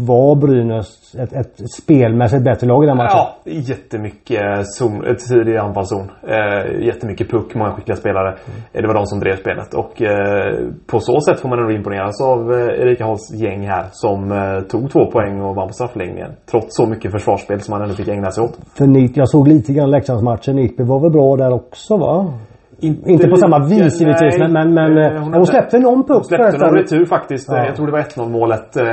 var 0.08 0.36
Brynäs 0.36 1.16
ett, 1.20 1.34
ett 1.34 1.72
spelmässigt 1.72 2.44
bättre 2.44 2.68
lag 2.68 2.84
i 2.84 2.88
den 2.88 2.98
matchen. 2.98 3.18
Ja, 3.18 3.52
jättemycket 3.52 4.74
zon, 4.78 5.02
tid 5.02 5.48
i 5.48 5.58
anfallszon. 5.58 6.12
Eh, 6.28 6.86
jättemycket 6.86 7.32
puck, 7.32 7.56
många 7.56 7.72
skickliga 7.72 7.98
spelare. 7.98 8.28
Mm. 8.28 8.62
Det 8.72 8.88
var 8.88 8.94
de 8.94 9.06
som 9.06 9.20
drev 9.20 9.36
spelet. 9.36 9.74
Och 9.74 10.02
eh, 10.02 10.70
på 10.88 11.00
så 11.00 11.22
sätt 11.22 11.40
får 11.40 11.50
man 11.50 11.60
ändå 11.60 11.72
imponeras 11.72 12.22
av 12.22 12.54
eh, 12.54 12.82
Erika 12.82 13.06
Halls 13.06 13.34
gäng 13.34 13.68
här. 13.68 13.86
Som 13.92 14.32
eh, 14.32 14.60
tog 14.60 14.92
två 14.92 15.12
poäng 15.12 15.42
och 15.42 15.56
vann 15.56 15.68
på 15.68 15.74
straffläggningen. 15.74 16.32
Trots 16.52 16.68
så 16.70 16.86
mycket 16.86 17.12
försvarsspel 17.12 17.62
som 17.62 17.72
man 17.72 17.82
ändå 17.82 17.96
fick 17.96 18.08
ägna 18.08 18.32
sig 18.32 18.44
åt. 18.44 18.60
För 18.78 18.88
Nick, 18.88 19.18
jag 19.18 19.30
såg 19.30 19.48
lite 19.48 19.65
grann 19.74 19.92
Leksandsmatchen. 19.92 20.56
Nickby 20.56 20.84
var 20.84 21.00
väl 21.00 21.12
bra 21.12 21.36
där 21.36 21.54
också 21.54 21.98
va? 21.98 22.34
Inte, 22.80 23.12
Inte 23.12 23.28
på 23.28 23.36
samma 23.36 23.60
vis 23.60 24.02
givetvis 24.02 24.38
men, 24.40 24.54
men, 24.54 24.74
men 24.74 24.98
Eh, 24.98 25.16
eh, 25.16 25.22
hon, 25.34 25.46
släppte 25.46 25.80
någon 25.80 26.04
puck 26.04 26.16
Hon 26.18 26.24
släppte 26.24 26.58
någon 26.58 26.76
retur 26.76 27.06
faktiskt. 27.06 27.50
Ja. 27.52 27.66
Jag 27.66 27.76
tror 27.76 27.86
det 27.86 27.92
var 27.92 28.00
1-0 28.00 28.30
målet. 28.30 28.78
Eh, 28.78 28.86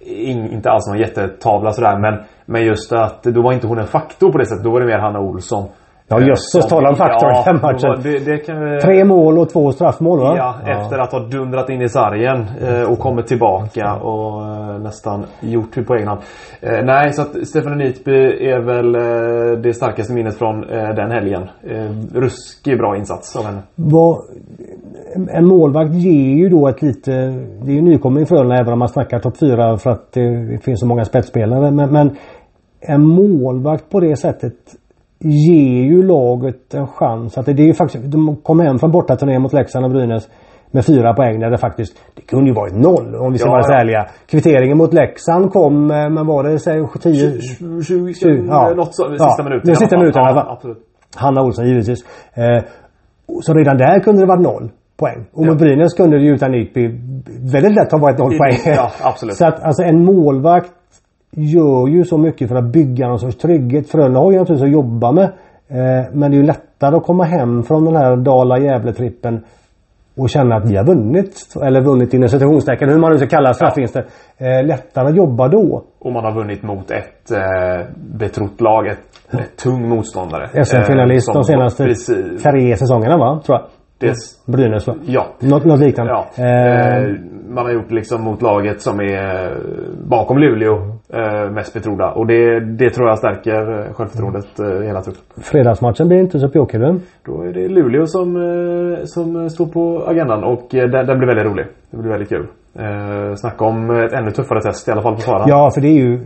in- 0.00 0.52
inte 0.52 0.70
alls 0.70 0.88
någon 0.88 0.98
jättetavla 0.98 1.72
sådär 1.72 1.98
men, 1.98 2.20
men 2.46 2.64
just 2.66 2.92
att 2.92 3.22
då 3.22 3.42
var 3.42 3.52
inte 3.52 3.66
hon 3.66 3.78
en 3.78 3.86
faktor 3.86 4.32
på 4.32 4.38
det 4.38 4.46
sättet. 4.46 4.64
Då 4.64 4.70
var 4.70 4.80
det 4.80 4.86
mer 4.86 4.98
Hanna 4.98 5.20
Olsson. 5.20 5.64
Ja, 6.08 6.20
Eh, 6.20 6.26
jösses, 6.28 6.66
tala 6.68 6.88
om 6.88 6.96
faktor 6.96 7.30
i 7.30 7.42
den 7.44 7.60
matchen. 7.62 8.02
Det, 8.02 8.18
det 8.18 8.38
kan 8.38 8.64
vi... 8.64 8.80
Tre 8.80 9.04
mål 9.04 9.38
och 9.38 9.48
två 9.50 9.72
straffmål 9.72 10.20
va? 10.20 10.34
Ja, 10.36 10.54
efter 10.66 10.98
att 10.98 11.12
ha 11.12 11.20
dundrat 11.20 11.70
in 11.70 11.82
i 11.82 11.88
sargen 11.88 12.46
eh, 12.68 12.92
och 12.92 12.98
kommit 12.98 13.26
tillbaka 13.26 13.94
och 13.94 14.42
eh, 14.42 14.78
nästan 14.78 15.24
gjort 15.40 15.74
det 15.74 15.82
på 15.82 15.94
egen 15.94 16.08
hand. 16.08 16.20
Eh, 16.60 16.84
nej, 16.84 17.12
så 17.12 17.22
att 17.22 17.48
Stefan 17.48 17.78
Nytby 17.78 18.48
är 18.50 18.60
väl 18.60 18.94
eh, 18.94 19.62
det 19.62 19.74
starkaste 19.74 20.12
minnet 20.12 20.38
från 20.38 20.64
eh, 20.70 20.88
den 20.94 21.10
helgen. 21.10 21.42
Eh, 21.62 21.90
ruskigt 22.14 22.78
bra 22.78 22.96
insats 22.96 23.36
av 23.36 23.44
henne. 23.44 23.58
Vad, 23.74 24.18
en 25.28 25.46
målvakt 25.46 25.92
ger 25.94 26.36
ju 26.36 26.48
då 26.48 26.68
ett 26.68 26.82
lite... 26.82 27.10
Det 27.62 27.70
är 27.70 27.74
ju 27.74 27.82
nykomling 27.82 28.22
i 28.22 28.26
Frölunda 28.26 28.56
även 28.56 28.72
om 28.72 28.78
man 28.78 28.88
snackar 28.88 29.18
topp 29.18 29.36
4 29.36 29.78
för 29.78 29.90
att 29.90 30.12
det 30.12 30.58
finns 30.64 30.80
så 30.80 30.86
många 30.86 31.04
spetsspelare. 31.04 31.70
Men, 31.70 31.92
men 31.92 32.10
en 32.80 33.02
målvakt 33.02 33.90
på 33.90 34.00
det 34.00 34.16
sättet 34.16 34.54
ger 35.20 35.84
ju 35.84 36.02
laget 36.02 36.74
en 36.74 36.86
chans. 36.86 37.38
Att 37.38 37.46
det, 37.46 37.52
det 37.52 37.62
är 37.62 37.66
ju 37.66 37.74
faktiskt, 37.74 38.04
de 38.12 38.36
kom 38.36 38.60
hem 38.60 38.78
från 38.78 38.90
bortaturnén 38.90 39.42
mot 39.42 39.52
Leksand 39.52 39.84
och 39.84 39.90
Brynäs 39.90 40.28
med 40.70 40.84
fyra 40.86 41.14
poäng 41.14 41.40
där 41.40 41.50
det 41.50 41.58
faktiskt, 41.58 41.98
det 42.16 42.22
kunde 42.22 42.46
ju 42.50 42.54
varit 42.54 42.74
noll 42.74 43.14
om 43.14 43.32
vi 43.32 43.38
ska 43.38 43.48
Ja, 43.48 43.52
vara 43.52 43.62
ja. 43.74 43.80
ärliga. 43.80 44.06
Kvitteringen 44.26 44.78
mot 44.78 44.94
Leksand 44.94 45.52
kom, 45.52 45.90
eh, 45.90 46.10
men 46.10 46.26
var 46.26 46.44
det 46.44 46.58
säg 46.58 46.82
10? 47.02 47.40
20, 47.86 48.14
Tjugo, 48.14 48.46
ja. 48.48 48.74
något 48.76 48.94
så, 48.94 49.02
Ja, 49.18 49.28
sista 49.28 49.42
minuten. 49.44 49.68
alla 49.70 49.74
sista 49.76 49.98
minuten 49.98 50.22
Ja, 50.22 50.46
absolut. 50.52 50.78
Hanna 51.16 51.42
Olsson 51.42 51.66
givetvis. 51.68 51.98
Eh, 52.34 52.64
så 53.42 53.54
redan 53.54 53.76
där 53.76 54.00
kunde 54.00 54.22
det 54.22 54.26
varit 54.26 54.42
noll 54.42 54.70
poäng. 54.96 55.26
Och 55.32 55.44
Ja. 55.46 55.50
mot 55.50 55.58
Brynäs 55.58 55.94
kunde 55.94 56.18
det 56.18 56.24
ju 56.24 56.34
utan 56.34 56.50
Nyby 56.52 56.88
väldigt 57.52 57.74
lätt 57.74 57.92
ha 57.92 57.98
varit 57.98 58.18
noll 58.18 58.38
poäng. 58.38 58.74
ja, 58.76 58.90
absolut. 59.02 59.36
så 59.40 59.46
att 59.46 59.62
alltså 59.62 59.82
en 59.82 60.04
målvakt 60.04 60.70
gör 61.30 61.88
ju 61.88 62.04
så 62.04 62.18
mycket 62.18 62.48
för 62.48 62.56
att 62.56 62.72
bygga 62.72 63.08
någon 63.08 63.18
sorts 63.18 63.36
trygghet. 63.36 63.90
Frölunda 63.90 64.20
har 64.20 64.32
ju 64.32 64.38
naturligtvis 64.38 64.66
att 64.66 64.72
jobba 64.72 65.12
med. 65.12 65.24
Eh, 65.68 66.06
men 66.12 66.30
det 66.30 66.36
är 66.36 66.40
ju 66.40 66.46
lättare 66.46 66.96
att 66.96 67.02
komma 67.02 67.24
hem 67.24 67.62
från 67.62 67.84
den 67.84 67.96
här 67.96 68.16
Dala-Gävle-trippen 68.16 69.40
och 70.16 70.30
känna 70.30 70.56
att 70.56 70.70
vi 70.70 70.76
har 70.76 70.84
vunnit. 70.84 71.54
Eller 71.62 71.80
vunnit 71.80 72.14
inom 72.14 72.28
citationstecken, 72.28 72.88
hur 72.88 72.98
man 72.98 73.12
nu 73.12 73.18
ska 73.18 73.26
kalla 73.26 73.54
straffvinster. 73.54 74.06
Eh, 74.38 74.66
lättare 74.66 75.08
att 75.08 75.16
jobba 75.16 75.48
då. 75.48 75.84
Och 75.98 76.12
man 76.12 76.24
har 76.24 76.34
vunnit 76.34 76.62
mot 76.62 76.90
ett 76.90 77.30
eh, 77.30 77.86
betrott 78.18 78.60
lag. 78.60 78.86
Ett, 78.86 78.98
ett 79.30 79.56
tung 79.56 79.88
motståndare. 79.88 80.64
SM-finalist 80.64 81.28
Eh, 81.28 81.34
de 81.34 81.44
senaste 81.44 81.84
Precis. 81.84 82.42
tre 82.42 82.76
säsongerna 82.76 83.18
va? 83.18 83.40
Tror 83.46 83.58
jag. 83.58 83.66
Det, 83.98 84.14
Brynäs 84.46 84.86
va? 84.86 84.94
ja. 85.06 85.26
Något, 85.38 85.64
något 85.64 85.80
liknande. 85.80 86.12
Ja. 86.12 86.44
Eh, 86.44 86.78
Eh, 86.98 87.14
man 87.48 87.64
har 87.64 87.72
gjort 87.72 87.90
liksom 87.90 88.22
mot 88.22 88.42
laget 88.42 88.80
som 88.82 89.00
är 89.00 89.46
eh, 89.46 89.56
bakom 90.08 90.38
Luleå 90.38 90.74
eh, 91.12 91.50
mest 91.50 91.74
betrodda. 91.74 92.10
Och 92.10 92.26
det, 92.26 92.60
det 92.60 92.90
tror 92.90 93.08
jag 93.08 93.18
stärker 93.18 93.78
eh, 93.78 93.92
självförtroendet 93.92 94.58
eh, 94.60 94.80
hela 94.86 95.02
truppen. 95.02 95.22
fredagsmatchen 95.42 96.08
blir 96.08 96.18
inte 96.18 96.38
så 96.38 96.48
du. 96.48 97.00
Då 97.26 97.42
är 97.42 97.52
det 97.52 97.68
Luleå 97.68 98.06
som, 98.06 98.28
som 99.04 99.50
står 99.50 99.66
på 99.66 100.04
agendan 100.06 100.44
och 100.44 100.66
den, 100.70 100.90
den 101.06 101.18
blir 101.18 101.26
väldigt 101.26 101.46
rolig. 101.46 101.66
Det 101.90 101.96
blir 101.96 102.10
väldigt 102.10 102.28
kul. 102.28 102.46
Eh, 102.78 103.34
snacka 103.34 103.64
om 103.64 103.90
ett 103.90 104.12
ännu 104.12 104.30
tuffare 104.30 104.60
test 104.60 104.88
i 104.88 104.90
alla 104.90 105.02
fall 105.02 105.14
på 105.14 105.20
förhand. 105.20 105.50
Ja, 105.50 105.70
för 105.74 105.80
det 105.80 105.88
är 105.88 105.98
ju... 106.04 106.20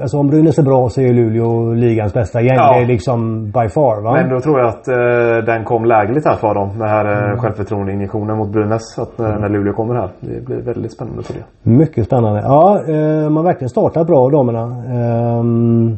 Alltså 0.00 0.18
om 0.18 0.28
Brynäs 0.28 0.58
är 0.58 0.62
bra 0.62 0.88
så 0.88 1.00
är 1.00 1.12
Luleå 1.12 1.72
ligans 1.74 2.14
bästa 2.14 2.40
gäng. 2.40 2.56
Ja. 2.56 2.76
Det 2.76 2.82
är 2.82 2.86
liksom 2.86 3.44
by 3.44 3.68
far 3.68 4.02
va? 4.02 4.12
Men 4.12 4.28
då 4.30 4.40
tror 4.40 4.60
jag 4.60 4.68
att 4.68 4.88
eh, 4.88 5.54
den 5.54 5.64
kom 5.64 5.84
lägligt 5.84 6.26
här 6.26 6.36
för 6.36 6.54
dem. 6.54 6.78
Den 6.78 6.88
här 6.88 7.32
eh, 7.32 7.38
självförtroendeinjektionen 7.38 8.36
mot 8.36 8.48
Brynäs. 8.48 8.98
Att, 8.98 9.20
eh, 9.20 9.26
när 9.26 9.48
Luleå 9.48 9.72
kommer 9.72 9.94
här. 9.94 10.10
Det 10.20 10.44
blir 10.46 10.56
väldigt 10.56 10.92
spännande 10.92 11.22
för 11.22 11.34
det. 11.34 11.70
Mycket 11.70 12.06
spännande. 12.06 12.40
Ja, 12.40 12.82
eh, 12.88 13.30
man 13.30 13.44
verkligen 13.44 13.68
startat 13.68 14.06
bra 14.06 14.30
damerna. 14.30 14.62
Ehm, 14.94 15.96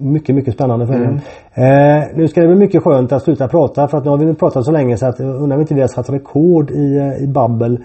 mycket, 0.00 0.34
mycket 0.34 0.54
spännande 0.54 0.86
för 0.86 0.92
dem. 0.92 1.20
Eh, 1.54 2.04
nu 2.14 2.28
ska 2.28 2.40
det 2.40 2.46
bli 2.46 2.56
mycket 2.56 2.82
skönt 2.82 3.12
att 3.12 3.22
sluta 3.22 3.48
prata 3.48 3.88
för 3.88 3.98
att 3.98 4.04
nu 4.04 4.10
har 4.10 4.18
vi 4.18 4.34
pratat 4.34 4.64
så 4.64 4.72
länge 4.72 4.96
så 4.96 5.06
att 5.06 5.20
undrar 5.20 5.56
om 5.56 5.60
inte 5.60 5.74
vi 5.74 5.80
har 5.80 5.88
satt 5.88 6.10
rekord 6.10 6.70
i, 6.70 6.98
eh, 6.98 7.24
i 7.24 7.26
babbel. 7.28 7.78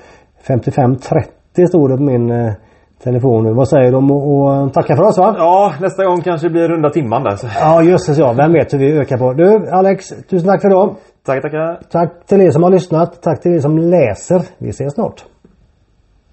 55.30 0.48 1.24
stod 1.68 1.90
det 1.90 1.98
på 1.98 2.04
min 2.04 2.32
eh, 2.32 2.54
telefon 3.04 3.44
nu. 3.44 3.54
Vad 3.54 3.68
säger 3.68 3.92
de 3.92 4.12
och, 4.12 4.24
och 4.34 4.74
tacka 4.74 4.96
för 4.96 5.04
oss 5.04 5.18
va? 5.18 5.36
Ja, 5.38 5.74
nästa 5.82 6.06
gång 6.06 6.22
kanske 6.22 6.48
det 6.48 6.52
blir 6.52 6.68
runda 6.68 6.90
timman 6.90 7.24
där. 7.24 7.36
Så. 7.36 7.48
Ja 7.60 7.84
jösses 7.84 8.18
ja, 8.18 8.34
vem 8.34 8.54
vet 8.54 8.74
hur 8.74 8.80
vi 8.80 8.98
ökar 8.98 9.18
på. 9.18 9.34
Du 9.34 9.70
Alex, 9.72 10.10
tusen 10.30 10.50
tack 10.50 10.62
för 10.62 10.70
idag. 10.70 10.96
Tackar, 11.26 11.42
tackar. 11.42 11.80
Tack 11.92 12.26
till 12.26 12.42
er 12.42 12.50
som 12.50 12.64
har 12.64 12.72
lyssnat. 12.72 13.22
Tack 13.22 13.42
till 13.42 13.56
er 13.56 13.60
som 13.60 13.78
läser. 13.78 14.42
Vi 14.58 14.70
ses 14.70 14.94
snart. 14.94 15.26